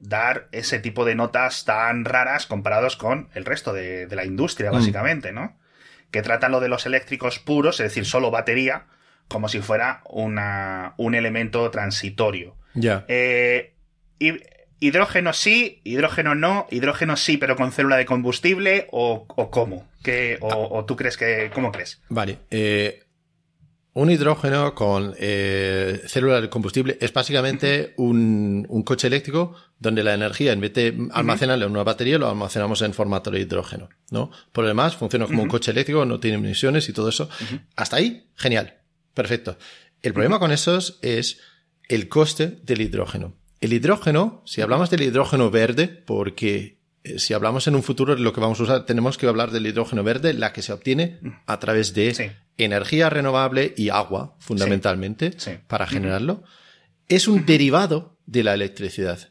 dar 0.00 0.48
ese 0.52 0.78
tipo 0.78 1.04
de 1.04 1.14
notas 1.14 1.64
tan 1.64 2.04
raras 2.04 2.46
comparados 2.46 2.96
con 2.96 3.28
el 3.34 3.44
resto 3.44 3.72
de, 3.72 4.06
la 4.10 4.24
industria, 4.24 4.70
mm. 4.70 4.74
básicamente, 4.74 5.32
¿no? 5.32 5.56
Que 6.10 6.22
tratan 6.22 6.52
lo 6.52 6.60
de 6.60 6.68
los 6.68 6.86
eléctricos 6.86 7.38
puros, 7.38 7.80
es 7.80 7.84
decir, 7.84 8.04
solo 8.04 8.30
batería, 8.30 8.86
como 9.28 9.48
si 9.48 9.60
fuera 9.60 10.02
una, 10.08 10.94
un 10.96 11.14
elemento 11.14 11.70
transitorio. 11.70 12.56
Ya. 12.74 13.04
Eh, 13.08 13.74
hidrógeno 14.80 15.32
sí, 15.32 15.80
hidrógeno 15.84 16.34
no, 16.34 16.66
hidrógeno 16.70 17.16
sí, 17.16 17.36
pero 17.36 17.56
con 17.56 17.72
célula 17.72 17.96
de 17.96 18.06
combustible, 18.06 18.88
o, 18.90 19.26
cómo? 19.50 19.86
¿Qué, 20.02 20.38
o, 20.40 20.84
tú 20.86 20.96
crees 20.96 21.16
que. 21.16 21.50
¿Cómo 21.52 21.72
crees? 21.72 22.00
Vale. 22.08 22.38
Eh, 22.50 23.04
un 23.98 24.12
hidrógeno 24.12 24.76
con 24.76 25.16
eh, 25.18 26.02
células 26.06 26.40
de 26.40 26.48
combustible 26.48 26.96
es 27.00 27.12
básicamente 27.12 27.94
un, 27.96 28.64
coche 28.84 29.08
eléctrico 29.08 29.56
donde 29.80 30.04
la 30.04 30.14
energía, 30.14 30.52
en 30.52 30.60
vez 30.60 30.72
de 30.72 31.08
almacenarla 31.10 31.64
en 31.64 31.72
una 31.72 31.82
batería, 31.82 32.16
lo 32.16 32.28
almacenamos 32.28 32.80
en 32.82 32.94
formato 32.94 33.32
de 33.32 33.40
hidrógeno, 33.40 33.88
¿no? 34.10 34.30
Por 34.52 34.62
lo 34.62 34.68
demás, 34.68 34.94
funciona 34.94 35.26
como 35.26 35.42
un 35.42 35.48
coche 35.48 35.72
eléctrico, 35.72 36.04
no 36.04 36.20
tiene 36.20 36.36
emisiones 36.36 36.88
y 36.88 36.92
todo 36.92 37.08
eso. 37.08 37.28
Hasta 37.74 37.96
ahí, 37.96 38.28
genial. 38.36 38.76
Perfecto. 39.14 39.58
El 40.00 40.12
problema 40.12 40.38
con 40.38 40.52
esos 40.52 41.00
es 41.02 41.40
el 41.88 42.08
coste 42.08 42.60
del 42.62 42.80
hidrógeno. 42.82 43.34
El 43.60 43.72
hidrógeno, 43.72 44.42
si 44.46 44.60
hablamos 44.60 44.90
del 44.90 45.02
hidrógeno 45.02 45.50
verde, 45.50 45.88
porque 45.88 46.77
si 47.16 47.34
hablamos 47.34 47.66
en 47.66 47.74
un 47.74 47.82
futuro 47.82 48.14
de 48.14 48.22
lo 48.22 48.32
que 48.32 48.40
vamos 48.40 48.60
a 48.60 48.64
usar, 48.64 48.86
tenemos 48.86 49.16
que 49.16 49.26
hablar 49.26 49.50
del 49.50 49.66
hidrógeno 49.66 50.04
verde, 50.04 50.34
la 50.34 50.52
que 50.52 50.62
se 50.62 50.72
obtiene 50.72 51.18
a 51.46 51.58
través 51.58 51.94
de 51.94 52.36
energía 52.58 53.08
renovable 53.08 53.74
y 53.76 53.88
agua, 53.88 54.36
fundamentalmente, 54.38 55.34
para 55.66 55.86
generarlo, 55.86 56.42
es 57.08 57.28
un 57.28 57.44
derivado 57.46 58.18
de 58.26 58.44
la 58.44 58.54
electricidad. 58.54 59.30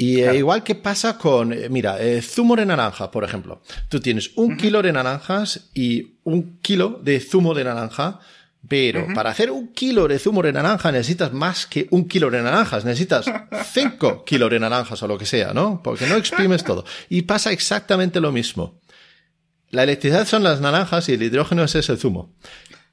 Y 0.00 0.20
eh, 0.20 0.36
igual 0.36 0.62
que 0.62 0.76
pasa 0.76 1.18
con, 1.18 1.52
eh, 1.52 1.68
mira, 1.68 2.00
eh, 2.00 2.22
zumo 2.22 2.54
de 2.54 2.64
naranja, 2.64 3.10
por 3.10 3.24
ejemplo. 3.24 3.60
Tú 3.88 3.98
tienes 3.98 4.30
un 4.36 4.56
kilo 4.56 4.80
de 4.80 4.92
naranjas 4.92 5.70
y 5.74 6.18
un 6.22 6.60
kilo 6.60 7.00
de 7.02 7.18
zumo 7.18 7.52
de 7.52 7.64
naranja, 7.64 8.20
pero 8.66 9.06
para 9.14 9.30
hacer 9.30 9.50
un 9.50 9.72
kilo 9.72 10.08
de 10.08 10.18
zumo 10.18 10.42
de 10.42 10.52
naranja 10.52 10.90
necesitas 10.90 11.32
más 11.32 11.66
que 11.66 11.86
un 11.90 12.08
kilo 12.08 12.30
de 12.30 12.42
naranjas, 12.42 12.84
necesitas 12.84 13.26
cinco 13.72 14.24
kilos 14.24 14.50
de 14.50 14.58
naranjas 14.58 15.02
o 15.02 15.06
lo 15.06 15.16
que 15.16 15.26
sea, 15.26 15.52
¿no? 15.52 15.80
Porque 15.82 16.06
no 16.06 16.16
exprimes 16.16 16.64
todo. 16.64 16.84
Y 17.08 17.22
pasa 17.22 17.52
exactamente 17.52 18.20
lo 18.20 18.32
mismo. 18.32 18.80
La 19.70 19.84
electricidad 19.84 20.26
son 20.26 20.42
las 20.42 20.60
naranjas 20.60 21.08
y 21.08 21.12
el 21.12 21.22
hidrógeno 21.22 21.62
es 21.64 21.74
ese 21.74 21.96
zumo. 21.96 22.34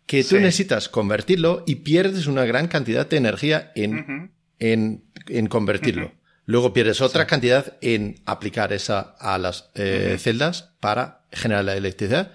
Que 0.06 0.24
tú 0.24 0.36
necesitas 0.36 0.88
convertirlo 0.88 1.64
y 1.66 1.76
pierdes 1.76 2.28
una 2.28 2.46
gran 2.46 2.68
cantidad 2.68 3.10
de 3.10 3.18
energía 3.18 3.72
en, 3.76 4.32
en, 4.60 5.48
convertirlo. 5.48 6.14
Luego 6.46 6.74
pierdes 6.74 7.02
otra 7.02 7.26
cantidad 7.26 7.76
en 7.82 8.22
aplicar 8.26 8.72
esa 8.72 9.16
a 9.20 9.40
las 9.40 9.72
eh, 9.74 10.18
celdas 10.20 10.74
para 10.80 11.24
generar 11.32 11.66
la 11.66 11.76
electricidad. 11.76 12.34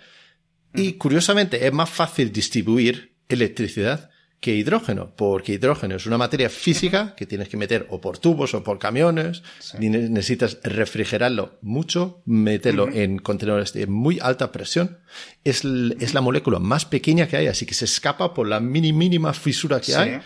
Y 0.74 0.94
curiosamente 0.94 1.64
es 1.64 1.72
más 1.72 1.90
fácil 1.90 2.32
distribuir 2.32 3.09
electricidad 3.30 4.10
que 4.40 4.54
hidrógeno, 4.54 5.14
porque 5.16 5.52
hidrógeno 5.52 5.96
es 5.96 6.06
una 6.06 6.16
materia 6.16 6.48
física 6.48 7.14
que 7.14 7.26
tienes 7.26 7.48
que 7.50 7.58
meter 7.58 7.86
o 7.90 8.00
por 8.00 8.16
tubos 8.16 8.54
o 8.54 8.64
por 8.64 8.78
camiones, 8.78 9.42
necesitas 9.78 10.58
refrigerarlo 10.64 11.58
mucho, 11.60 12.22
meterlo 12.24 12.88
en 12.88 13.18
contenedores 13.18 13.74
de 13.74 13.86
muy 13.86 14.18
alta 14.20 14.50
presión, 14.50 14.98
es, 15.44 15.62
es, 15.64 16.14
la 16.14 16.22
molécula 16.22 16.58
más 16.58 16.86
pequeña 16.86 17.28
que 17.28 17.36
hay, 17.36 17.48
así 17.48 17.66
que 17.66 17.74
se 17.74 17.84
escapa 17.84 18.32
por 18.32 18.48
la 18.48 18.60
mini 18.60 18.94
mínima 18.94 19.34
fisura 19.34 19.78
que 19.78 19.94
hay. 19.94 20.20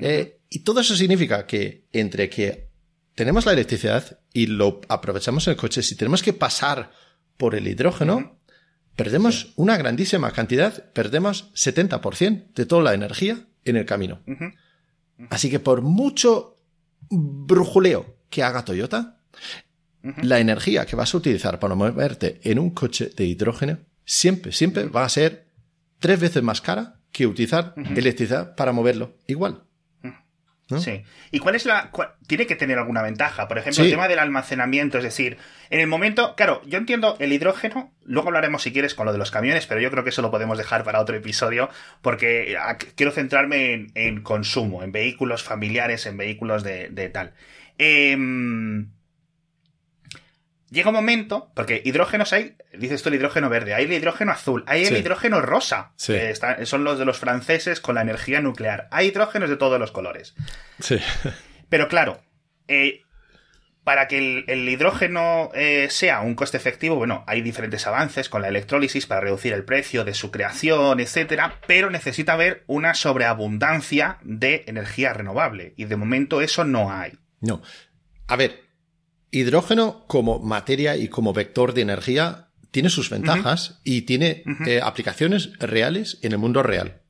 Eh, 0.00 0.40
y 0.48 0.60
todo 0.60 0.80
eso 0.80 0.96
significa 0.96 1.46
que 1.46 1.86
entre 1.92 2.28
que 2.28 2.70
tenemos 3.14 3.46
la 3.46 3.52
electricidad 3.52 4.18
y 4.32 4.46
lo 4.46 4.80
aprovechamos 4.88 5.46
en 5.46 5.52
el 5.52 5.56
coche, 5.56 5.82
si 5.82 5.94
tenemos 5.94 6.22
que 6.22 6.32
pasar 6.32 6.90
por 7.36 7.54
el 7.54 7.68
hidrógeno, 7.68 8.39
perdemos 9.00 9.54
una 9.56 9.78
grandísima 9.78 10.30
cantidad, 10.30 10.92
perdemos 10.92 11.54
70% 11.54 12.52
de 12.54 12.66
toda 12.66 12.82
la 12.82 12.92
energía 12.92 13.46
en 13.64 13.76
el 13.76 13.86
camino. 13.86 14.20
Así 15.30 15.48
que 15.48 15.58
por 15.58 15.80
mucho 15.80 16.58
brujuleo 17.08 18.18
que 18.28 18.42
haga 18.42 18.62
Toyota, 18.62 19.22
la 20.02 20.38
energía 20.38 20.84
que 20.84 20.96
vas 20.96 21.14
a 21.14 21.16
utilizar 21.16 21.58
para 21.58 21.74
moverte 21.74 22.42
en 22.44 22.58
un 22.58 22.72
coche 22.72 23.10
de 23.16 23.24
hidrógeno 23.24 23.78
siempre, 24.04 24.52
siempre 24.52 24.84
va 24.84 25.06
a 25.06 25.08
ser 25.08 25.46
tres 25.98 26.20
veces 26.20 26.42
más 26.42 26.60
cara 26.60 27.00
que 27.10 27.26
utilizar 27.26 27.72
electricidad 27.96 28.54
para 28.54 28.72
moverlo 28.72 29.16
igual. 29.26 29.62
Sí. 30.78 31.02
¿Y 31.30 31.38
cuál 31.38 31.54
es 31.54 31.66
la. 31.66 31.90
tiene 32.26 32.46
que 32.46 32.56
tener 32.56 32.78
alguna 32.78 33.02
ventaja? 33.02 33.48
Por 33.48 33.58
ejemplo, 33.58 33.82
el 33.82 33.90
tema 33.90 34.08
del 34.08 34.18
almacenamiento, 34.18 34.98
es 34.98 35.04
decir, 35.04 35.38
en 35.70 35.80
el 35.80 35.86
momento. 35.86 36.34
Claro, 36.36 36.62
yo 36.66 36.78
entiendo 36.78 37.16
el 37.18 37.32
hidrógeno, 37.32 37.92
luego 38.04 38.28
hablaremos 38.28 38.62
si 38.62 38.72
quieres 38.72 38.94
con 38.94 39.06
lo 39.06 39.12
de 39.12 39.18
los 39.18 39.30
camiones, 39.30 39.66
pero 39.66 39.80
yo 39.80 39.90
creo 39.90 40.04
que 40.04 40.10
eso 40.10 40.22
lo 40.22 40.30
podemos 40.30 40.58
dejar 40.58 40.84
para 40.84 41.00
otro 41.00 41.16
episodio, 41.16 41.70
porque 42.02 42.56
quiero 42.94 43.12
centrarme 43.12 43.88
en, 43.94 44.22
consumo, 44.22 44.82
en 44.82 44.92
vehículos 44.92 45.42
familiares, 45.42 46.06
en 46.06 46.16
vehículos 46.16 46.62
de, 46.62 46.88
de 46.90 47.08
tal. 47.08 47.32
Eh, 47.78 48.16
llega 50.70 50.90
un 50.90 50.94
momento, 50.94 51.50
porque 51.54 51.82
hidrógenos 51.84 52.32
hay, 52.32 52.56
dices 52.72 53.02
tú 53.02 53.08
el 53.08 53.16
hidrógeno 53.16 53.48
verde, 53.48 53.74
hay 53.74 53.84
el 53.84 53.92
hidrógeno 53.92 54.32
azul, 54.32 54.64
hay 54.66 54.84
el 54.84 54.96
hidrógeno 54.96 55.40
rosa, 55.40 55.92
que 56.06 56.34
son 56.64 56.84
los 56.84 56.98
de 56.98 57.04
los 57.04 57.18
franceses 57.18 57.80
con 57.80 57.96
la 57.96 58.02
energía 58.02 58.40
nuclear, 58.40 58.88
hay 58.90 59.08
hidrógenos 59.08 59.50
de 59.50 59.56
todos 59.56 59.78
los 59.78 59.92
colores. 59.92 60.34
Sí. 60.78 60.98
Pero 61.68 61.88
claro, 61.88 62.20
eh, 62.68 63.02
para 63.84 64.06
que 64.08 64.44
el, 64.46 64.68
hidrógeno 64.68 65.50
eh, 65.54 65.88
sea 65.90 66.20
un 66.20 66.34
coste 66.34 66.56
efectivo, 66.56 66.96
bueno, 66.96 67.24
hay 67.26 67.40
diferentes 67.42 67.86
avances 67.86 68.28
con 68.28 68.42
la 68.42 68.48
electrólisis 68.48 69.06
para 69.06 69.20
reducir 69.20 69.52
el 69.52 69.64
precio 69.64 70.04
de 70.04 70.14
su 70.14 70.30
creación, 70.30 71.00
etcétera, 71.00 71.56
pero 71.66 71.90
necesita 71.90 72.34
haber 72.34 72.62
una 72.66 72.94
sobreabundancia 72.94 74.18
de 74.22 74.64
energía 74.66 75.12
renovable, 75.12 75.74
y 75.76 75.86
de 75.86 75.96
momento 75.96 76.40
eso 76.40 76.64
no 76.64 76.92
hay. 76.92 77.18
No. 77.40 77.62
A 78.28 78.36
ver, 78.36 78.69
Hidrógeno 79.30 80.04
como 80.06 80.38
materia 80.38 80.96
y 80.96 81.08
como 81.08 81.32
vector 81.32 81.72
de 81.74 81.82
energía 81.82 82.48
tiene 82.70 82.90
sus 82.90 83.10
ventajas 83.10 83.80
y 83.84 84.02
tiene 84.02 84.44
eh, 84.66 84.80
aplicaciones 84.82 85.50
reales 85.58 86.18
en 86.22 86.32
el 86.32 86.38
mundo 86.38 86.62
real. 86.62 87.00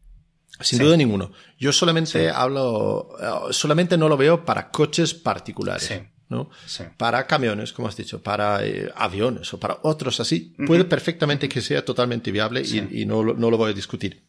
Sin 0.60 0.78
duda 0.78 0.96
ninguno. 0.96 1.32
Yo 1.58 1.72
solamente 1.72 2.28
hablo, 2.28 3.16
eh, 3.20 3.52
solamente 3.52 3.96
no 3.96 4.08
lo 4.08 4.16
veo 4.16 4.44
para 4.44 4.70
coches 4.70 5.14
particulares. 5.14 5.90
¿no? 6.28 6.48
Para 6.96 7.26
camiones, 7.26 7.72
como 7.72 7.88
has 7.88 7.96
dicho, 7.96 8.22
para 8.22 8.64
eh, 8.64 8.90
aviones 8.94 9.52
o 9.52 9.58
para 9.58 9.78
otros 9.82 10.20
así, 10.20 10.54
puede 10.66 10.84
perfectamente 10.84 11.48
que 11.48 11.60
sea 11.60 11.84
totalmente 11.84 12.30
viable 12.30 12.62
y, 12.62 13.04
no, 13.04 13.22
no, 13.24 13.50
lo 13.50 13.56
voy 13.56 13.70
a 13.72 13.74
discutir. 13.74 14.22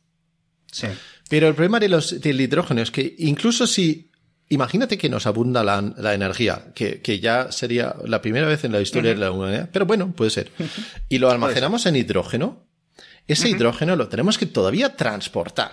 Pero 1.29 1.47
el 1.47 1.53
problema 1.53 1.79
de 1.79 1.89
los, 1.89 2.19
del 2.19 2.41
hidrógeno 2.41 2.81
es 2.81 2.91
que 2.91 3.15
incluso 3.19 3.67
si 3.67 4.10
Imagínate 4.51 4.97
que 4.97 5.07
nos 5.07 5.27
abunda 5.27 5.63
la, 5.63 6.13
energía, 6.13 6.73
que, 6.75 7.01
que, 7.01 7.21
ya 7.21 7.53
sería 7.53 7.95
la 8.05 8.21
primera 8.21 8.45
vez 8.45 8.65
en 8.65 8.73
la 8.73 8.81
historia 8.81 9.11
de 9.11 9.17
la 9.17 9.31
humanidad, 9.31 9.69
pero 9.71 9.85
bueno, 9.85 10.11
puede 10.11 10.29
ser. 10.29 10.51
Y 11.07 11.19
lo 11.19 11.31
almacenamos 11.31 11.85
en 11.85 11.95
hidrógeno. 11.95 12.67
Ese 13.27 13.47
hidrógeno 13.47 13.95
lo 13.95 14.09
tenemos 14.09 14.37
que 14.37 14.47
todavía 14.47 14.97
transportar. 14.97 15.71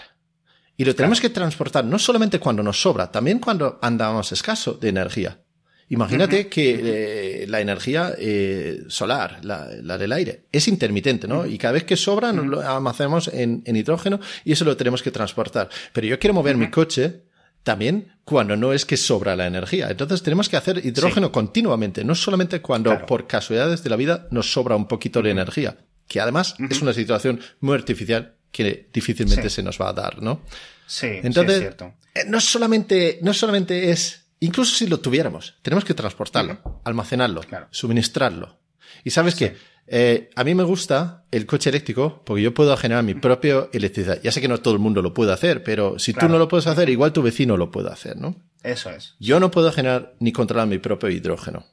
Y 0.77 0.85
lo 0.85 0.95
tenemos 0.95 1.21
que 1.21 1.29
transportar 1.29 1.85
no 1.87 1.99
solamente 1.99 2.39
cuando 2.39 2.63
nos 2.63 2.81
sobra, 2.81 3.11
también 3.11 3.41
cuando 3.41 3.81
andamos 3.83 4.31
escaso 4.31 4.75
de 4.75 4.91
energía. 4.91 5.41
Imagínate 5.89 6.47
que 6.47 7.43
eh, 7.43 7.47
la 7.49 7.61
energía 7.61 8.13
eh, 8.17 8.85
solar, 8.87 9.41
la, 9.43 9.71
la, 9.83 9.99
del 9.99 10.13
aire, 10.13 10.45
es 10.53 10.69
intermitente, 10.69 11.27
¿no? 11.27 11.47
Y 11.47 11.59
cada 11.59 11.73
vez 11.73 11.83
que 11.83 11.97
sobra, 11.97 12.33
nos 12.33 12.47
lo 12.47 12.61
almacenamos 12.61 13.27
en, 13.27 13.65
en, 13.67 13.75
hidrógeno 13.75 14.21
y 14.45 14.53
eso 14.53 14.65
lo 14.65 14.77
tenemos 14.77 15.03
que 15.03 15.11
transportar. 15.11 15.69
Pero 15.93 16.07
yo 16.07 16.21
quiero 16.21 16.35
mover 16.35 16.57
mi 16.57 16.71
coche 16.71 17.23
también 17.63 18.13
cuando 18.25 18.57
no 18.57 18.73
es 18.73 18.85
que 18.85 18.97
sobra 18.97 19.37
la 19.37 19.47
energía. 19.47 19.89
Entonces 19.91 20.23
tenemos 20.23 20.49
que 20.49 20.57
hacer 20.57 20.85
hidrógeno 20.85 21.33
continuamente, 21.33 22.05
no 22.05 22.15
solamente 22.15 22.61
cuando 22.61 23.07
por 23.07 23.27
casualidades 23.27 23.83
de 23.83 23.91
la 23.91 23.97
vida 23.97 24.27
nos 24.31 24.53
sobra 24.53 24.77
un 24.77 24.87
poquito 24.87 25.23
de 25.23 25.31
energía, 25.31 25.77
que 26.07 26.21
además 26.21 26.55
es 26.71 26.83
una 26.83 26.93
situación 26.93 27.41
muy 27.61 27.75
artificial 27.75 28.35
que 28.51 28.89
difícilmente 28.93 29.51
se 29.51 29.63
nos 29.63 29.81
va 29.81 29.91
a 29.91 29.93
dar, 29.93 30.23
¿no? 30.23 30.43
Sí, 30.87 31.09
Entonces, 31.23 31.57
es 31.57 31.61
cierto. 31.61 31.95
Eh, 32.15 32.25
no 32.27 32.41
solamente, 32.41 33.19
no 33.23 33.35
solamente 33.35 33.91
es, 33.91 34.27
incluso 34.41 34.75
si 34.75 34.87
lo 34.87 35.01
tuviéramos, 35.01 35.57
tenemos 35.61 35.85
que 35.85 35.95
transportarlo, 35.95 36.81
almacenarlo, 36.85 37.43
suministrarlo. 37.71 38.59
Y 39.05 39.11
sabes 39.11 39.35
que 39.35 39.57
eh, 39.91 40.31
a 40.35 40.45
mí 40.45 40.55
me 40.55 40.65
gusta 40.65 41.25
el 41.31 41.47
coche 41.47 41.71
eléctrico 41.71 42.23
porque 42.25 42.43
yo 42.43 42.53
puedo 42.53 42.77
generar 42.77 43.05
mi 43.05 43.15
propia 43.15 43.69
electricidad. 43.73 44.21
Ya 44.23 44.33
sé 44.33 44.41
que 44.41 44.49
no 44.49 44.59
todo 44.59 44.75
el 44.75 44.81
mundo 44.81 45.03
lo 45.03 45.15
puede 45.15 45.33
hacer, 45.33 45.63
pero 45.63 45.99
si 45.99 46.13
tú 46.13 46.29
no 46.29 46.39
lo 46.39 46.49
puedes 46.49 46.67
hacer, 46.67 46.89
igual 46.91 47.13
tu 47.13 47.23
vecino 47.23 47.57
lo 47.57 47.71
puede 47.71 47.91
hacer, 47.91 48.17
¿no? 48.17 48.37
Eso 48.63 48.91
es. 48.91 49.15
Yo 49.19 49.41
no 49.41 49.51
puedo 49.51 49.73
generar 49.73 50.15
ni 50.21 50.33
controlar 50.33 50.67
mi 50.67 50.79
propio 50.79 51.09
hidrógeno. 51.09 51.65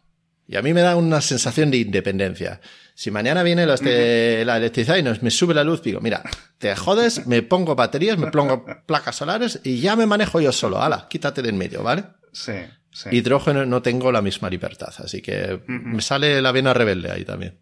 Y 0.47 0.57
a 0.57 0.61
mí 0.61 0.73
me 0.73 0.81
da 0.81 0.95
una 0.95 1.21
sensación 1.21 1.71
de 1.71 1.77
independencia. 1.77 2.61
Si 2.93 3.09
mañana 3.09 3.41
viene 3.41 3.65
los 3.65 3.81
de 3.81 4.43
la 4.45 4.57
electricidad 4.57 4.97
y 4.97 5.03
nos, 5.03 5.23
me 5.23 5.31
sube 5.31 5.55
la 5.55 5.63
luz, 5.63 5.81
digo, 5.81 5.99
mira, 6.01 6.21
te 6.59 6.75
jodes, 6.75 7.25
me 7.25 7.41
pongo 7.41 7.75
baterías, 7.75 8.17
me 8.17 8.27
pongo 8.27 8.63
placas 8.85 9.15
solares 9.15 9.59
y 9.63 9.79
ya 9.79 9.95
me 9.95 10.05
manejo 10.05 10.39
yo 10.39 10.51
solo. 10.51 10.81
Hala, 10.81 11.07
quítate 11.09 11.41
de 11.41 11.49
en 11.49 11.57
medio, 11.57 11.81
¿vale? 11.81 12.03
Sí, 12.31 12.53
sí. 12.91 13.09
Hidrógeno 13.11 13.65
no 13.65 13.81
tengo 13.81 14.11
la 14.11 14.21
misma 14.21 14.49
libertad, 14.49 14.93
así 14.99 15.21
que 15.21 15.61
me 15.67 16.01
sale 16.01 16.41
la 16.41 16.51
vena 16.51 16.73
rebelde 16.73 17.11
ahí 17.11 17.25
también. 17.25 17.57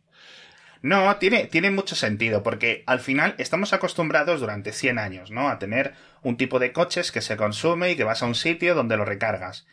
No, 0.83 1.15
tiene, 1.15 1.45
tiene 1.45 1.71
mucho 1.71 1.95
sentido, 1.95 2.43
porque 2.43 2.83
al 2.87 2.99
final 2.99 3.35
estamos 3.37 3.71
acostumbrados 3.71 4.41
durante 4.41 4.73
100 4.73 4.99
años, 4.99 5.31
¿no? 5.31 5.47
A 5.47 5.57
tener 5.57 5.93
un 6.23 6.35
tipo 6.35 6.59
de 6.59 6.73
coches 6.73 7.13
que 7.13 7.21
se 7.21 7.37
consume 7.37 7.91
y 7.91 7.95
que 7.95 8.03
vas 8.03 8.21
a 8.21 8.25
un 8.25 8.35
sitio 8.35 8.75
donde 8.75 8.97
lo 8.97 9.05
recargas. 9.05 9.65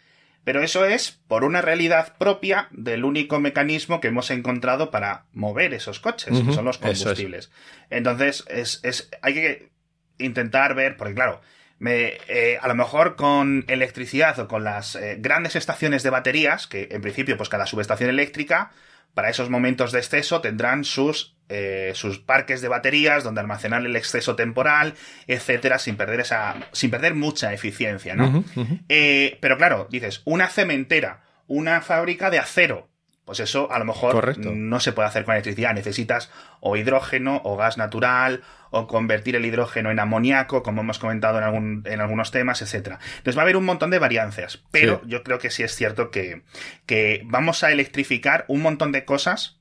Pero 0.45 0.63
eso 0.63 0.87
es 0.87 1.19
por 1.27 1.43
una 1.43 1.63
realidad 1.63 2.17
propia 2.17 2.69
del 2.71 3.05
único 3.05 3.41
mecanismo 3.41 4.01
que 4.01 4.07
hemos 4.07 4.31
encontrado 4.31 4.93
para 4.93 5.25
mover 5.33 5.75
esos 5.75 5.99
coches, 5.99 6.31
que 6.47 6.53
son 6.53 6.65
los 6.65 6.79
combustibles. 6.79 7.51
Entonces, 7.91 8.45
es, 8.49 8.79
es, 8.85 9.11
hay 9.21 9.35
que 9.35 9.71
intentar 10.19 10.77
ver, 10.77 10.97
porque 10.97 11.15
claro, 11.15 11.41
me, 11.81 12.19
eh, 12.29 12.57
a 12.63 12.69
lo 12.69 12.77
mejor 12.77 13.17
con 13.17 13.65
electricidad 13.67 14.39
o 14.39 14.47
con 14.47 14.63
las 14.63 14.95
eh, 14.95 15.17
grandes 15.19 15.57
estaciones 15.57 16.05
de 16.05 16.11
baterías, 16.11 16.69
que 16.69 16.87
en 16.93 17.03
principio, 17.03 17.37
pues 17.37 17.49
cada 17.49 17.67
subestación 17.67 18.11
eléctrica 18.11 18.71
para 19.15 19.31
esos 19.31 19.51
momentos 19.51 19.93
de 19.93 19.99
exceso 19.99 20.41
tendrán 20.41 20.85
sus, 20.85 21.37
eh, 21.49 21.93
sus 21.95 22.19
parques 22.19 22.61
de 22.61 22.69
baterías 22.69 23.25
donde 23.25 23.41
almacenar 23.41 23.85
el 23.85 23.97
exceso 23.97 24.37
temporal, 24.37 24.95
etcétera, 25.27 25.79
sin 25.79 25.97
perder 25.97 26.21
esa, 26.21 26.57
sin 26.73 26.91
perder 26.91 27.15
mucha 27.15 27.53
eficiencia, 27.53 28.15
¿no? 28.15 28.45
Eh, 28.89 29.39
pero 29.41 29.57
claro, 29.57 29.89
dices, 29.91 30.23
una 30.25 30.49
cementera, 30.49 31.23
una 31.47 31.81
fábrica 31.81 32.31
de 32.31 32.39
acero, 32.39 32.90
pues 33.31 33.39
eso 33.39 33.71
a 33.71 33.79
lo 33.79 33.85
mejor 33.85 34.37
no 34.39 34.81
se 34.81 34.91
puede 34.91 35.07
hacer 35.07 35.25
con 35.25 35.35
electricidad. 35.35 35.73
Necesitas 35.73 36.33
o 36.59 36.77
hidrógeno 36.77 37.41
o 37.45 37.57
gas 37.57 37.79
natural 37.79 38.43
o 38.71 38.89
convertir 38.89 39.37
el 39.37 39.47
hidrógeno 39.47 39.93
en 39.93 40.01
amoníaco, 40.01 40.65
como 40.65 40.81
hemos 40.81 40.99
comentado 40.99 41.39
en, 41.39 41.45
algún, 41.45 41.85
en 41.87 42.01
algunos 42.01 42.33
temas, 42.33 42.61
etcétera. 42.61 42.99
Entonces 43.19 43.37
va 43.37 43.43
a 43.43 43.45
haber 43.45 43.57
un 43.57 43.65
montón 43.65 43.91
de 43.91 44.01
varianzas, 44.01 44.65
pero 44.73 45.01
yo 45.07 45.23
creo 45.23 45.39
que 45.39 45.51
sí 45.51 45.63
es 45.63 45.77
cierto 45.77 46.11
que, 46.11 46.43
que 46.87 47.23
vamos 47.25 47.63
a 47.63 47.71
electrificar 47.71 48.47
un 48.49 48.63
montón 48.63 48.91
de 48.91 49.05
cosas 49.05 49.61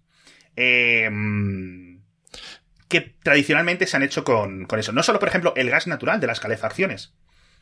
em, 0.55 2.01
que 2.87 3.01
tradicionalmente 3.21 3.85
se 3.85 3.97
han 3.97 4.01
hecho 4.01 4.23
con, 4.23 4.65
con, 4.65 4.79
eso. 4.79 4.93
No 4.93 5.03
solo, 5.03 5.19
por 5.19 5.29
ejemplo, 5.29 5.53
el 5.57 5.69
gas 5.69 5.85
natural 5.85 6.19
de 6.19 6.25
las 6.25 6.39
calefacciones. 6.39 7.13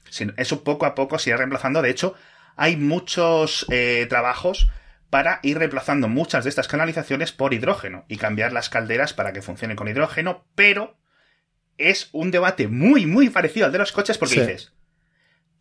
Sino 0.09 0.31
eso 0.37 0.63
poco 0.63 0.85
a 0.85 0.95
poco 0.95 1.19
se 1.19 1.31
irá 1.31 1.37
reemplazando. 1.37 1.81
De 1.81 1.89
hecho, 1.89 2.15
hay 2.55 2.77
muchos 2.77 3.65
eh, 3.69 4.05
trabajos 4.09 4.69
para 5.09 5.39
ir 5.43 5.57
reemplazando 5.57 6.07
muchas 6.07 6.43
de 6.43 6.49
estas 6.49 6.67
canalizaciones 6.67 7.31
por 7.31 7.53
hidrógeno 7.53 8.05
y 8.07 8.17
cambiar 8.17 8.51
las 8.51 8.69
calderas 8.69 9.13
para 9.13 9.33
que 9.33 9.41
funcionen 9.41 9.77
con 9.77 9.87
hidrógeno, 9.87 10.45
pero 10.55 10.97
es 11.77 12.09
un 12.11 12.31
debate 12.31 12.67
muy, 12.67 13.05
muy 13.05 13.29
parecido 13.29 13.65
al 13.65 13.71
de 13.71 13.77
los 13.77 13.91
coches 13.91 14.17
porque 14.17 14.41
dices, 14.41 14.73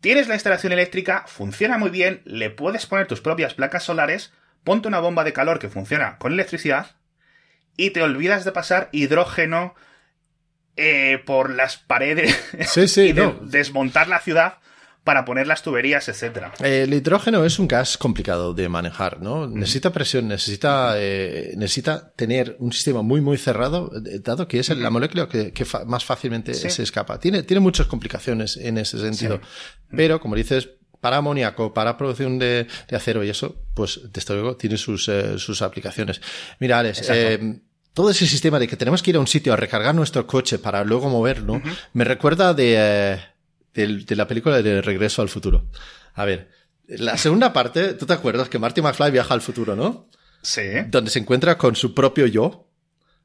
tienes 0.01 0.27
la 0.27 0.33
instalación 0.33 0.73
eléctrica, 0.73 1.23
funciona 1.27 1.77
muy 1.77 1.89
bien, 1.89 2.21
le 2.25 2.49
puedes 2.49 2.85
poner 2.85 3.07
tus 3.07 3.21
propias 3.21 3.53
placas 3.53 3.83
solares, 3.83 4.33
ponte 4.63 4.87
una 4.87 4.99
bomba 4.99 5.23
de 5.23 5.33
calor 5.33 5.59
que 5.59 5.69
funciona 5.69 6.17
con 6.17 6.33
electricidad 6.33 6.95
y 7.77 7.91
te 7.91 8.01
olvidas 8.01 8.43
de 8.43 8.51
pasar 8.51 8.89
hidrógeno 8.91 9.75
eh, 10.75 11.21
por 11.25 11.51
las 11.51 11.77
paredes 11.77 12.37
y 12.97 13.13
desmontar 13.41 14.07
la 14.07 14.19
ciudad 14.19 14.57
para 15.07 15.23
poner 15.23 15.47
las 15.47 15.63
tuberías, 15.63 16.09
etcétera. 16.09 16.51
El 16.59 16.93
hidrógeno 16.93 17.45
es 17.45 17.59
un 17.59 17.67
gas 17.69 17.97
complicado 17.97 18.53
de 18.53 18.67
manejar, 18.67 19.21
¿no? 19.21 19.47
Necesita 19.47 19.93
presión, 19.93 20.27
necesita, 20.27 20.95
eh, 20.97 21.53
necesita 21.55 22.11
tener 22.11 22.57
un 22.59 22.73
sistema 22.73 23.01
muy, 23.03 23.21
muy 23.21 23.37
cerrado, 23.37 23.89
eh, 24.05 24.19
dado 24.19 24.49
que 24.49 24.59
es 24.59 24.67
la 24.67 24.89
molécula 24.89 25.29
que, 25.29 25.53
más 25.85 26.03
fácilmente 26.03 26.53
se 26.53 26.83
escapa. 26.83 27.21
Tiene, 27.21 27.43
tiene 27.43 27.61
muchas 27.61 27.87
complicaciones 27.87 28.57
en 28.57 28.77
ese 28.77 28.99
sentido. 28.99 29.39
Pero, 29.95 30.19
como 30.19 30.35
dices, 30.35 30.71
para 30.99 31.15
amoníaco, 31.15 31.73
para 31.73 31.95
producción 31.95 32.37
de, 32.37 32.67
acero 32.91 33.23
y 33.23 33.29
eso, 33.29 33.55
pues 33.75 34.01
desde 34.11 34.33
luego 34.33 34.57
tiene 34.57 34.75
sus, 34.75 35.07
eh, 35.07 35.39
sus 35.39 35.61
aplicaciones. 35.61 36.19
Mira, 36.59 36.79
Alex, 36.79 37.09
todo 37.93 38.09
ese 38.09 38.27
sistema 38.27 38.59
de 38.59 38.67
que 38.67 38.75
tenemos 38.75 39.01
que 39.01 39.11
ir 39.11 39.15
a 39.15 39.21
un 39.21 39.27
sitio 39.27 39.53
a 39.53 39.55
recargar 39.55 39.95
nuestro 39.95 40.27
coche 40.27 40.59
para 40.59 40.83
luego 40.83 41.09
moverlo, 41.09 41.61
me 41.93 42.03
recuerda 42.03 42.53
de 42.53 43.36
de, 43.85 44.15
la 44.15 44.27
película 44.27 44.61
de 44.61 44.81
Regreso 44.81 45.21
al 45.21 45.29
Futuro. 45.29 45.69
A 46.13 46.25
ver, 46.25 46.49
la 46.87 47.17
segunda 47.17 47.53
parte, 47.53 47.93
¿tú 47.93 48.05
te 48.05 48.13
acuerdas 48.13 48.49
que 48.49 48.59
Marty 48.59 48.81
McFly 48.81 49.11
viaja 49.11 49.33
al 49.33 49.41
futuro, 49.41 49.75
no? 49.75 50.09
Sí. 50.41 50.63
Donde 50.87 51.11
se 51.11 51.19
encuentra 51.19 51.57
con 51.57 51.75
su 51.75 51.93
propio 51.93 52.25
yo 52.27 52.69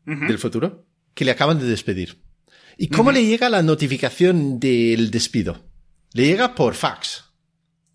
del 0.05 0.38
futuro, 0.38 0.84
que 1.14 1.24
le 1.24 1.30
acaban 1.30 1.59
de 1.59 1.66
despedir. 1.66 2.20
¿Y 2.76 2.88
cómo 2.88 3.12
le 3.12 3.24
llega 3.24 3.48
la 3.48 3.62
notificación 3.62 4.59
del 4.59 5.11
despido? 5.11 5.62
Le 6.12 6.26
llega 6.26 6.55
por 6.55 6.74
fax. 6.74 7.24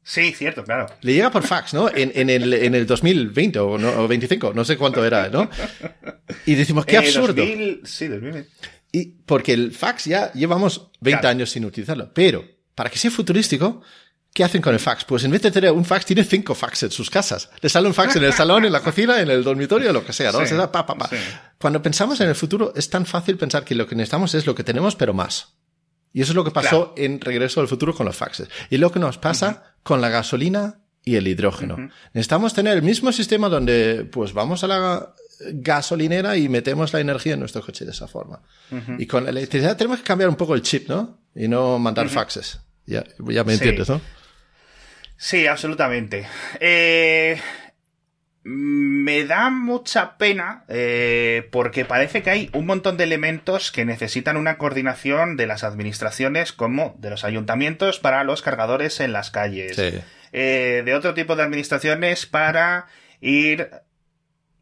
Sí, 0.03 0.31
cierto, 0.31 0.63
claro. 0.63 0.87
Le 1.01 1.15
llega 1.15 1.29
por 1.29 1.43
fax, 1.43 1.73
¿no? 1.73 1.89
En, 1.89 2.13
en, 2.15 2.29
el, 2.29 2.53
en 2.53 2.75
el 2.75 2.87
2020 2.87 3.59
o, 3.59 3.77
no, 3.77 3.89
o 3.89 4.07
25, 4.07 4.53
no 4.53 4.63
sé 4.63 4.77
cuánto 4.77 5.05
era, 5.05 5.29
¿no? 5.29 5.49
Y 6.45 6.55
decimos, 6.55 6.85
qué 6.85 6.95
eh, 6.95 6.99
absurdo. 6.99 7.43
sí, 7.83 8.07
2020. 8.07 8.49
Y 8.91 9.05
porque 9.25 9.53
el 9.53 9.71
fax 9.71 10.05
ya 10.05 10.31
llevamos 10.33 10.91
20 11.01 11.27
años 11.27 11.49
sin 11.49 11.65
utilizarlo. 11.65 12.11
Pero, 12.13 12.45
para 12.75 12.89
que 12.89 12.97
sea 12.97 13.11
futurístico, 13.11 13.81
¿qué 14.33 14.43
hacen 14.43 14.61
con 14.61 14.73
el 14.73 14.79
fax? 14.79 15.03
Pues 15.05 15.23
en 15.23 15.31
vez 15.31 15.41
de 15.41 15.51
tener 15.51 15.71
un 15.71 15.83
fax, 15.83 16.05
tiene 16.05 16.23
cinco 16.23 16.55
fax 16.55 16.83
en 16.83 16.91
sus 16.91 17.09
casas. 17.09 17.49
Le 17.61 17.69
sale 17.69 17.87
un 17.87 17.93
fax 17.93 18.15
en 18.15 18.23
el 18.23 18.33
salón, 18.41 18.65
en 18.65 18.71
la 18.71 18.81
cocina, 18.81 19.19
en 19.19 19.29
el 19.29 19.43
dormitorio, 19.43 19.91
lo 19.91 20.05
que 20.05 20.13
sea, 20.13 20.31
¿no? 20.31 20.71
pa, 20.71 20.85
pa, 20.85 20.95
pa. 20.95 21.09
Cuando 21.57 21.81
pensamos 21.81 22.19
en 22.21 22.29
el 22.29 22.35
futuro, 22.35 22.73
es 22.75 22.89
tan 22.89 23.05
fácil 23.05 23.37
pensar 23.37 23.63
que 23.65 23.75
lo 23.75 23.87
que 23.87 23.95
necesitamos 23.95 24.33
es 24.35 24.45
lo 24.45 24.55
que 24.55 24.63
tenemos, 24.63 24.95
pero 24.95 25.13
más. 25.13 25.57
Y 26.13 26.21
eso 26.21 26.31
es 26.31 26.35
lo 26.35 26.43
que 26.43 26.51
pasó 26.51 26.93
en 26.97 27.21
Regreso 27.21 27.61
al 27.61 27.67
Futuro 27.67 27.93
con 27.93 28.05
los 28.05 28.15
faxes. 28.15 28.49
Y 28.69 28.77
lo 28.77 28.91
que 28.91 28.99
nos 28.99 29.17
pasa 29.17 29.75
con 29.83 30.01
la 30.01 30.09
gasolina 30.09 30.79
y 31.03 31.15
el 31.15 31.27
hidrógeno. 31.27 31.77
Necesitamos 32.13 32.53
tener 32.53 32.75
el 32.75 32.83
mismo 32.83 33.11
sistema 33.11 33.49
donde, 33.49 34.03
pues 34.11 34.33
vamos 34.33 34.63
a 34.63 34.67
la 34.67 35.13
gasolinera 35.39 36.37
y 36.37 36.49
metemos 36.49 36.93
la 36.93 36.99
energía 36.99 37.33
en 37.33 37.39
nuestro 37.39 37.61
coche 37.61 37.85
de 37.85 37.91
esa 37.91 38.07
forma. 38.07 38.41
Y 38.97 39.05
con 39.05 39.23
la 39.23 39.29
electricidad 39.29 39.77
tenemos 39.77 39.99
que 39.99 40.05
cambiar 40.05 40.29
un 40.29 40.35
poco 40.35 40.55
el 40.55 40.61
chip, 40.61 40.89
¿no? 40.89 41.19
Y 41.35 41.47
no 41.47 41.79
mandar 41.79 42.09
faxes. 42.09 42.59
Ya, 42.85 43.03
ya 43.19 43.43
me 43.43 43.53
entiendes, 43.53 43.89
¿no? 43.89 44.01
Sí, 45.17 45.47
absolutamente. 45.47 46.27
Eh, 46.59 47.39
me 48.43 49.25
da 49.25 49.49
mucha 49.49 50.17
pena 50.17 50.63
eh, 50.69 51.49
porque 51.51 51.85
parece 51.85 52.23
que 52.23 52.29
hay 52.29 52.49
un 52.53 52.65
montón 52.65 52.95
de 52.95 53.03
elementos 53.03 53.71
que 53.71 53.83
necesitan 53.83 54.37
una 54.37 54.57
coordinación 54.57 55.35
de 55.35 55.47
las 55.47 55.63
administraciones 55.63 56.53
como 56.53 56.95
de 56.99 57.09
los 57.09 57.25
ayuntamientos 57.25 57.99
para 57.99 58.23
los 58.23 58.41
cargadores 58.41 58.99
en 59.01 59.11
las 59.11 59.31
calles. 59.31 59.77
Eh, 60.31 60.81
de 60.85 60.95
otro 60.95 61.13
tipo 61.13 61.35
de 61.35 61.43
administraciones 61.43 62.25
para 62.25 62.87
ir 63.19 63.69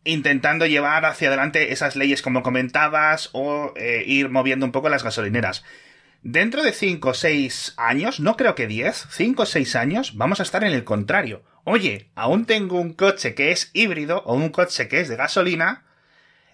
intentando 0.05 0.65
llevar 0.65 1.05
hacia 1.05 1.27
adelante 1.27 1.73
esas 1.73 1.95
leyes 1.95 2.21
como 2.21 2.43
comentabas 2.43 3.29
o 3.33 3.73
eh, 3.75 4.03
ir 4.05 4.29
moviendo 4.29 4.65
un 4.65 4.71
poco 4.71 4.89
las 4.89 5.03
gasolineras. 5.03 5.63
Dentro 6.21 6.63
de 6.63 6.71
5 6.71 7.09
o 7.09 7.13
6 7.13 7.73
años, 7.77 8.19
no 8.19 8.35
creo 8.37 8.55
que 8.55 8.65
10, 8.65 9.07
5 9.11 9.43
o 9.43 9.45
6 9.45 9.75
años, 9.75 10.15
vamos 10.15 10.39
a 10.39 10.43
estar 10.43 10.63
en 10.63 10.71
el 10.71 10.83
contrario. 10.83 11.43
Oye, 11.65 12.09
aún 12.15 12.45
tengo 12.45 12.79
un 12.79 12.93
coche 12.93 13.35
que 13.35 13.51
es 13.51 13.69
híbrido 13.73 14.23
o 14.25 14.33
un 14.33 14.49
coche 14.49 14.87
que 14.87 15.01
es 15.01 15.07
de 15.07 15.17
gasolina, 15.17 15.83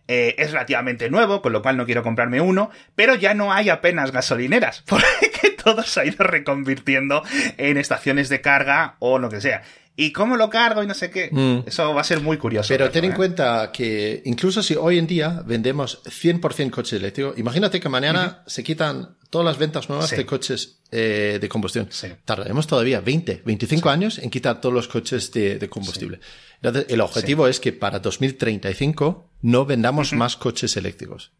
eh, 0.08 0.36
es 0.39 0.52
relativamente 0.52 1.10
nuevo, 1.10 1.41
con 1.41 1.54
lo 1.54 1.62
cual 1.62 1.78
no 1.78 1.86
quiero 1.86 2.04
comprarme 2.04 2.41
uno, 2.41 2.70
pero 2.95 3.16
ya 3.16 3.34
no 3.34 3.54
hay 3.54 3.70
apenas 3.70 4.12
gasolineras, 4.12 4.84
porque 4.88 5.52
todo 5.64 5.84
se 5.84 6.02
ha 6.02 6.06
ido 6.06 6.26
reconvirtiendo 6.26 7.24
en 7.58 7.78
estaciones 7.78 8.28
de 8.28 8.41
carga 8.41 8.95
o 8.99 9.20
lo 9.20 9.30
que 9.30 9.39
sea. 9.39 9.64
¿Y 9.96 10.12
cómo 10.12 10.38
lo 10.38 10.50
cargo 10.50 10.82
y 10.84 10.88
no 10.88 10.94
sé 10.94 11.12
qué? 11.12 11.30
Mm. 11.32 11.68
Eso 11.68 11.94
va 11.94 12.02
a 12.02 12.04
ser 12.04 12.22
muy 12.22 12.38
curioso. 12.38 12.70
Pero 12.70 12.89
ten 12.89 13.06
en 13.06 13.12
¿eh? 13.12 13.16
cuenta 13.16 13.72
que 13.72 14.22
incluso 14.26 14.64
si 14.64 14.76
hoy 14.76 14.98
en 14.98 15.06
día 15.06 15.44
vendemos 15.46 16.02
100% 16.04 16.70
coches 16.70 16.94
eléctricos, 17.00 17.38
imagínate 17.38 17.80
que 17.80 17.89
mañana 17.89 18.44
se 18.48 18.64
quitan 18.64 19.18
todas 19.30 19.46
las 19.46 19.58
ventas 19.58 19.89
nuevas 19.89 20.12
de 20.12 20.26
coches 20.26 20.80
eh, 20.92 21.39
de 21.42 21.50
combustión. 21.50 21.89
Tardaremos 22.26 22.68
todavía 22.68 23.02
20, 23.02 23.44
25 23.46 23.89
años 23.89 24.20
en 24.20 24.30
quitar 24.30 24.62
todos 24.62 24.74
los 24.74 24.88
coches 24.88 25.32
de, 25.32 25.68
combustible. 25.70 26.20
Entonces, 26.62 26.86
el 26.89 27.02
objetivo 27.02 27.48
es 27.48 27.60
que 27.60 27.74
para 27.74 28.00
2035 28.00 29.30
no 29.42 29.66
vendamos 29.66 30.14
más 30.14 30.36
coches 30.36 30.78
eléctricos. 30.78 31.32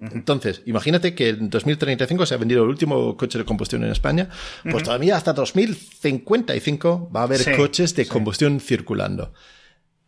Entonces, 0.00 0.62
imagínate 0.66 1.14
que 1.14 1.30
en 1.30 1.50
2035 1.50 2.24
se 2.26 2.34
ha 2.34 2.38
vendido 2.38 2.62
el 2.62 2.68
último 2.68 3.16
coche 3.16 3.38
de 3.38 3.44
combustión 3.44 3.84
en 3.84 3.90
España, 3.90 4.28
pues 4.70 4.84
todavía 4.84 5.16
hasta 5.16 5.32
2055 5.32 7.10
va 7.14 7.20
a 7.20 7.24
haber 7.24 7.56
coches 7.56 7.94
de 7.94 8.06
combustión 8.06 8.60
circulando. 8.60 9.32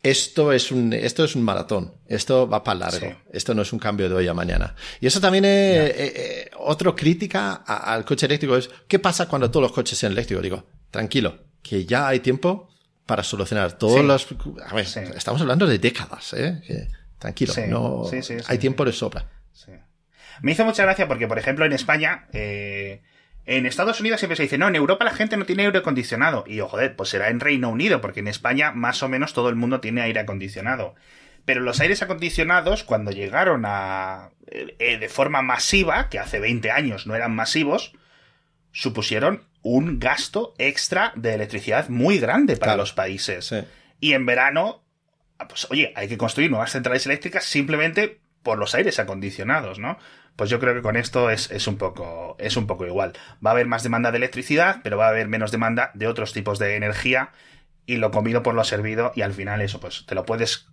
Esto 0.03 0.53
es 0.53 0.72
un, 0.72 0.93
esto 0.93 1.22
es 1.22 1.36
un 1.36 1.43
maratón. 1.45 1.95
Esto 2.09 2.49
va 2.49 2.64
para 2.64 2.80
largo. 2.80 3.14
Esto 3.32 3.55
no 3.55 3.62
es 3.62 3.72
un 3.72 3.78
cambio 3.78 4.09
de 4.09 4.14
hoy 4.16 4.26
a 4.26 4.34
mañana. 4.34 4.74
Y 5.01 5.07
eso 5.07 5.20
también 5.20 5.45
es, 5.45 5.51
eh, 5.51 5.95
eh, 5.97 6.51
otra 6.59 6.93
crítica 6.93 7.55
al 7.55 8.05
coche 8.05 8.26
eléctrico 8.26 8.57
es, 8.57 8.68
¿qué 8.88 8.99
pasa 8.99 9.28
cuando 9.28 9.51
todos 9.51 9.62
los 9.62 9.72
coches 9.72 9.97
sean 9.97 10.12
eléctricos? 10.12 10.43
Digo, 10.43 10.66
tranquilo, 10.90 11.38
que 11.62 11.84
ya 11.84 12.09
hay 12.09 12.18
tiempo 12.18 12.68
para 13.07 13.22
solucionar 13.22 13.78
todos 13.78 14.05
los, 14.05 14.26
a 14.64 14.74
ver, 14.74 14.86
estamos 15.16 15.40
hablando 15.40 15.66
de 15.66 15.78
décadas, 15.78 16.32
¿eh? 16.34 16.88
Tranquilo, 17.23 17.55
no 17.68 18.11
hay 18.49 18.59
tiempo 18.59 18.85
de 18.85 18.93
sobra. 18.93 19.27
Me 20.41 20.53
hizo 20.53 20.64
mucha 20.64 20.83
gracia 20.83 21.07
porque, 21.07 21.29
por 21.29 21.39
ejemplo, 21.39 21.64
en 21.64 21.73
España, 21.73 22.27
eh, 22.33 23.01
en 23.47 23.64
Estados 23.64 24.01
Unidos 24.01 24.18
siempre 24.18 24.35
se 24.35 24.43
dice, 24.43 24.59
no, 24.59 24.66
en 24.66 24.75
Europa 24.75 25.05
la 25.05 25.12
gente 25.12 25.37
no 25.37 25.47
tiene 25.47 25.64
aire 25.64 25.79
acondicionado. 25.79 26.43
Y, 26.49 26.59
oh, 26.59 26.68
joder, 26.68 26.97
pues 26.97 27.11
será 27.11 27.29
en 27.29 27.39
Reino 27.39 27.70
Unido, 27.70 28.01
porque 28.01 28.20
en 28.20 28.27
España 28.27 28.73
más 28.73 29.05
o 29.05 29.09
menos 29.09 29.35
todo 29.35 29.51
el 29.51 29.55
mundo 29.55 29.79
tiene 29.81 30.03
aire 30.03 30.18
acondicionado. 30.18 30.97
Pero 31.45 31.61
los 31.61 31.79
aires 31.79 32.03
acondicionados, 32.03 32.83
cuando 32.83 33.12
llegaron 33.12 33.62
a. 33.66 34.31
Eh, 34.49 34.99
de 34.99 35.09
forma 35.09 35.43
masiva, 35.43 36.09
que 36.09 36.18
hace 36.18 36.41
20 36.41 36.73
años 36.73 37.07
no 37.07 37.14
eran 37.14 37.37
masivos, 37.37 37.93
supusieron 38.73 39.45
un 39.62 40.01
gasto 40.01 40.55
extra 40.59 41.12
de 41.14 41.35
electricidad 41.35 41.89
muy 41.89 42.18
grande 42.18 42.57
para 42.57 42.75
los 42.75 42.93
países. 42.93 43.55
Y 44.01 44.14
en 44.14 44.27
verano 44.27 44.83
pues 45.49 45.70
oye, 45.70 45.93
hay 45.97 46.09
que 46.09 46.18
construir 46.18 46.51
nuevas 46.51 46.72
centrales 46.72 47.07
eléctricas 47.07 47.45
simplemente 47.45 48.20
por 48.43 48.59
los 48.59 48.74
aires 48.74 48.99
acondicionados, 48.99 49.78
¿no? 49.78 49.99
Pues 50.36 50.51
yo 50.51 50.59
creo 50.59 50.74
que 50.74 50.82
con 50.82 50.97
esto 50.97 51.30
es, 51.30 51.51
es, 51.51 51.66
un 51.66 51.76
poco, 51.76 52.36
es 52.38 52.57
un 52.57 52.66
poco 52.66 52.86
igual. 52.86 53.12
Va 53.45 53.51
a 53.51 53.53
haber 53.53 53.66
más 53.66 53.82
demanda 53.82 54.11
de 54.11 54.16
electricidad, 54.16 54.80
pero 54.82 54.97
va 54.97 55.07
a 55.07 55.11
haber 55.11 55.28
menos 55.28 55.53
demanda 55.53 55.90
de 55.95 56.07
otros 56.07 56.32
tipos 56.32 56.59
de 56.59 56.76
energía 56.76 57.30
y 57.86 57.97
lo 57.97 58.11
comido 58.11 58.43
por 58.43 58.55
lo 58.55 58.64
servido 58.64 59.12
y 59.14 59.22
al 59.22 59.32
final 59.32 59.61
eso, 59.61 59.80
pues 59.80 60.07
te 60.07 60.14
lo 60.14 60.24
puedes 60.24 60.68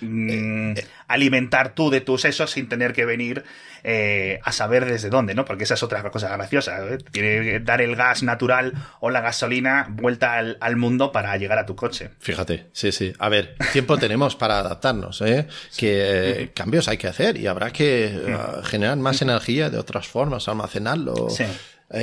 Mm, 0.00 0.74
alimentar 1.06 1.74
tú 1.74 1.90
de 1.90 2.00
tus 2.00 2.22
sesos 2.22 2.50
sin 2.50 2.68
tener 2.68 2.92
que 2.92 3.04
venir 3.04 3.44
eh, 3.84 4.40
a 4.42 4.52
saber 4.52 4.84
desde 4.84 5.08
dónde, 5.08 5.34
¿no? 5.34 5.44
Porque 5.44 5.64
esa 5.64 5.74
es 5.74 5.82
otra 5.82 6.02
cosa 6.10 6.28
graciosa. 6.36 6.84
¿eh? 6.86 6.98
Tiene 7.10 7.42
que 7.42 7.60
dar 7.60 7.80
el 7.80 7.96
gas 7.96 8.22
natural 8.22 8.74
o 9.00 9.10
la 9.10 9.20
gasolina 9.20 9.86
vuelta 9.90 10.36
al, 10.38 10.76
mundo 10.76 11.12
para 11.12 11.36
llegar 11.36 11.58
a 11.58 11.66
tu 11.66 11.76
coche. 11.76 12.10
Fíjate, 12.18 12.66
sí, 12.72 12.92
sí. 12.92 13.12
A 13.18 13.28
ver, 13.28 13.56
tiempo 13.72 13.96
tenemos 13.98 14.36
para 14.36 14.58
adaptarnos, 14.58 15.20
¿eh? 15.22 15.46
Que 15.76 16.42
eh, 16.42 16.50
cambios 16.54 16.88
hay 16.88 16.98
que 16.98 17.08
hacer 17.08 17.36
y 17.36 17.46
habrá 17.46 17.70
que 17.72 18.36
generar 18.64 18.96
más 18.96 19.22
energía 19.22 19.70
de 19.70 19.78
otras 19.78 20.06
formas, 20.06 20.48
almacenarlo. 20.48 21.28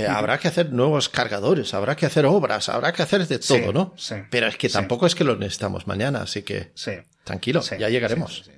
Habrá 0.10 0.40
que 0.40 0.48
hacer 0.48 0.72
nuevos 0.72 1.10
cargadores, 1.10 1.74
habrá 1.74 1.96
que 1.96 2.06
hacer 2.06 2.26
obras, 2.26 2.70
habrá 2.70 2.92
que 2.94 3.04
hacer 3.04 3.28
de 3.28 3.40
todo, 3.40 3.74
¿no? 3.74 3.96
Pero 4.30 4.48
es 4.48 4.58
que 4.58 4.70
tampoco 4.70 5.06
es 5.06 5.16
que 5.16 5.24
lo 5.24 5.36
necesitamos 5.36 5.88
mañana, 5.88 6.22
así 6.22 6.44
que. 6.44 6.72
Sí. 6.76 6.94
Tranquilo, 7.24 7.62
ya 7.62 7.90
llegaremos. 7.90 8.50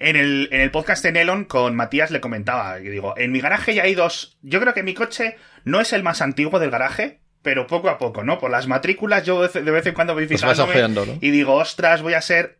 En, 0.00 0.16
el, 0.16 0.48
en 0.52 0.60
el 0.60 0.70
podcast 0.70 1.02
de 1.02 1.12
Nelon 1.12 1.44
con 1.46 1.74
Matías 1.74 2.10
le 2.10 2.20
comentaba, 2.20 2.78
y 2.78 2.88
digo, 2.88 3.14
en 3.16 3.32
mi 3.32 3.40
garaje 3.40 3.74
ya 3.74 3.84
hay 3.84 3.94
dos. 3.94 4.38
Yo 4.42 4.60
creo 4.60 4.74
que 4.74 4.82
mi 4.82 4.92
coche 4.94 5.36
no 5.64 5.80
es 5.80 5.92
el 5.94 6.02
más 6.02 6.20
antiguo 6.20 6.58
del 6.58 6.70
garaje, 6.70 7.20
pero 7.42 7.66
poco 7.66 7.88
a 7.88 7.98
poco, 7.98 8.22
¿no? 8.22 8.38
Por 8.38 8.50
las 8.50 8.66
matrículas 8.66 9.24
yo 9.24 9.46
de 9.48 9.70
vez 9.70 9.86
en 9.86 9.94
cuando 9.94 10.14
voy 10.14 10.26
pues 10.26 10.40
fijándome 10.40 11.18
y 11.20 11.30
digo, 11.30 11.54
ostras, 11.54 12.02
voy 12.02 12.14
a 12.14 12.20
ser 12.20 12.59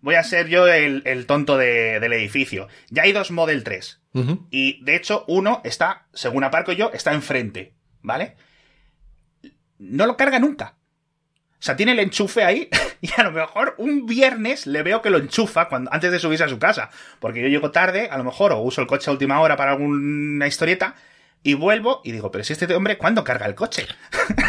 voy 0.00 0.14
a 0.14 0.22
ser 0.22 0.48
yo 0.48 0.66
el, 0.66 1.26
tonto 1.26 1.56
del 1.56 2.12
edificio. 2.12 2.68
Ya 2.90 3.02
hay 3.02 3.12
dos 3.12 3.30
Model 3.30 3.64
3. 3.64 4.00
Y 4.50 4.82
de 4.84 4.96
hecho, 4.96 5.24
uno 5.28 5.60
está, 5.64 6.06
según 6.12 6.44
aparco 6.44 6.72
yo, 6.72 6.90
está 6.92 7.12
enfrente. 7.12 7.74
¿Vale? 8.02 8.36
No 9.78 10.06
lo 10.06 10.16
carga 10.16 10.38
nunca. 10.38 10.76
O 11.60 11.62
sea, 11.62 11.76
tiene 11.76 11.92
el 11.92 11.98
enchufe 11.98 12.42
ahí 12.42 12.70
y 13.02 13.10
a 13.18 13.22
lo 13.22 13.32
mejor 13.32 13.74
un 13.76 14.06
viernes 14.06 14.66
le 14.66 14.82
veo 14.82 15.02
que 15.02 15.10
lo 15.10 15.18
enchufa 15.18 15.68
cuando, 15.68 15.92
antes 15.92 16.10
de 16.10 16.18
subirse 16.18 16.44
a 16.44 16.48
su 16.48 16.58
casa. 16.58 16.90
Porque 17.18 17.42
yo 17.42 17.48
llego 17.48 17.70
tarde, 17.70 18.08
a 18.10 18.16
lo 18.16 18.24
mejor, 18.24 18.52
o 18.52 18.60
uso 18.60 18.80
el 18.80 18.86
coche 18.86 19.10
a 19.10 19.12
última 19.12 19.40
hora 19.40 19.56
para 19.56 19.72
alguna 19.72 20.46
historieta, 20.46 20.94
y 21.42 21.54
vuelvo 21.54 22.00
y 22.04 22.12
digo, 22.12 22.30
pero 22.30 22.44
si 22.44 22.52
este 22.52 22.72
hombre, 22.74 22.98
¿cuándo 22.98 23.24
carga 23.24 23.46
el 23.46 23.54
coche? 23.54 23.86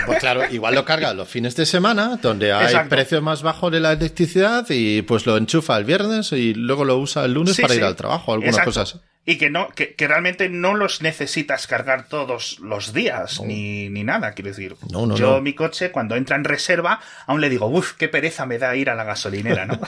Pues 0.06 0.20
claro, 0.20 0.44
igual 0.50 0.76
lo 0.76 0.84
carga 0.84 1.14
los 1.14 1.28
fines 1.28 1.56
de 1.56 1.66
semana, 1.66 2.18
donde 2.22 2.52
hay 2.54 2.76
precio 2.89 3.22
más 3.22 3.44
bajo 3.44 3.70
de 3.70 3.80
la 3.80 3.94
electricidad, 3.94 4.66
y 4.70 5.04
pues 5.04 5.26
lo 5.26 5.38
enchufa 5.38 5.78
el 5.78 5.86
viernes 5.86 6.32
y 6.32 6.56
luego 6.56 6.86
lo 6.86 6.98
usa 6.98 7.26
el 7.26 7.34
lunes 7.34 7.60
para 7.60 7.76
ir 7.76 7.84
al 7.84 7.96
trabajo, 7.96 8.34
algunas 8.34 8.60
cosas 8.60 9.00
y 9.24 9.38
que 9.38 9.52
no 9.52 9.70
que, 9.70 9.94
que, 9.94 10.08
realmente 10.08 10.50
no 10.50 10.74
los 10.74 11.04
necesitas 11.04 11.68
cargar 11.68 12.08
todos 12.08 12.60
los 12.60 12.92
días 12.92 13.40
ni, 13.42 13.88
ni, 13.90 14.04
nada 14.04 14.32
quiero 14.32 14.50
decir. 14.50 14.76
No, 14.90 15.06
no, 15.06 15.16
yo 15.16 15.42
mi 15.42 15.54
coche 15.54 15.92
cuando 15.92 16.16
entra 16.16 16.36
en 16.36 16.44
reserva 16.44 17.00
aún 17.28 17.40
le 17.40 17.50
digo 17.50 17.68
uff 17.68 17.94
qué 17.94 18.08
pereza 18.08 18.48
me 18.48 18.58
da 18.58 18.76
ir 18.76 18.90
a 18.90 18.96
la 18.96 19.04
gasolinera 19.04 19.68
no 19.68 19.80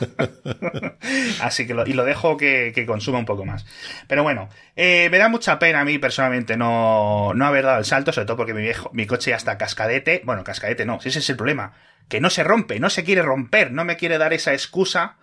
así 1.41 1.65
que 1.65 1.73
lo, 1.73 1.87
y 1.87 1.93
lo 1.93 2.05
dejo 2.05 2.37
que, 2.37 2.71
que, 2.75 2.85
consuma 2.85 3.17
un 3.17 3.25
poco 3.25 3.43
más. 3.43 3.65
Pero 4.07 4.21
bueno 4.21 4.49
eh, 4.75 5.09
me 5.09 5.17
da 5.17 5.29
mucha 5.29 5.57
pena 5.57 5.81
a 5.81 5.85
mí 5.85 5.97
personalmente 5.97 6.55
no, 6.55 7.33
no 7.33 7.45
haber 7.45 7.65
dado 7.65 7.79
el 7.79 7.85
salto 7.85 8.13
sobre 8.13 8.27
todo 8.27 8.37
porque 8.37 8.53
mi 8.53 8.61
viejo 8.61 8.91
mi 8.93 9.07
coche 9.07 9.31
ya 9.31 9.37
está 9.37 9.57
cascadete. 9.57 10.21
Bueno 10.25 10.43
cascadete 10.43 10.85
no 10.85 10.99
ese 11.03 11.19
es 11.19 11.29
el 11.29 11.37
problema 11.37 11.73
que 12.07 12.21
no 12.21 12.29
se 12.29 12.43
rompe 12.43 12.79
no 12.79 12.91
se 12.91 13.03
quiere 13.03 13.23
romper 13.23 13.71
no 13.71 13.83
me 13.83 13.97
quiere 13.97 14.19
dar 14.19 14.31
esa 14.33 14.53
excusa 14.53 15.17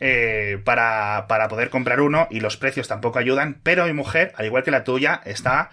eh, 0.00 0.60
para, 0.64 1.26
para 1.28 1.48
poder 1.48 1.70
comprar 1.70 2.00
uno 2.00 2.28
y 2.30 2.40
los 2.40 2.56
precios 2.56 2.88
tampoco 2.88 3.18
ayudan, 3.18 3.60
pero 3.62 3.86
mi 3.86 3.92
mujer, 3.92 4.32
al 4.36 4.46
igual 4.46 4.62
que 4.62 4.70
la 4.70 4.84
tuya, 4.84 5.20
está 5.24 5.70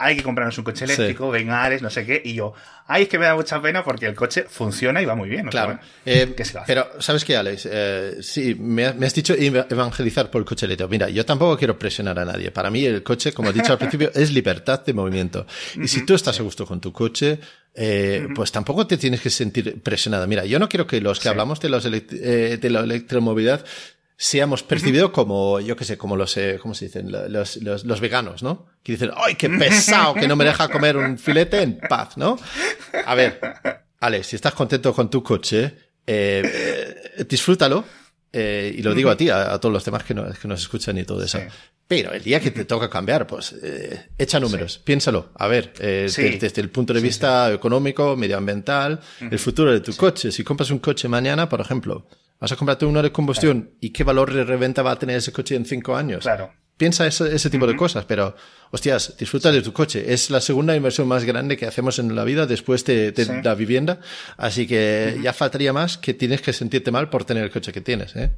hay 0.00 0.16
que 0.16 0.22
comprarnos 0.22 0.56
un 0.56 0.64
coche 0.64 0.86
eléctrico, 0.86 1.30
sí. 1.36 1.44
no 1.44 1.90
sé 1.90 2.06
qué, 2.06 2.22
y 2.24 2.32
yo, 2.32 2.54
ay, 2.86 3.02
es 3.02 3.08
que 3.10 3.18
me 3.18 3.26
da 3.26 3.34
mucha 3.34 3.60
pena 3.60 3.84
porque 3.84 4.06
el 4.06 4.14
coche 4.14 4.46
funciona 4.48 5.02
y 5.02 5.04
va 5.04 5.14
muy 5.14 5.28
bien. 5.28 5.46
Claro. 5.48 5.78
Eh, 6.06 6.34
pero, 6.66 6.88
¿sabes 7.00 7.22
qué, 7.22 7.36
Alex? 7.36 7.68
Eh, 7.70 8.16
sí, 8.22 8.54
me, 8.54 8.86
has 8.86 9.14
dicho 9.14 9.34
evangelizar 9.36 10.30
por 10.30 10.40
el 10.40 10.46
coche 10.46 10.64
eléctrico. 10.64 10.88
Mira, 10.88 11.10
yo 11.10 11.26
tampoco 11.26 11.58
quiero 11.58 11.78
presionar 11.78 12.18
a 12.18 12.24
nadie. 12.24 12.50
Para 12.50 12.70
mí 12.70 12.82
el 12.82 13.02
coche, 13.02 13.32
como 13.32 13.50
he 13.50 13.52
dicho 13.52 13.72
al 13.72 13.78
principio, 13.78 14.10
es 14.14 14.32
libertad 14.32 14.82
de 14.86 14.94
movimiento. 14.94 15.46
Y 15.76 15.86
si 15.86 16.06
tú 16.06 16.14
estás 16.14 16.40
a 16.40 16.42
gusto 16.42 16.64
con 16.64 16.80
tu 16.80 16.94
coche, 16.94 17.38
eh, 17.74 18.26
pues 18.34 18.50
tampoco 18.50 18.86
te 18.86 18.96
tienes 18.96 19.20
que 19.20 19.28
sentir 19.28 19.82
presionada. 19.82 20.26
Mira, 20.26 20.46
yo 20.46 20.58
no 20.58 20.66
quiero 20.66 20.86
que 20.86 21.02
los 21.02 21.20
que 21.20 21.28
hablamos 21.28 21.60
de, 21.60 21.68
los 21.68 21.84
de 21.84 22.70
la 22.70 22.80
electromovilidad 22.80 23.66
seamos 24.22 24.62
percibidos 24.62 25.12
como, 25.12 25.60
yo 25.60 25.74
qué 25.76 25.86
sé, 25.86 25.96
como 25.96 26.14
los, 26.14 26.36
eh, 26.36 26.58
¿cómo 26.60 26.74
se 26.74 26.84
dicen? 26.84 27.10
Los, 27.10 27.56
los, 27.56 27.84
los, 27.86 28.00
veganos, 28.00 28.42
¿no? 28.42 28.66
Que 28.82 28.92
dicen, 28.92 29.10
¡ay, 29.16 29.34
qué 29.34 29.48
pesado 29.48 30.12
que 30.12 30.28
no 30.28 30.36
me 30.36 30.44
deja 30.44 30.68
comer 30.68 30.98
un 30.98 31.16
filete 31.16 31.62
en 31.62 31.78
paz, 31.78 32.18
¿no? 32.18 32.38
A 33.06 33.14
ver, 33.14 33.40
Alex, 33.98 34.26
si 34.26 34.36
estás 34.36 34.52
contento 34.52 34.92
con 34.92 35.08
tu 35.08 35.22
coche, 35.22 35.74
eh, 36.06 36.42
eh 37.16 37.24
disfrútalo. 37.26 37.82
Eh, 38.30 38.74
y 38.76 38.82
lo 38.82 38.94
digo 38.94 39.10
a 39.10 39.16
ti, 39.16 39.30
a, 39.30 39.58
todos 39.58 39.72
los 39.72 39.84
demás 39.84 40.04
que, 40.04 40.14
no, 40.14 40.30
que 40.30 40.46
nos 40.46 40.60
escuchan 40.60 40.98
y 40.98 41.04
todo 41.04 41.22
eso. 41.24 41.40
Pero 41.88 42.12
el 42.12 42.22
día 42.22 42.38
que 42.40 42.50
te 42.50 42.66
toca 42.66 42.88
cambiar, 42.88 43.26
pues 43.26 43.54
eh, 43.62 44.10
echa 44.18 44.38
números, 44.38 44.78
piénsalo. 44.78 45.30
A 45.34 45.48
ver, 45.48 45.72
eh, 45.80 46.08
desde, 46.14 46.60
el 46.60 46.70
punto 46.70 46.92
de 46.92 47.00
vista 47.00 47.52
económico, 47.52 48.16
medioambiental, 48.16 49.00
el 49.18 49.38
futuro 49.38 49.72
de 49.72 49.80
tu 49.80 49.96
coche. 49.96 50.30
Si 50.30 50.44
compras 50.44 50.70
un 50.70 50.78
coche 50.78 51.08
mañana, 51.08 51.48
por 51.48 51.60
ejemplo, 51.60 52.06
Vas 52.40 52.52
a 52.52 52.56
comprarte 52.56 52.86
uno 52.86 53.02
de 53.02 53.12
combustión 53.12 53.74
y 53.80 53.90
qué 53.90 54.02
valor 54.02 54.32
de 54.32 54.44
reventa 54.44 54.82
va 54.82 54.92
a 54.92 54.98
tener 54.98 55.16
ese 55.16 55.30
coche 55.30 55.54
en 55.56 55.66
cinco 55.66 55.94
años. 55.94 56.24
Claro. 56.24 56.52
piensa 56.78 57.06
ese, 57.06 57.50
tipo 57.50 57.66
de 57.66 57.76
cosas, 57.76 58.06
pero, 58.06 58.34
hostias, 58.70 59.14
disfruta 59.18 59.52
de 59.52 59.60
tu 59.60 59.74
coche. 59.74 60.14
Es 60.14 60.30
la 60.30 60.40
segunda 60.40 60.74
inversión 60.74 61.06
más 61.06 61.24
grande 61.24 61.58
que 61.58 61.66
hacemos 61.66 61.98
en 61.98 62.16
la 62.16 62.24
vida 62.24 62.46
después 62.46 62.86
de, 62.86 63.12
la 63.44 63.54
vivienda. 63.54 64.00
Así 64.38 64.66
que 64.66 65.18
ya 65.22 65.34
faltaría 65.34 65.74
más 65.74 65.98
que 65.98 66.14
tienes 66.14 66.40
que 66.40 66.54
sentirte 66.54 66.90
mal 66.90 67.10
por 67.10 67.26
tener 67.26 67.44
el 67.44 67.50
coche 67.50 67.72
que 67.72 67.82
tienes, 67.82 68.16
¿eh? 68.16 68.30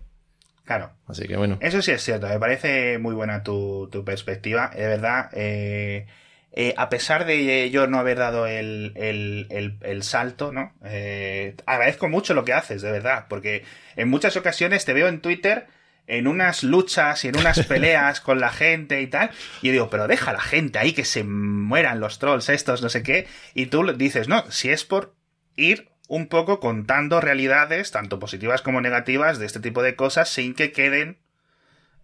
Claro. 0.64 0.92
Así 1.06 1.28
que 1.28 1.36
bueno. 1.36 1.58
Eso 1.60 1.80
sí 1.82 1.92
es 1.92 2.02
cierto, 2.02 2.26
me 2.28 2.38
parece 2.40 2.98
muy 2.98 3.14
buena 3.14 3.44
tu, 3.44 3.88
perspectiva. 4.04 4.70
De 4.74 4.86
verdad, 4.86 5.30
eh, 5.32 6.06
eh, 6.54 6.74
a 6.76 6.90
pesar 6.90 7.24
de 7.24 7.70
yo 7.70 7.86
no 7.86 7.98
haber 7.98 8.18
dado 8.18 8.46
el, 8.46 10.00
salto, 10.02 10.52
¿no? 10.52 10.74
Eh, 10.84 11.56
agradezco 11.64 12.08
mucho 12.08 12.34
lo 12.34 12.44
que 12.44 12.52
haces, 12.52 12.82
de 12.82 12.92
verdad, 12.92 13.26
porque 13.28 13.64
en 13.96 14.08
muchas 14.08 14.36
ocasiones 14.36 14.84
te 14.84 14.92
veo 14.92 15.08
en 15.08 15.20
Twitter 15.20 15.66
en 16.06 16.26
unas 16.26 16.62
luchas 16.62 17.24
y 17.24 17.28
en 17.28 17.38
unas 17.38 17.60
peleas 17.66 18.20
con 18.20 18.38
la 18.38 18.50
gente 18.50 19.00
y 19.00 19.06
tal, 19.06 19.30
y 19.62 19.68
yo 19.68 19.72
digo, 19.72 19.90
pero 19.90 20.08
deja 20.08 20.30
a 20.30 20.34
la 20.34 20.40
gente 20.40 20.78
ahí 20.78 20.92
que 20.92 21.04
se 21.04 21.24
mueran 21.24 22.00
los 22.00 22.18
trolls 22.18 22.48
estos, 22.50 22.82
no 22.82 22.90
sé 22.90 23.02
qué, 23.02 23.26
y 23.54 23.66
tú 23.66 23.90
dices, 23.94 24.28
no, 24.28 24.50
si 24.50 24.68
es 24.68 24.84
por 24.84 25.14
ir 25.56 25.88
un 26.08 26.26
poco 26.26 26.60
contando 26.60 27.22
realidades, 27.22 27.92
tanto 27.92 28.18
positivas 28.18 28.60
como 28.60 28.82
negativas, 28.82 29.38
de 29.38 29.46
este 29.46 29.60
tipo 29.60 29.82
de 29.82 29.96
cosas, 29.96 30.28
sin 30.28 30.54
que 30.54 30.72
queden 30.72 31.16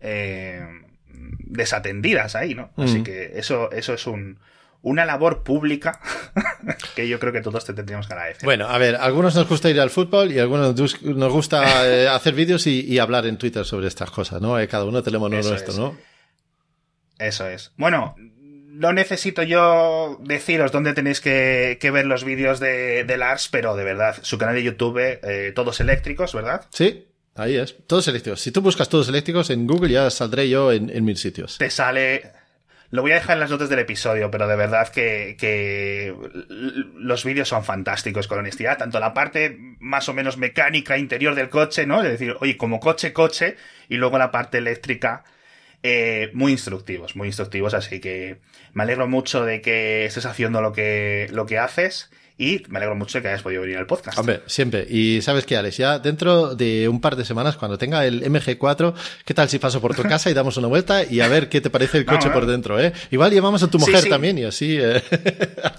eh, 0.00 0.64
desatendidas 1.58 2.34
ahí, 2.34 2.54
¿no? 2.54 2.70
Así 2.78 3.02
que 3.02 3.32
eso, 3.34 3.70
eso 3.72 3.92
es 3.92 4.06
un, 4.06 4.38
una 4.82 5.04
labor 5.04 5.42
pública 5.42 6.00
que 6.94 7.08
yo 7.08 7.18
creo 7.18 7.32
que 7.32 7.40
todos 7.40 7.64
te 7.64 7.74
tendríamos 7.74 8.06
que 8.06 8.14
agradecer. 8.14 8.44
Bueno, 8.44 8.68
a 8.68 8.78
ver, 8.78 8.96
algunos 8.96 9.34
nos 9.34 9.48
gusta 9.48 9.68
ir 9.70 9.80
al 9.80 9.90
fútbol 9.90 10.32
y 10.32 10.38
algunos 10.38 10.74
nos 11.02 11.32
gusta 11.32 11.86
eh, 11.86 12.08
hacer 12.08 12.34
vídeos 12.34 12.66
y, 12.66 12.98
hablar 12.98 13.26
en 13.26 13.36
Twitter 13.38 13.64
sobre 13.64 13.88
estas 13.88 14.10
cosas, 14.10 14.40
¿no? 14.40 14.58
Eh, 14.58 14.68
cada 14.68 14.84
uno 14.84 15.02
tenemos 15.02 15.30
lo 15.30 15.42
nuestro, 15.42 15.74
¿no? 15.74 15.96
Eso 17.18 17.46
es. 17.48 17.72
Bueno, 17.76 18.14
no 18.16 18.92
necesito 18.92 19.42
yo 19.42 20.18
deciros 20.20 20.70
dónde 20.70 20.94
tenéis 20.94 21.20
que, 21.20 21.78
ver 21.92 22.06
los 22.06 22.24
vídeos 22.24 22.60
de, 22.60 23.04
Lars, 23.18 23.48
pero 23.50 23.74
de 23.74 23.84
verdad, 23.84 24.16
su 24.22 24.38
canal 24.38 24.54
de 24.54 24.62
YouTube, 24.62 24.98
eh, 25.00 25.52
Todos 25.54 25.80
Eléctricos, 25.80 26.32
¿verdad? 26.32 26.66
Sí, 26.70 27.07
Ahí 27.38 27.56
es. 27.56 27.76
Todos 27.86 28.08
eléctricos. 28.08 28.40
Si 28.40 28.50
tú 28.50 28.60
buscas 28.60 28.88
todos 28.88 29.08
eléctricos 29.08 29.50
en 29.50 29.66
Google 29.66 29.92
ya 29.92 30.10
saldré 30.10 30.48
yo 30.48 30.72
en, 30.72 31.04
mil 31.04 31.16
sitios. 31.16 31.58
Te 31.58 31.70
sale... 31.70 32.32
Lo 32.90 33.02
voy 33.02 33.12
a 33.12 33.16
dejar 33.16 33.36
en 33.36 33.40
las 33.40 33.50
notas 33.50 33.68
del 33.68 33.80
episodio, 33.80 34.30
pero 34.30 34.48
de 34.48 34.56
verdad 34.56 34.88
que, 34.88 36.14
los 36.94 37.22
vídeos 37.22 37.46
son 37.46 37.62
fantásticos 37.62 38.26
con 38.26 38.38
honestidad. 38.38 38.78
Tanto 38.78 38.98
la 38.98 39.12
parte 39.12 39.58
más 39.78 40.08
o 40.08 40.14
menos 40.14 40.38
mecánica 40.38 40.96
interior 40.96 41.34
del 41.34 41.50
coche, 41.50 41.86
¿no? 41.86 42.02
Es 42.02 42.08
decir, 42.08 42.34
oye, 42.40 42.56
como 42.56 42.80
coche, 42.80 43.12
coche, 43.12 43.56
y 43.90 43.96
luego 43.96 44.16
la 44.16 44.30
parte 44.30 44.56
eléctrica, 44.56 45.22
eh, 45.82 46.30
muy 46.32 46.52
instructivos, 46.52 47.14
muy 47.14 47.28
instructivos. 47.28 47.74
Así 47.74 48.00
que 48.00 48.40
me 48.72 48.84
alegro 48.84 49.06
mucho 49.06 49.44
de 49.44 49.60
que 49.60 50.06
estés 50.06 50.24
haciendo 50.24 50.62
lo 50.62 50.72
que, 50.72 51.28
lo 51.30 51.44
que 51.44 51.58
haces 51.58 52.10
y 52.38 52.62
me 52.68 52.78
alegro 52.78 52.94
mucho 52.94 53.18
de 53.18 53.22
que 53.22 53.28
hayas 53.28 53.42
podido 53.42 53.62
venir 53.62 53.76
al 53.78 53.86
podcast. 53.86 54.16
Hombre, 54.16 54.42
siempre. 54.46 54.86
Y 54.88 55.20
sabes 55.22 55.44
qué, 55.44 55.56
Alex, 55.56 55.76
ya 55.76 55.98
dentro 55.98 56.54
de 56.54 56.88
un 56.88 57.00
par 57.00 57.16
de 57.16 57.24
semanas, 57.24 57.56
cuando 57.56 57.78
tenga 57.78 58.06
el 58.06 58.22
MG4, 58.22 58.94
¿qué 59.24 59.34
tal 59.34 59.48
si 59.48 59.58
paso 59.58 59.80
por 59.80 59.96
tu 59.96 60.04
casa 60.04 60.30
y 60.30 60.34
damos 60.34 60.56
una 60.56 60.68
vuelta 60.68 61.02
y 61.02 61.20
a 61.20 61.26
ver 61.26 61.48
qué 61.48 61.60
te 61.60 61.68
parece 61.68 61.98
el 61.98 62.06
coche 62.06 62.30
por 62.30 62.46
dentro? 62.46 62.80
¿eh? 62.80 62.92
Igual 63.10 63.32
llevamos 63.32 63.64
a 63.64 63.66
tu 63.68 63.80
mujer 63.80 64.08
también 64.08 64.38
y 64.38 64.44
así. 64.44 64.78
Eh. 64.80 65.02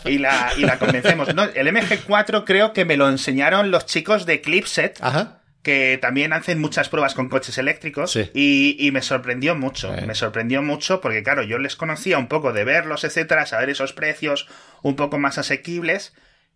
Y, 0.05 0.17
la, 0.17 0.51
y 0.57 0.61
la 0.61 0.77
convencemos. 0.77 1.33
No, 1.33 1.43
el 1.43 1.67
MG4 1.67 2.43
creo 2.45 2.73
que 2.73 2.83
me 2.83 2.97
lo 2.97 3.07
enseñaron 3.07 3.71
los 3.71 3.85
chicos 3.85 4.25
de 4.25 4.41
Clipset. 4.41 4.97
Ajá 5.01 5.37
que 5.61 5.99
también 6.01 6.31
hacen 6.31 6.59
muchas 6.59 6.87
pruebas 6.87 7.13
con 7.13 7.27
coches 7.27 7.57
eléctricos 7.57 8.15
y, 8.15 8.77
y, 8.79 8.91
me 8.91 9.01
sorprendió 9.01 9.55
mucho, 9.55 9.93
me 10.07 10.15
sorprendió 10.15 10.61
mucho 10.61 11.01
porque 11.01 11.21
claro, 11.21 11.43
yo 11.43 11.57
les 11.57 11.75
conocía 11.75 12.17
un 12.17 12.27
poco 12.27 12.53
de 12.53 12.63
verlos, 12.63 13.03
etcétera, 13.03 13.45
saber 13.45 13.69
esos 13.69 13.91
precios 13.91 14.47
un 14.83 14.95
poco 14.95 15.19
más 15.19 15.37
asequibles, 15.37 16.13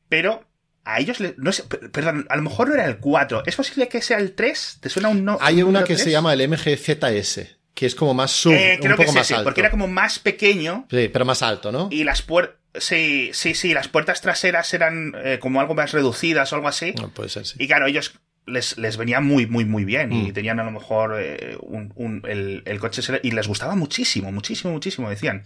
pero 0.10 0.46
a 0.86 1.00
ellos, 1.00 1.18
no 1.38 1.52
sé, 1.52 1.64
perdón, 1.64 2.26
a 2.30 2.36
lo 2.36 2.42
mejor 2.44 2.70
no 2.70 2.74
era 2.74 2.86
el 2.86 2.98
4. 2.98 3.44
¿Es 3.46 3.56
posible 3.56 3.88
que 3.88 4.02
sea 4.02 4.18
el 4.18 4.34
3? 4.34 4.80
¿Te 4.82 4.90
suena 4.90 5.10
un 5.10 5.24
no? 5.24 5.38
Hay 5.42 5.64
una 5.64 5.84
que 5.84 5.98
se 5.98 6.12
llama 6.12 6.34
el 6.34 6.48
MGZS, 6.48 7.58
que 7.74 7.86
es 7.86 7.96
como 7.96 8.14
más 8.14 8.32
sub, 8.32 8.54
eh, 8.54 8.80
un 8.82 8.96
poco 8.96 9.14
más 9.14 9.32
alto. 9.32 9.44
porque 9.44 9.62
era 9.62 9.72
como 9.72 9.88
más 9.88 10.20
pequeño. 10.20 10.86
Sí, 10.90 11.10
pero 11.12 11.26
más 11.26 11.42
alto, 11.42 11.72
¿no? 11.72 11.88
Y 11.92 12.04
las 12.04 12.22
puertas. 12.22 12.58
Sí, 12.76 13.30
sí, 13.34 13.54
sí, 13.54 13.72
las 13.72 13.88
puertas 13.88 14.22
traseras 14.22 14.74
eran 14.74 15.14
eh, 15.24 15.38
como 15.40 15.62
algo 15.62 15.76
más 15.76 15.92
reducidas 15.92 16.52
o 16.52 16.56
algo 16.56 16.68
así. 16.68 16.94
No, 17.00 17.10
puede 17.10 17.30
ser, 17.30 17.46
sí. 17.46 17.56
Y 17.60 17.68
claro, 17.68 17.86
ellos 17.86 18.20
les, 18.48 18.80
les 18.80 18.98
venía 18.98 19.22
muy, 19.22 19.46
muy, 19.46 19.64
muy 19.64 19.86
bien. 19.86 20.12
Y 20.12 20.32
mm. 20.32 20.34
tenían 20.34 20.60
a 20.60 20.64
lo 20.64 20.72
mejor 20.72 21.16
eh, 21.20 21.56
un, 21.62 22.24
el, 22.28 22.64
el, 22.66 22.80
coche. 22.80 23.04
Y 23.22 23.30
les 23.30 23.48
gustaba 23.48 23.76
muchísimo, 23.76 24.32
muchísimo, 24.32 24.74
muchísimo, 24.74 25.08
decían 25.08 25.44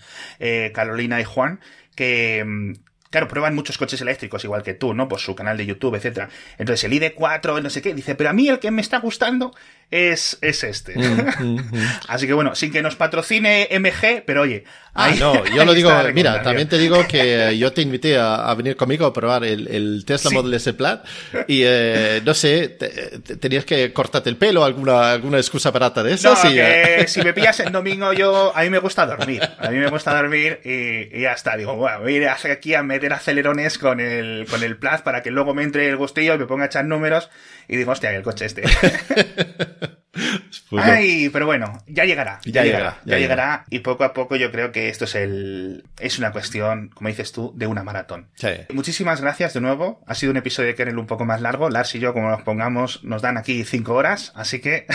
Carolina 0.73 1.19
y 1.19 1.25
Juan, 1.25 1.59
que, 1.95 2.45
mm, 2.45 2.73
Claro, 3.09 3.27
prueban 3.27 3.55
muchos 3.55 3.77
coches 3.77 4.01
eléctricos 4.01 4.43
igual 4.43 4.63
que 4.63 4.73
tú, 4.73 4.93
¿no? 4.93 5.07
Por 5.07 5.19
su 5.19 5.35
canal 5.35 5.57
de 5.57 5.65
YouTube, 5.65 5.95
etcétera. 5.95 6.29
Entonces 6.57 6.83
el 6.83 6.91
ID4, 6.91 7.61
no 7.61 7.69
sé 7.69 7.81
qué, 7.81 7.93
dice, 7.93 8.15
pero 8.15 8.29
a 8.29 8.33
mí 8.33 8.47
el 8.47 8.59
que 8.59 8.71
me 8.71 8.81
está 8.81 8.99
gustando 8.99 9.55
es, 9.91 10.37
es 10.41 10.63
este. 10.63 10.97
Mm, 10.97 11.45
mm, 11.45 11.55
mm. 11.71 11.87
Así 12.07 12.27
que 12.27 12.33
bueno, 12.33 12.55
sin 12.55 12.71
que 12.71 12.81
nos 12.81 12.95
patrocine 12.95 13.67
MG, 13.71 14.23
pero 14.25 14.41
oye. 14.41 14.65
Ah, 14.97 15.11
no, 15.11 15.45
yo 15.45 15.63
lo 15.65 15.75
digo, 15.75 15.91
mira, 16.11 16.41
también 16.41 16.67
te 16.67 16.79
digo 16.79 17.07
que 17.07 17.55
yo 17.55 17.71
te 17.71 17.83
invité 17.83 18.17
a, 18.17 18.51
venir 18.55 18.75
conmigo 18.75 19.05
a 19.05 19.13
probar 19.13 19.43
el, 19.45 20.03
Tesla 20.05 20.31
Model 20.31 20.55
S 20.55 20.73
Plaid 20.73 20.99
y 21.47 21.61
eh, 21.63 22.21
no 22.25 22.33
sé, 22.33 22.69
tenías 23.39 23.63
que 23.63 23.93
cortarte 23.93 24.29
el 24.29 24.37
pelo, 24.37 24.65
alguna, 24.65 25.11
alguna 25.11 25.37
excusa 25.37 25.69
barata 25.69 26.01
de 26.01 26.13
eso. 26.13 26.33
No, 26.33 26.41
que 26.41 27.05
si 27.07 27.21
me 27.21 27.31
pillas 27.33 27.59
el 27.59 27.71
domingo 27.71 28.11
yo, 28.13 28.51
a 28.55 28.63
mí 28.63 28.71
me 28.71 28.79
gusta 28.79 29.05
dormir, 29.05 29.47
a 29.59 29.69
mí 29.69 29.77
me 29.77 29.89
gusta 29.89 30.15
dormir 30.15 30.61
y, 30.63 31.21
ya 31.21 31.33
está. 31.33 31.55
Digo, 31.55 31.75
bueno, 31.75 32.01
voy 32.01 32.15
a 32.15 32.17
ir 32.17 32.27
aquí 32.27 32.73
a 32.73 32.81
meter 32.81 33.13
acelerones 33.13 33.77
con 33.77 33.99
el, 33.99 34.47
con 34.49 34.63
el 34.63 34.77
Plaid 34.77 35.01
para 35.01 35.21
que 35.21 35.29
luego 35.29 35.53
me 35.53 35.61
entre 35.61 35.87
el 35.89 35.97
gustillo 35.97 36.33
y 36.33 36.39
me 36.39 36.47
ponga 36.47 36.63
a 36.63 36.67
echar 36.67 36.85
números 36.85 37.29
y 37.67 37.77
digo, 37.77 37.91
hostia, 37.91 38.11
el 38.15 38.23
coche 38.23 38.45
este. 38.45 38.63
Ay, 40.77 41.29
pero 41.29 41.45
bueno, 41.45 41.83
ya 41.87 42.05
llegará. 42.05 42.39
Ya, 42.45 42.63
llegará, 42.63 42.99
ya, 43.05 43.17
llegará. 43.17 43.65
Y 43.69 43.79
poco 43.79 44.03
a 44.03 44.13
poco 44.13 44.35
yo 44.35 44.51
creo 44.51 44.71
que 44.71 44.89
esto 44.89 45.05
es 45.05 45.15
el. 45.15 45.83
Es 45.99 46.17
una 46.19 46.31
cuestión, 46.31 46.89
como 46.89 47.09
dices 47.09 47.31
tú, 47.31 47.53
de 47.55 47.67
una 47.67 47.83
maratón. 47.83 48.29
Muchísimas 48.73 49.21
gracias 49.21 49.53
de 49.53 49.61
nuevo. 49.61 50.03
Ha 50.07 50.15
sido 50.15 50.31
un 50.31 50.37
episodio 50.37 50.69
de 50.69 50.75
Kernel 50.75 50.97
un 50.97 51.07
poco 51.07 51.25
más 51.25 51.41
largo. 51.41 51.69
Lars 51.69 51.93
y 51.95 51.99
yo, 51.99 52.13
como 52.13 52.29
nos 52.29 52.41
pongamos, 52.41 53.03
nos 53.03 53.21
dan 53.21 53.37
aquí 53.37 53.63
cinco 53.63 53.93
horas. 53.93 54.31
Así 54.35 54.59
que. 54.59 54.87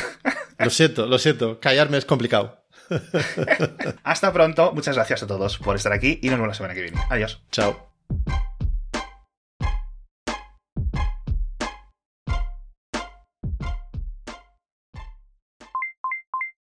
lo 0.58 0.70
siento, 0.70 1.06
lo 1.06 1.18
siento. 1.18 1.60
Callarme 1.60 1.98
es 1.98 2.04
complicado. 2.04 2.62
Hasta 4.02 4.32
pronto. 4.32 4.72
Muchas 4.72 4.96
gracias 4.96 5.22
a 5.22 5.26
todos 5.26 5.58
por 5.58 5.76
estar 5.76 5.92
aquí 5.92 6.18
y 6.22 6.26
nos 6.26 6.36
vemos 6.36 6.48
la 6.48 6.54
semana 6.54 6.74
que 6.74 6.82
viene. 6.82 7.00
Adiós. 7.10 7.42
Chao. 7.50 7.92